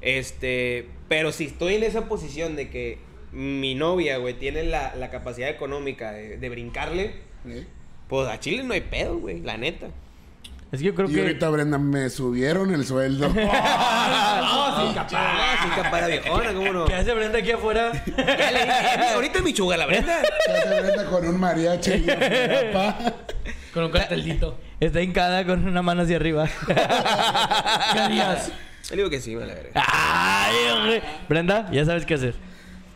[0.00, 2.98] Este, pero si estoy en esa posición de que
[3.32, 7.14] mi novia, güey, tiene la, la capacidad económica de, de brincarle,
[7.46, 7.66] ¿Eh?
[8.08, 9.88] pues a Chile no hay pedo, güey, la neta.
[10.72, 11.20] Es que yo creo Y que.
[11.22, 13.28] ahorita, Brenda, me subieron el sueldo.
[14.40, 16.84] No, sí, capaz, sí, capaz, viejona, ¿cómo no?
[16.86, 17.92] ¿Qué hace Brenda aquí afuera?
[18.16, 20.22] Ya le dije, "Eh, ahorita es mi chuga, la verdad.
[20.46, 22.98] Se hace Brenda con un mariachi y afuera, pa.
[23.74, 24.58] Con un cartelito.
[24.80, 26.48] Está hincada con una mano hacia arriba.
[26.66, 26.72] ¿Qué
[28.00, 28.50] harías?
[28.90, 29.70] Le digo que sí, me la verga.
[29.74, 31.02] Ay, hombre.
[31.28, 32.34] Brenda, ya sabes qué hacer.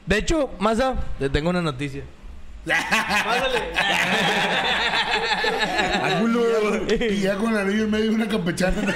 [0.07, 2.03] De hecho, Masa, te tengo una noticia.
[7.11, 8.75] Y ya con la anillo en medio de una campechana.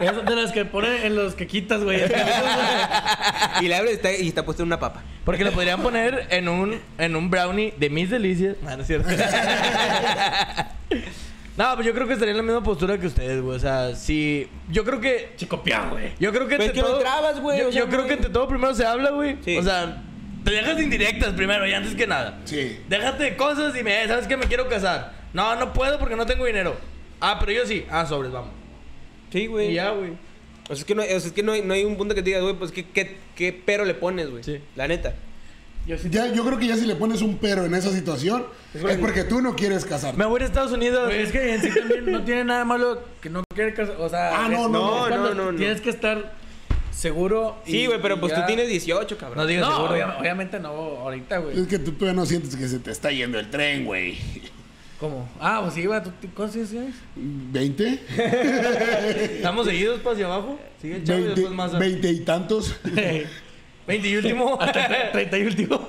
[0.00, 2.00] Es de las que ponen en los que quitas, güey.
[3.60, 5.02] Y le abre y está, y está puesto en una papa.
[5.24, 8.56] Porque lo podrían poner en un, en un brownie de mis delicias.
[8.64, 9.08] Ah, no es cierto.
[11.58, 13.56] No, pues yo creo que estaría en la misma postura que ustedes, güey.
[13.56, 14.48] O sea, sí.
[14.70, 15.32] Yo creo que.
[15.36, 16.12] Chico pián, güey.
[16.20, 17.00] Yo creo que Pues entre que no todo.
[17.00, 18.08] trabas, güey, Yo, o sea, yo creo güey.
[18.08, 19.36] que entre todo primero se habla, güey.
[19.44, 19.56] Sí.
[19.58, 20.02] O sea,
[20.44, 22.38] te dejas de indirectas primero y antes que nada.
[22.44, 22.78] Sí.
[22.88, 25.12] Déjate de cosas y me, ¿sabes que Me quiero casar.
[25.32, 26.76] No, no puedo porque no tengo dinero.
[27.20, 27.84] Ah, pero yo sí.
[27.90, 28.50] Ah, sobres, vamos.
[29.32, 29.72] Sí, güey.
[29.72, 30.12] Y ya, güey.
[30.70, 32.14] O sea, es que no, o sea, es que no, hay, no hay un punto
[32.14, 34.44] que te digas, güey, pues ¿qué, qué, qué pero le pones, güey.
[34.44, 34.60] Sí.
[34.76, 35.14] La neta.
[35.88, 36.08] Yo sí.
[36.10, 38.44] Ya, yo creo que ya si le pones un pero en esa situación,
[38.74, 40.18] es porque tú no quieres casarte.
[40.18, 41.06] Me voy a Estados Unidos.
[41.06, 43.96] Güey, es que en sí también no tiene nada malo que no quiere casar.
[43.98, 45.58] O sea, Ah, no, es- no, no, no, no.
[45.58, 46.34] Tienes que estar
[46.92, 47.56] seguro.
[47.64, 49.38] Sí, güey, pero pues ya- tú tienes 18, cabrón.
[49.38, 49.94] No digas No, seguro.
[49.94, 51.58] obvia- obviamente no, ahorita, güey.
[51.58, 54.18] Es que tú todavía no sientes que se te está yendo el tren, güey.
[55.00, 55.28] ¿Cómo?
[55.40, 56.94] Ah, pues sí, güey, ¿tú cuántos años tienes?
[57.52, 58.00] ¿20?
[59.36, 60.58] ¿Estamos seguidos para hacia abajo?
[60.82, 61.72] Sigue el chavo y después más.
[61.72, 62.74] a- ¿Veinte y tantos?
[63.88, 64.58] 20 y último.
[65.12, 65.88] 30 y último.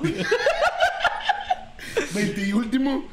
[2.14, 3.04] ¿Veinte y último?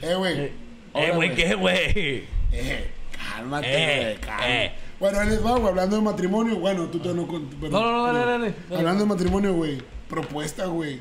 [0.00, 0.38] Eh, güey.
[0.40, 0.52] eh,
[0.94, 2.24] Ahora, güey, ¿qué, güey?
[2.52, 4.64] Eh, cálmate, Eh, güey, cálmate.
[4.64, 4.72] eh.
[4.98, 6.56] Bueno, les va, güey, hablando de matrimonio.
[6.56, 7.28] Bueno, tú todavía no...
[7.28, 8.76] con- perdón, No, no, no, dale, dale, dale.
[8.78, 9.82] Hablando de matrimonio, güey.
[10.08, 11.00] Propuesta, güey.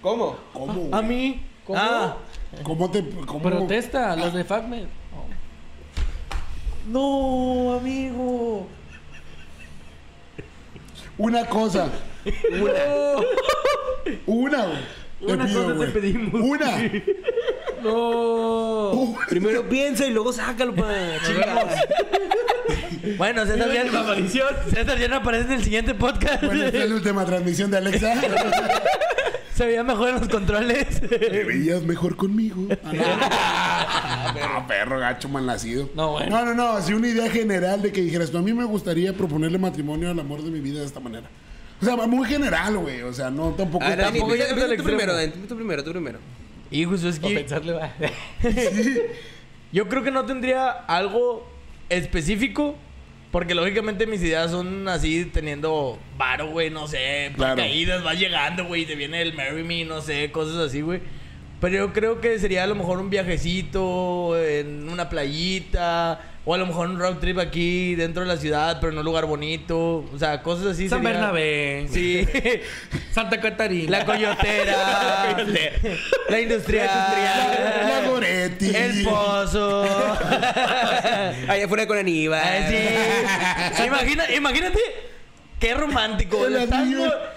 [0.00, 0.36] ¿Cómo?
[0.52, 0.88] ¿Cómo, güey?
[0.92, 1.40] A mí.
[1.64, 1.78] ¿Cómo?
[1.80, 2.16] Ah.
[2.64, 3.08] ¿Cómo te...
[3.26, 3.42] Cómo...
[3.42, 4.86] Protesta, los de FACMED.
[6.88, 8.66] No, amigo.
[11.18, 11.88] Una cosa.
[12.52, 12.72] Una.
[14.26, 14.78] Una, güey.
[15.20, 16.40] Una pido, cosa te pedimos.
[16.40, 16.92] Una.
[17.82, 19.16] No.
[19.28, 21.72] Primero piensa y luego sácalo para chingados.
[23.18, 24.46] Bueno, César ya, La maldición.
[24.72, 26.44] César ya no aparece en el siguiente podcast.
[26.44, 28.14] Bueno, esta es la última transmisión de Alexa.
[29.52, 31.00] Se veía mejor en los controles.
[31.00, 32.68] Te veías mejor conmigo.
[32.84, 34.60] Ah, no.
[34.60, 35.90] No, perro, gacho, mal nacido.
[35.96, 36.38] No, bueno.
[36.38, 36.68] No, no, no.
[36.74, 40.20] Así una idea general de que dijeras, tú a mí me gustaría proponerle matrimonio al
[40.20, 41.28] amor de mi vida de esta manera.
[41.82, 43.02] O sea, muy general, güey.
[43.02, 43.84] O sea, no tampoco.
[43.84, 45.14] Dani, Tampoco empieza tú primero.
[45.14, 45.32] Dani.
[45.48, 46.18] Tú primero, tú primero.
[46.70, 47.92] Hijo, eso es que pensarle, va.
[49.72, 51.46] yo creo que no tendría algo
[51.88, 52.76] específico.
[53.30, 57.56] Porque lógicamente mis ideas son así, teniendo varo, güey, no sé, Claro.
[57.56, 61.00] caídas, vas llegando, güey, te viene el Marry Me, no sé, cosas así, güey.
[61.58, 66.58] Pero yo creo que sería a lo mejor un viajecito en una playita, o a
[66.58, 70.04] lo mejor un road trip aquí dentro de la ciudad, pero en un lugar bonito.
[70.12, 70.88] O sea, cosas así.
[70.88, 71.86] San sería- Bernabé.
[71.92, 72.26] Sí.
[73.12, 73.90] Santa Catarina.
[73.98, 75.36] La coyotera.
[76.28, 76.86] la industrial.
[76.88, 78.74] La, la Goretti.
[78.74, 79.82] El pozo.
[81.48, 82.40] Allá afuera con Aníbal.
[82.42, 83.84] Ah, sí.
[83.84, 84.80] Imagina- imagínate.
[85.60, 86.48] Qué romántico.
[86.48, 86.88] Le estás,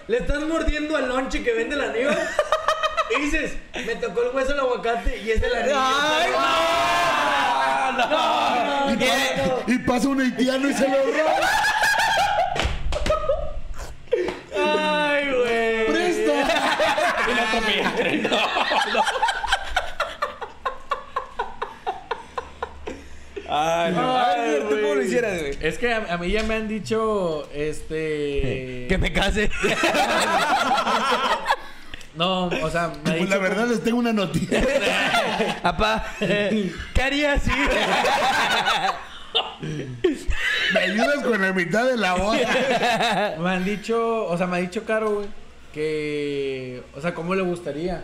[0.08, 2.18] le mordiendo al lonche que vende la nieve.
[3.16, 3.54] Y dices,
[3.86, 5.76] me tocó el hueso del aguacate y es el anillo.
[5.78, 7.45] Ay, no,
[7.96, 11.36] no, Y, no, pa- y pasa un haitiano y se lo roba.
[14.58, 15.86] Ay, güey.
[15.88, 16.48] ¡Presta!
[23.48, 24.18] Ay, no.
[24.18, 25.58] Ay, ¿tú cómo lo hicieras, güey?
[25.62, 28.88] Es que a, a mí ya me han dicho, este...
[28.90, 29.52] Que me case.
[32.16, 33.30] No, o sea, me ha Pues dicho...
[33.30, 34.66] la verdad les tengo una noticia.
[35.64, 36.72] Papá, ¿qué
[37.02, 37.52] harías si?
[40.74, 43.36] Me ayudas con la mitad de la boda.
[43.40, 45.28] Me han dicho, o sea, me ha dicho Caro, güey,
[45.74, 48.04] que, o sea, cómo le gustaría.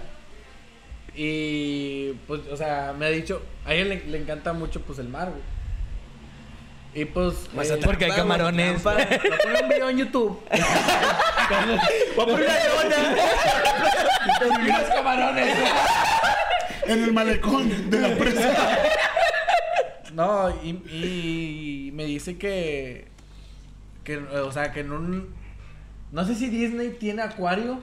[1.16, 5.10] Y, pues, o sea, me ha dicho, a ella le, le encanta mucho, pues, el
[5.10, 5.42] mar, güey.
[6.93, 8.84] Y, pues, eh, Porque hay camarones.
[8.84, 10.39] voy a poner un video en YouTube.
[12.15, 13.15] Voy a poner una lona.
[14.59, 15.57] Unos camarones.
[16.88, 18.77] En el malecón de la presa.
[20.13, 20.69] No, y,
[21.88, 23.07] y me dice que,
[24.03, 25.34] que, o sea, que en un,
[26.11, 27.81] no sé si Disney tiene acuario.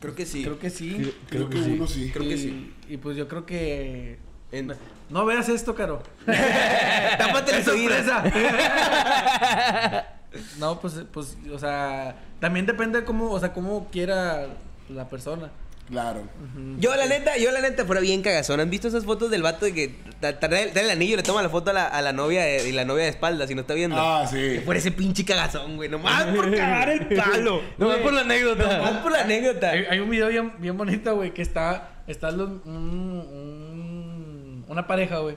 [0.00, 0.42] Creo que sí.
[0.42, 1.14] Creo que sí.
[1.28, 2.10] Creo que uno sí.
[2.12, 2.74] Creo que Y- sí.
[2.90, 4.18] Y pues yo creo que...
[4.52, 4.74] En-
[5.08, 6.02] No veas esto, Caro.
[6.26, 7.96] Tápate los oídos.
[10.58, 14.46] no, pues, pues, o sea, también depende de cómo, o sea, cómo quiera
[14.88, 15.50] la persona.
[15.88, 16.22] Claro.
[16.78, 18.60] Yo, la neta, yo, la neta, fuera bien cagazón.
[18.60, 21.42] ¿Han visto esas fotos del vato de que tra- trae, el anillo y le toma
[21.42, 23.62] la foto a la, a la novia de- y la novia de espaldas si no
[23.62, 23.96] está viendo?
[23.98, 24.64] Ah, Que sí.
[24.64, 25.88] fuera ese pinche cagazón, güey.
[25.88, 27.60] Nomás por cagar el palo.
[27.78, 28.76] No más por la anécdota.
[28.78, 29.70] Nomás por la anécdota.
[29.70, 33.39] Hay, hay un video bien, bien bonito, güey, que está, están los, un- un-
[34.70, 35.36] una pareja, güey,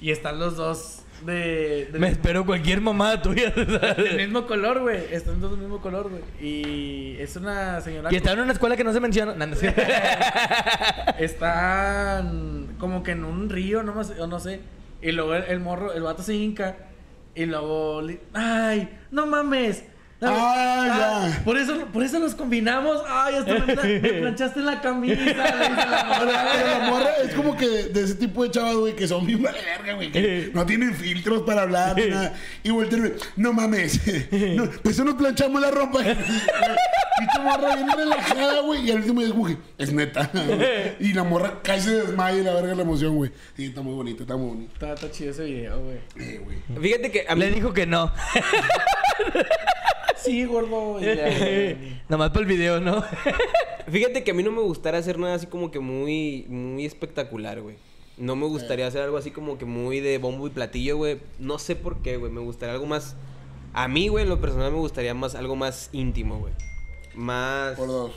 [0.00, 3.50] y están los dos de, Me espero cualquier mamada tuya.
[3.96, 8.10] del mismo color, güey, están dos del mismo color, güey, y es una señora...
[8.12, 9.34] Y están en una escuela que no se menciona.
[9.34, 9.74] No, no sé.
[11.18, 14.60] están como que en un río, no, más, o no sé.
[15.02, 16.76] Y luego el, el morro, el vato se hinca.
[17.34, 18.02] Y luego,
[18.32, 19.84] ay, no mames.
[20.22, 21.44] Ah, ya.
[21.44, 23.02] Por eso, por eso nos combinamos.
[23.06, 25.14] Ay, hasta me, me planchaste la camisa.
[25.16, 26.90] le dice la pero la morra.
[26.90, 29.58] morra es como que de, de ese tipo de chavas, güey, que son bien vale
[29.62, 32.34] verga, güey, que no tienen filtros para hablar ni nada.
[32.62, 34.00] Y voltean, güey, no mames,
[34.56, 36.00] no, pues eso nos planchamos la ropa.
[37.16, 40.28] Y tu morra bien relajada, güey, y al último es como que, es neta.
[40.34, 40.96] güey.
[40.98, 43.30] Y la morra cae se desmaya y la verga la emoción, güey.
[43.56, 44.72] Sí, está muy bonito, está muy bonito.
[44.74, 45.98] Está, está chido ese video, güey.
[46.18, 46.58] Eh, güey.
[46.82, 48.12] Fíjate que a mí Le dijo que no.
[50.24, 51.00] Sí, gordo.
[51.00, 51.76] y ya,
[52.08, 53.04] Nomás para el video, ¿no?
[53.88, 57.60] Fíjate que a mí no me gustaría hacer nada así como que muy, muy espectacular,
[57.60, 57.76] güey.
[58.16, 61.18] No me gustaría hacer algo así como que muy de bombo y platillo, güey.
[61.38, 62.32] No sé por qué, güey.
[62.32, 63.16] Me gustaría algo más...
[63.72, 66.52] A mí, güey, en lo personal me gustaría más algo más íntimo, güey.
[67.14, 67.76] Más...
[67.76, 68.12] Por dos.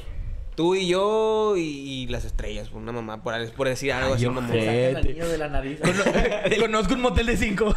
[0.56, 4.42] Tú y yo y, y las estrellas, una mamá, por, por decir algo así, una
[4.42, 4.54] mamá.
[6.60, 7.76] Conozco un motel de cinco.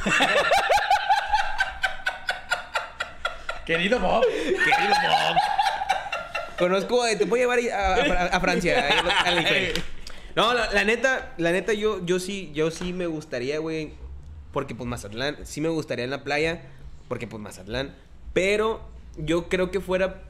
[3.71, 4.25] Querido Bob.
[4.27, 5.37] Querido Bob.
[6.59, 8.85] Conozco, eh, te llevar a, a- a Francia.
[8.85, 9.83] ahí al- al Eiffel.
[10.37, 13.93] No, la, la neta, la neta, yo, yo sí, yo sí me gustaría, güey.
[14.53, 16.63] Porque pues Mazatlán, sí me gustaría en la playa.
[17.09, 17.95] Porque pues Mazatlán.
[18.33, 18.81] Pero
[19.17, 20.23] yo creo que fuera.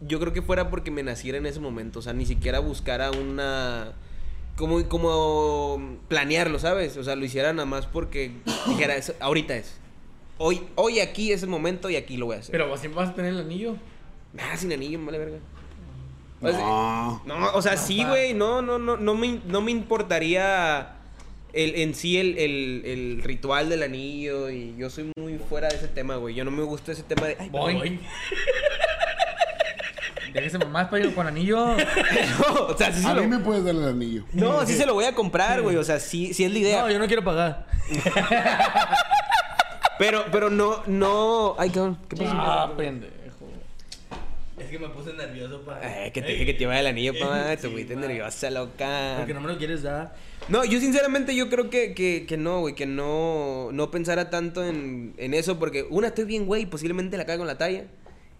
[0.00, 1.98] Yo creo que fuera porque me naciera en ese momento.
[1.98, 3.92] O sea, ni siquiera buscara una.
[4.56, 6.96] Como, como planearlo, ¿sabes?
[6.96, 8.32] O sea, lo hiciera nada más porque
[8.68, 9.76] dijera, "Es- ahorita es.
[10.38, 12.52] Hoy, hoy aquí es el momento y aquí lo voy a hacer.
[12.52, 13.76] Pero vos siempre vas a tener el anillo.
[14.38, 15.38] Ah, sin anillo, me vale verga.
[16.40, 17.22] O sea, No.
[17.26, 20.94] no, o sea, sí, güey, no, no, no, no me, no me importaría
[21.52, 25.76] el, en sí el, el, el ritual del anillo y yo soy muy fuera de
[25.76, 26.36] ese tema, güey.
[26.36, 27.36] Yo no me gusta ese tema de...
[27.40, 27.98] Ay, Voy.
[30.32, 31.74] Déjese mamás para ir con anillo.
[31.76, 33.22] no, o sea, sí se A lo...
[33.22, 34.24] mí me puedes dar el anillo.
[34.32, 35.74] No, sí se lo voy a comprar, güey.
[35.76, 36.82] O sea, sí, sí es la idea.
[36.82, 37.66] No, yo no quiero pagar.
[39.98, 41.54] Pero, pero no, no...
[41.58, 42.30] Ay, cabrón, ¿qué pasó?
[42.34, 43.18] Ah, pendejo.
[44.58, 45.80] Es que me puse nervioso, pa.
[45.82, 47.56] Ay, que te dije que te iba el anillo, pa.
[47.56, 49.14] Te fuiste nerviosa, loca.
[49.18, 50.14] Porque no me lo quieres dar.
[50.48, 54.64] No, yo sinceramente yo creo que, que, que no, güey, que no, no pensara tanto
[54.64, 57.84] en, en eso porque una, estoy bien, güey, posiblemente la cago con la talla.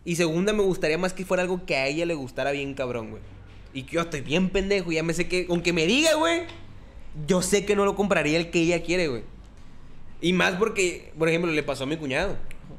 [0.04, 3.10] Y segunda, me gustaría más que fuera algo que a ella le gustara bien cabrón,
[3.10, 3.22] güey.
[3.74, 6.42] Y que yo estoy bien pendejo, y ya me sé que, aunque me diga, güey,
[7.26, 9.22] yo sé que no lo compraría el que ella quiere, güey.
[10.20, 12.36] Y más porque, por ejemplo, le pasó a mi cuñado.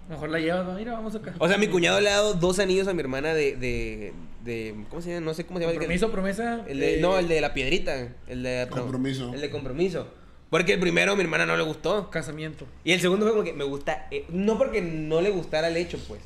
[0.10, 0.74] Mejor la llevas, ¿no?
[0.74, 1.36] mira, vamos acá.
[1.40, 4.14] O sea, mi cuñado le ha dado dos anillos a mi hermana de, de,
[4.44, 5.26] de ¿cómo se llama?
[5.28, 5.74] No sé cómo se llama.
[5.74, 6.66] el Compromiso, promesa.
[6.68, 8.10] el de, eh, no, el de la piedrita.
[8.28, 9.34] El de Compromiso.
[9.34, 10.08] El de compromiso.
[10.50, 12.10] Porque el primero a mi hermana no le gustó.
[12.10, 12.66] Casamiento.
[12.84, 14.08] Y el segundo fue como que me gusta.
[14.10, 16.22] eh, no porque no le gustara el hecho, pues.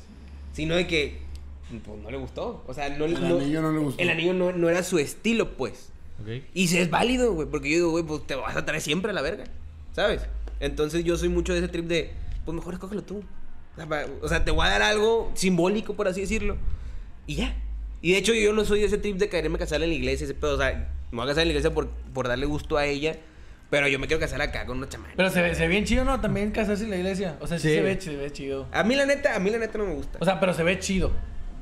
[0.54, 1.18] Sino de que.
[1.84, 2.64] Pues no le gustó.
[2.66, 4.02] O sea, no El anillo no le gustó.
[4.02, 5.90] El anillo no, no era su estilo, pues.
[6.22, 6.42] Ok.
[6.54, 7.48] Y si es válido, güey.
[7.48, 9.44] Porque yo digo, güey, pues te vas a traer siempre a la verga.
[9.92, 10.22] ¿Sabes?
[10.64, 12.12] Entonces yo soy mucho de ese trip de.
[12.44, 13.22] Pues mejor escógelo tú.
[14.22, 16.56] O sea, te voy a dar algo simbólico, por así decirlo.
[17.26, 17.54] Y ya.
[18.02, 20.24] Y de hecho, yo no soy de ese trip de quererme casar en la iglesia,
[20.24, 20.54] ese pedo.
[20.54, 23.16] O sea, me voy a casar en la iglesia por, por darle gusto a ella.
[23.70, 25.14] Pero yo me quiero casar acá con una chamana.
[25.16, 26.20] Pero se ve, se ve bien chido, ¿no?
[26.20, 27.36] También casarse en la iglesia.
[27.40, 27.74] O sea, sí, Sí.
[27.74, 28.66] se, ve, se ve chido.
[28.72, 30.18] A mí la neta, a mí la neta no me gusta.
[30.20, 31.10] O sea, pero se ve chido.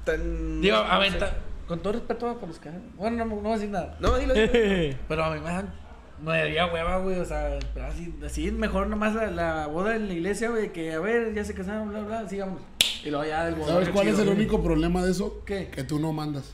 [0.05, 1.19] Tan- Digo, a no ver, sé.
[1.19, 1.37] ta-
[1.69, 2.71] con todo respeto a los que...
[2.97, 3.97] Bueno, no, no voy a decir nada.
[4.01, 4.51] No, dilo, dilo.
[5.09, 5.73] Pero a mí me dan...
[6.23, 7.19] Me daría hueva, güey.
[7.19, 7.59] O sea,
[7.89, 10.73] así, así es mejor nomás la, la boda en la iglesia, güey.
[10.73, 12.61] Que a ver, ya se casaron, bla, bla, sigamos.
[13.05, 13.63] Y luego ya del.
[13.65, 15.43] ¿Sabes cuál es el único problema de eso?
[15.45, 15.69] ¿Qué?
[15.69, 16.53] Que tú no mandas.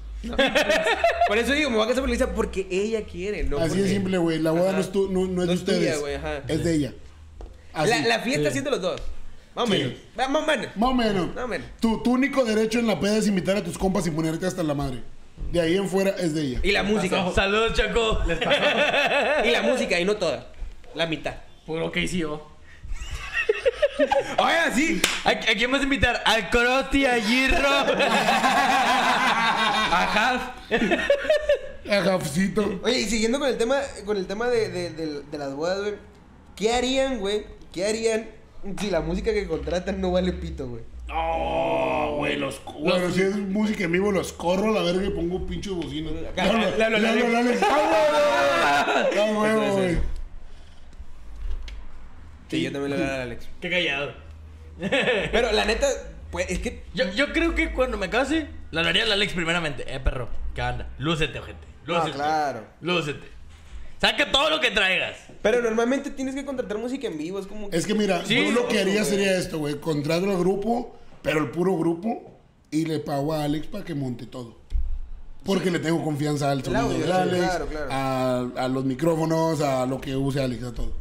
[1.29, 3.59] Por eso digo, me voy a casar por la iglesia porque ella quiere, ¿no?
[3.59, 4.39] Así porque- de simple, güey.
[4.41, 4.73] La boda Ajá.
[4.73, 6.01] no es, tu- no, no es No de es tuya, ustedes.
[6.01, 6.39] güey, ajá.
[6.49, 6.93] Es de ella.
[7.73, 7.91] Así.
[7.91, 9.01] La, la fiesta sí es de los dos.
[9.55, 9.79] Más o Sí.
[9.79, 9.93] menos.
[10.19, 10.67] Va, Más o menos.
[10.77, 11.35] Más o menos.
[11.35, 11.67] Más o menos.
[11.81, 14.63] Tu, tu único derecho en la peda es invitar a tus compas y ponerte hasta
[14.63, 15.03] la madre.
[15.53, 16.61] De ahí en fuera es de ella.
[16.63, 17.31] Y la música.
[17.35, 18.21] Saludos, Chaco.
[18.27, 18.61] Les pasó.
[19.45, 20.53] Y la música, y no toda.
[20.95, 21.35] La mitad.
[21.67, 22.47] Puro yo.
[24.39, 25.01] Oiga, sí.
[25.25, 26.23] ¿A, a quién vas a invitar?
[26.25, 27.69] Al Crosti, a Girro.
[29.91, 30.55] Ajá.
[31.91, 32.81] Ajafcito.
[32.83, 35.81] Oye, y siguiendo con el tema, con el tema de, de, de- de las bodas,
[35.81, 35.95] güey.
[36.55, 37.47] ¿Qué harían, güey?
[37.73, 38.29] ¿Qué harían
[38.79, 40.83] si la música que contratan no vale pito, güey?
[41.09, 42.61] No, güey, los.
[42.79, 46.11] Bueno, si es música en vivo, los corro a la verga y pongo pinche bocina.
[46.37, 47.63] Alex.
[47.65, 49.43] ¡Ah, huevo!
[49.45, 49.99] ¡Ah, güey!
[52.49, 53.49] Sí, yo también le voy a dar a Alex.
[53.61, 54.13] Qué callado.
[54.79, 55.87] Pero la neta,
[56.31, 56.85] pues es que.
[56.95, 59.85] Yo, yo creo que cuando me case, le hablaría al Alex primeramente.
[59.93, 60.89] Eh, perro, ¿qué onda?
[60.99, 61.67] Lúcete, gente.
[61.87, 62.13] Lúcete.
[62.13, 62.65] claro.
[62.83, 63.38] Lúcete.
[64.01, 65.17] Saca todo lo que traigas.
[65.43, 67.69] Pero normalmente tienes que contratar música en vivo, es como.
[67.73, 69.05] Es que mira, Sí, yo lo que haría güey.
[69.05, 69.81] sería esto, güey.
[69.81, 72.39] Contrato al grupo, pero el puro grupo,
[72.71, 74.57] y le pago a Alex para que monte todo.
[75.45, 77.89] Porque le tengo confianza al sonido audio, de sí, Alex, claro, claro.
[77.91, 80.93] A, a los micrófonos, a lo que use Alex, a todo.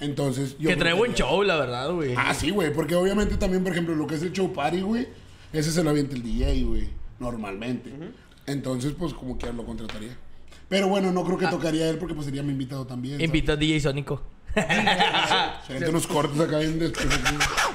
[0.00, 0.68] Entonces, yo.
[0.68, 2.14] que trae buen show, la verdad, güey.
[2.16, 5.06] Ah, sí, güey, porque obviamente también, por ejemplo, lo que es el show party, güey,
[5.52, 6.88] ese se lo avienta el DJ, güey,
[7.18, 7.90] normalmente.
[8.46, 10.16] Entonces, pues como que lo contrataría.
[10.68, 13.20] Pero bueno, no creo que tocaría él porque pues sería mi invitado también.
[13.20, 14.22] Invita a DJ Sónico.
[14.56, 14.60] Se
[15.72, 17.06] avienta unos cortos acá bien después.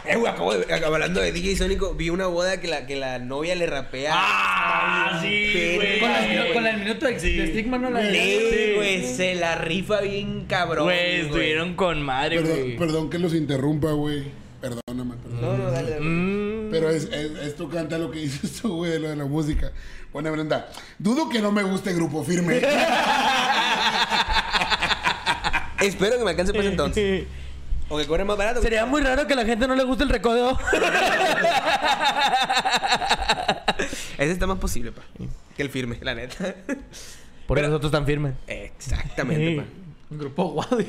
[0.06, 3.20] Eh, güey, acabo de, hablando de DJ Sónico, vi una boda que la, que la
[3.20, 4.14] novia le rapea.
[4.16, 5.20] ¡Ah!
[5.22, 6.00] Sí, güey.
[6.00, 9.56] Con, la, minu- con el minuto de, de estigma no la Sí, güey, se la
[9.56, 10.86] rifa bien cabrón.
[10.86, 12.78] Güey, estuvieron con madre, Perdón, güey.
[12.78, 14.24] perdón que los interrumpa, güey.
[14.60, 15.42] Perdóname, perdón.
[15.42, 16.02] No, no, dale, dale.
[16.06, 16.41] Mm.
[16.82, 19.72] Pero es, es- esto canta lo que dices tú, güey, de lo de la música.
[20.12, 20.70] Pone Brenda.
[21.00, 22.58] Dudo que no me guste Grupo Firme.
[25.80, 27.26] Espero que me alcance pues entonces.
[27.94, 28.62] O que cobre más barato.
[28.62, 30.58] Sería muy raro que a la gente no le guste el recodo.
[34.18, 35.02] Ese está más posible, pa.
[35.58, 36.56] Que el firme, la neta.
[37.48, 38.34] Por eso nosotros tan firmes.
[38.48, 39.66] Exactamente, pa.
[40.12, 40.68] Un grupo guau.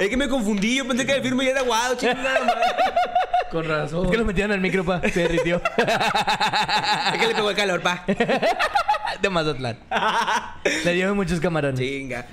[0.00, 2.60] Es que me confundí, yo pensé que el firme ya era guado, chingada madre.
[3.50, 4.04] Con razón.
[4.04, 5.00] Es que lo metieron en el micro, pa.
[5.08, 5.60] Se derritió.
[7.12, 8.04] Es que le pegó el calor, pa.
[9.22, 9.78] De Mazatlán.
[10.84, 11.78] Le dio muchos camarones.
[11.78, 12.26] Chinga.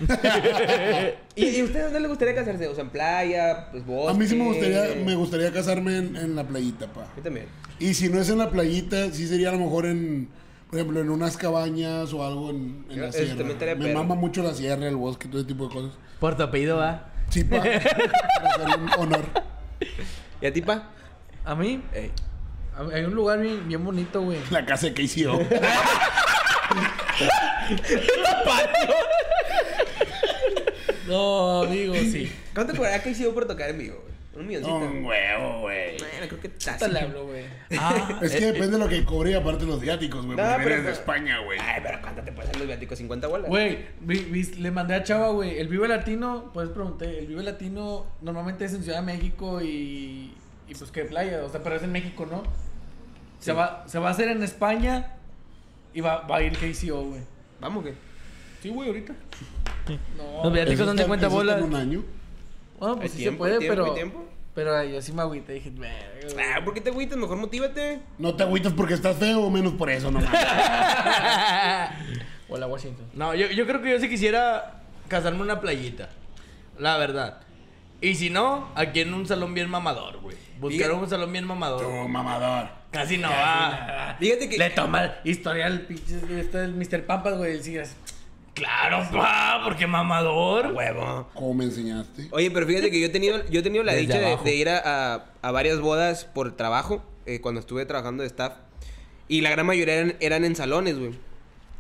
[1.35, 2.67] ¿Y, ¿Y a usted dónde le gustaría casarse?
[2.67, 4.11] O sea, en playa, pues bosque.
[4.11, 7.07] A mí sí me gustaría, me gustaría casarme en, en la playita, pa.
[7.15, 7.47] Mí también.
[7.79, 10.29] Y si no es en la playita, sí sería a lo mejor en,
[10.72, 13.76] por ejemplo, en unas cabañas o algo en, en la sierra.
[13.76, 15.91] Me mama mucho la sierra, el bosque, todo ese tipo de cosas.
[16.18, 17.10] Por tu apellido, va.
[17.30, 17.57] Sí, pa.
[17.61, 19.26] para hacerle un honor.
[20.41, 20.91] ¿Y a ti, pa?
[21.43, 22.11] A mí, Ey.
[22.93, 24.39] hay un lugar bien, bien bonito, güey.
[24.49, 25.41] La casa de KCO.
[31.07, 32.31] No, amigo, sí.
[32.53, 34.10] ¿Cuánto cobrará que hicieron por tocar en vivo, güey?
[34.33, 34.75] Un milloncito.
[34.77, 35.97] Un huevo, güey.
[35.97, 37.43] Bueno, creo que Hasta le hablo, güey.
[37.77, 40.37] Ah, Es que depende de lo que cobre y aparte los viáticos, güey.
[40.37, 41.59] No, porque vienes de España, güey.
[41.59, 42.99] Ay, pero ¿cuánto te hacer los viáticos?
[43.01, 43.49] ¿50 bolas?
[43.49, 45.59] Güey, vi- vi- le mandé a Chava, güey.
[45.59, 50.33] El Vive Latino, pues pregunté, el Vive Latino normalmente es en Ciudad de México y.
[50.69, 52.43] Y pues que playa, o sea, pero es en México, ¿no?
[53.39, 55.15] Se, va, se va a hacer en España
[55.93, 57.21] y va, va a ir KCO, güey.
[57.59, 57.93] Vamos, ¿qué?
[58.63, 59.13] Sí, güey, ahorita.
[60.17, 61.61] No, Los viáticos son de está- 50 eso está bolas.
[61.69, 62.03] un año.
[62.81, 63.93] Bueno, ¿Hay pues sí se puede, tiempo, pero.
[63.93, 64.25] tiempo?
[64.53, 65.71] Pero yo sí me agüité, dije.
[66.37, 67.17] Ah, ¿por qué te agüitas?
[67.17, 68.01] Mejor motívate.
[68.17, 70.29] No te agüitas porque estás feo o menos por eso, nomás.
[72.49, 73.05] Hola, Washington.
[73.13, 76.09] No, yo, yo creo que yo sí quisiera casarme una playita.
[76.77, 77.39] La verdad.
[78.01, 80.35] Y si no, aquí en un salón bien mamador, güey.
[80.59, 81.81] Buscar un salón bien mamador.
[81.81, 82.67] Tú, mamador.
[82.91, 84.17] Casi no va.
[84.19, 84.57] Fíjate que.
[84.57, 87.05] Le toma historial, pinche, este el Mr.
[87.05, 87.61] Pampas, güey.
[87.63, 87.95] Sí, es-
[88.53, 90.73] Claro, pa, porque mamador.
[90.73, 91.30] Huevo.
[91.34, 92.28] ¿Cómo me enseñaste?
[92.32, 94.44] Oye, pero fíjate que yo he tenido, yo he tenido la Desde dicha de, abajo.
[94.44, 98.53] de ir a, a- a varias bodas por trabajo, eh, cuando estuve trabajando de staff.
[99.28, 101.11] Y la gran mayoría eran, eran en salones, güey.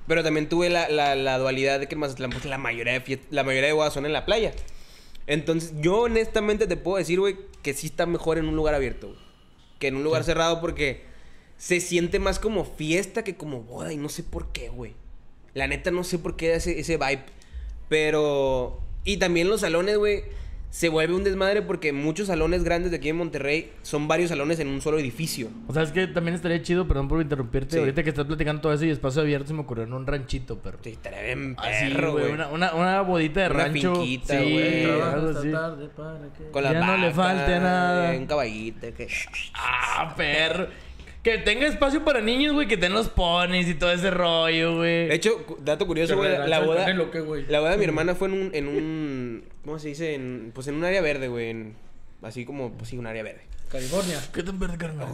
[0.07, 3.03] Pero también tuve la, la- la dualidad de que en Mazatlán, pues la mayoría de
[3.03, 4.53] fiest- la mayoría de bodas son en la playa.
[5.27, 9.07] Entonces, yo honestamente te puedo decir, güey, que sí está mejor en un lugar abierto,
[9.09, 9.19] güey.
[9.79, 11.03] Que en un lugar cerrado porque
[11.57, 14.95] se siente más como fiesta que como boda y no sé por qué, güey.
[15.53, 17.23] La neta no sé por qué da ese, ese vibe.
[17.89, 18.79] Pero...
[19.03, 20.23] Y también los salones, güey,
[20.69, 24.59] se vuelve un desmadre porque muchos salones grandes de aquí en Monterrey son varios salones
[24.59, 25.49] en un solo edificio.
[25.67, 27.71] O sea, es que también estaría chido, perdón por interrumpirte.
[27.73, 27.79] Sí.
[27.79, 30.59] Ahorita que estás platicando todo eso y espacio abierto, se me ocurrió en un ranchito,
[30.59, 30.77] perro.
[30.83, 32.31] Sí, estaría bien perro, güey.
[32.31, 33.95] Una, una, una bodita de Una rancho.
[33.95, 34.85] finquita, sí, güey.
[34.91, 35.51] Así.
[35.51, 38.11] tarde para que- Con la Ya no le falte nada.
[38.13, 38.93] Un caballito.
[38.95, 39.07] Que...
[39.55, 40.67] Ah, perro.
[41.23, 45.07] Que tenga espacio para niños, güey, que tengan los ponis y todo ese rollo, güey.
[45.07, 46.31] De hecho, dato curioso, güey.
[46.47, 46.87] La boda...
[47.47, 48.49] La boda de mi hermana fue en un...
[48.55, 50.15] En un ¿Cómo se dice?
[50.15, 51.49] En, pues en un área verde, güey.
[51.51, 51.75] en-
[52.23, 52.71] así como...
[52.73, 53.41] Pues sí, un área verde.
[53.71, 54.19] California.
[54.33, 55.07] ¿Qué tan verde, carnal?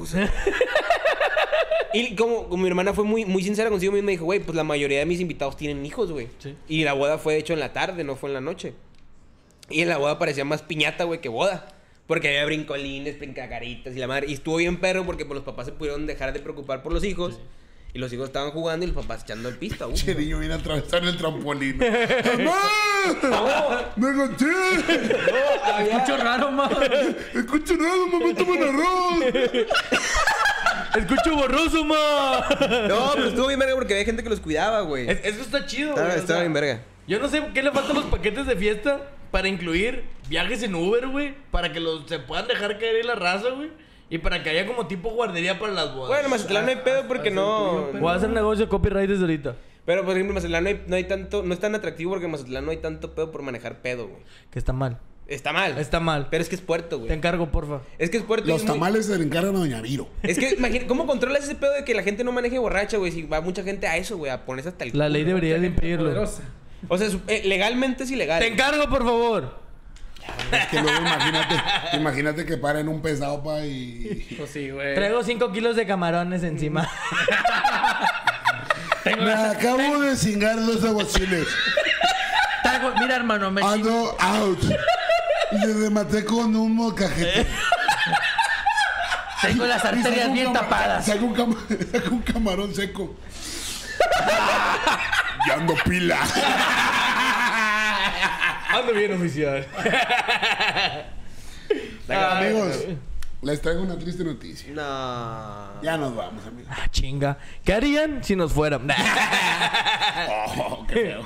[1.93, 4.55] Y como, como mi hermana fue muy, muy sincera consigo misma, me dijo, güey, pues
[4.55, 6.27] la mayoría de mis invitados tienen hijos, güey.
[6.39, 6.55] Sí.
[6.67, 8.73] Y la boda fue, de hecho, en la tarde, no fue en la noche.
[9.69, 11.67] Y en la boda parecía más piñata, güey, que boda.
[12.07, 14.27] Porque había brincolines, brincacaritas y la madre.
[14.29, 17.03] Y estuvo bien perro porque pues, los papás se pudieron dejar de preocupar por los
[17.03, 17.39] hijos.
[17.93, 19.97] Y los hijos estaban jugando y los papás echando el pista, güey.
[19.97, 21.77] Che, niño viene a atravesar el trampolín.
[22.43, 23.91] ¡Mamá!
[23.95, 24.45] ¡Me enganché!
[25.89, 26.69] Escucho raro, man.
[27.33, 28.35] ¡Escucho nada, mamá!
[28.37, 29.67] ¡Toman arroz!
[30.95, 32.45] ¡Escucho borroso, ma!
[32.87, 35.09] No, pero estuvo bien verga porque había gente que los cuidaba, güey.
[35.09, 36.03] Es- Eso está chido, güey.
[36.03, 36.81] Estaba, o estaba bien verga.
[37.07, 39.01] Yo no sé qué le faltan los paquetes de fiesta
[39.37, 41.35] para incluir viajes en Uber, güey.
[41.51, 43.69] Para que los, se puedan dejar caer en la raza, güey.
[44.09, 46.07] Y para que haya como tipo guardería para las bodas.
[46.09, 47.89] Bueno, Mazatlán no hay pedo porque no...
[47.99, 49.55] Voy a hacer negocio de copyright desde ahorita.
[49.85, 51.43] Pero, por ejemplo, en Mazatlán no hay, no hay tanto...
[51.43, 54.21] No es tan atractivo porque en Mazatlán no hay tanto pedo por manejar pedo, güey.
[54.49, 54.97] Que está mal.
[55.27, 55.77] Está mal.
[55.77, 56.29] Está mal.
[56.31, 57.11] Pero es que es puerto, Te güey.
[57.13, 57.81] encargo, porfa.
[57.99, 60.07] Es que es puerto Los es muy- tamales se le encargan a Doña Viro.
[60.23, 63.11] Es que, imagina, ¿cómo controlas ese pedo de que la gente no maneje borracha, güey?
[63.11, 65.09] Si va mucha gente a eso, güey, a ponerse hasta el La culo.
[65.09, 66.05] ley debería de impedirlo.
[66.05, 66.43] Poderosa.
[66.87, 68.39] O sea, eh, legalmente es ilegal.
[68.39, 69.59] Te encargo, por favor.
[70.51, 71.55] Es que luego imagínate,
[71.93, 74.35] imagínate que paren un pesado pa y.
[74.37, 74.93] Pues sí, güey.
[74.95, 76.87] Traigo 5 kilos de camarones encima.
[79.05, 81.47] Me acabo de cingar dos aguachiles.
[82.63, 83.73] Traigo- Mira, hermano, me chingo.
[83.73, 84.61] Ando out.
[85.51, 87.47] Le rematé con un mocajete.
[89.41, 91.05] Tengo las arterias bien tapadas.
[91.05, 91.35] Saco un,
[91.91, 93.15] saco un camarón seco.
[95.45, 96.17] Ya ando pila.
[98.69, 99.65] Ando bien oficial.
[102.09, 102.85] Amigos,
[103.41, 104.69] les traigo una triste noticia.
[104.73, 105.81] No.
[105.81, 106.71] Ya nos vamos, amigos.
[106.75, 107.37] Ah, chinga.
[107.63, 108.87] ¿Qué harían si nos fueran?
[110.29, 111.21] Oh, qué feo.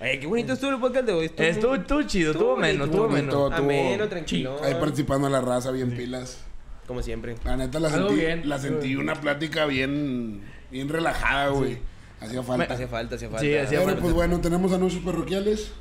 [0.00, 1.24] Oye, qué bonito estuvo el podcast de hoy.
[1.26, 3.34] Estuvo, Estuvo, estuvo chido, estuvo menos, estuvo menos.
[3.34, 4.60] Tuvo- ameno, tranquilo.
[4.62, 6.44] Ahí participando la raza, bien pilas.
[6.86, 7.36] Como siempre.
[7.44, 8.48] La neta la Algo sentí, bien.
[8.48, 11.78] la sentí una plática bien, bien relajada, güey.
[12.20, 12.74] Hacía falta.
[12.74, 13.40] Hacía falta, hacía falta.
[13.44, 14.02] Sí, hacía Pero falta.
[14.02, 15.72] pues bueno, tenemos anuncios parroquiales.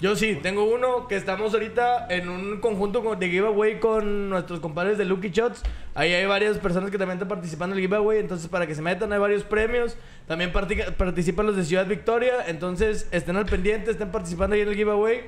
[0.00, 4.60] Yo sí, tengo uno que estamos ahorita en un conjunto con- de giveaway con nuestros
[4.60, 5.62] compadres de Lucky Shots.
[5.96, 8.80] Ahí hay varias personas que también están participando en el giveaway, entonces para que se
[8.82, 9.96] metan hay varios premios.
[10.28, 14.76] También participan los de Ciudad Victoria, entonces estén al pendiente, estén participando ahí en el
[14.76, 15.22] giveaway.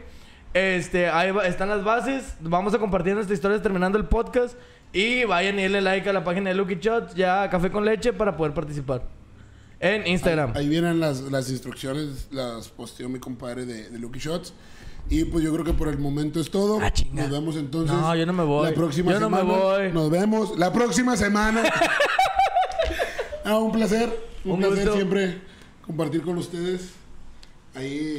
[0.55, 2.37] Este, ahí va- están las bases.
[2.41, 4.57] Vamos a compartir nuestras historias terminando el podcast.
[4.93, 8.13] Y vayan y denle like a la página de Lucky Shots, ya Café con Leche,
[8.13, 9.03] para poder participar.
[9.81, 10.53] En Instagram.
[10.55, 14.53] Ahí vienen las, las instrucciones, las posteó mi compadre de, de Lucky Shots.
[15.09, 16.79] Y pues yo creo que por el momento es todo.
[16.81, 16.93] Ah.
[17.13, 17.97] Nos vemos entonces.
[17.97, 18.69] No, yo no me voy.
[18.69, 19.59] La próxima Yo no me semana.
[19.59, 19.93] voy.
[19.93, 21.63] Nos vemos la próxima semana.
[23.45, 24.09] ah, un placer.
[24.45, 24.95] Un, Un placer gusto.
[24.95, 25.39] siempre
[25.87, 26.91] compartir con ustedes.
[27.75, 28.19] Ahí.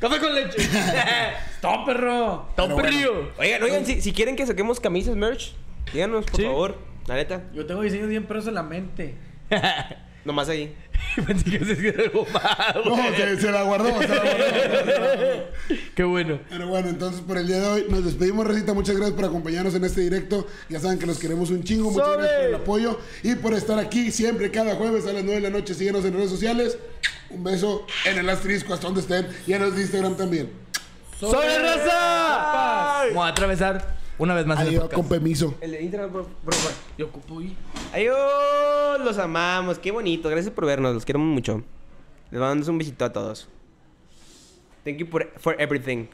[0.00, 0.58] Café con Leche.
[1.56, 2.46] ¡Stop, perro!
[2.54, 2.88] Top bueno.
[2.90, 3.30] Río.
[3.38, 5.54] Oigan, oigan, si, si quieren que saquemos camisas merch,
[5.92, 6.44] díganos, por Sí.
[6.46, 6.76] favor.
[7.06, 7.42] La neta.
[7.54, 9.14] Yo tengo diseños bien perros en la mente.
[10.24, 10.74] Nomás ahí.
[11.26, 12.96] Pensé que se era algo malo.
[12.96, 14.02] No, se, se la guardó.
[14.02, 15.44] se la guardó.
[15.94, 16.40] Qué bueno.
[16.48, 18.74] Pero bueno, entonces por el día de hoy nos despedimos, Recita.
[18.74, 20.48] Muchas gracias por acompañarnos en este directo.
[20.68, 21.92] Ya saben que los queremos un chingo.
[21.92, 22.22] Muchas ¡Sobre!
[22.22, 25.48] gracias por el apoyo y por estar aquí siempre, cada jueves a las 9 de
[25.48, 25.74] la noche.
[25.74, 26.76] Síguenos en redes sociales.
[27.30, 30.50] Un beso en el asterisco hasta donde estén y en los de Instagram también.
[31.20, 33.04] ¡Sobre raza!
[33.08, 34.94] Vamos a atravesar una vez más Adiós, podcast.
[34.94, 35.54] con permiso.
[35.60, 36.72] El de Instagram, por, por favor.
[36.98, 37.52] Yo ocupo ir.
[37.92, 39.78] Adiós, los amamos.
[39.78, 40.28] Qué bonito.
[40.28, 40.94] Gracias por vernos.
[40.94, 41.62] Los queremos mucho.
[42.30, 43.48] Les mandamos un besito a todos.
[44.84, 46.06] Thank you for, for everything.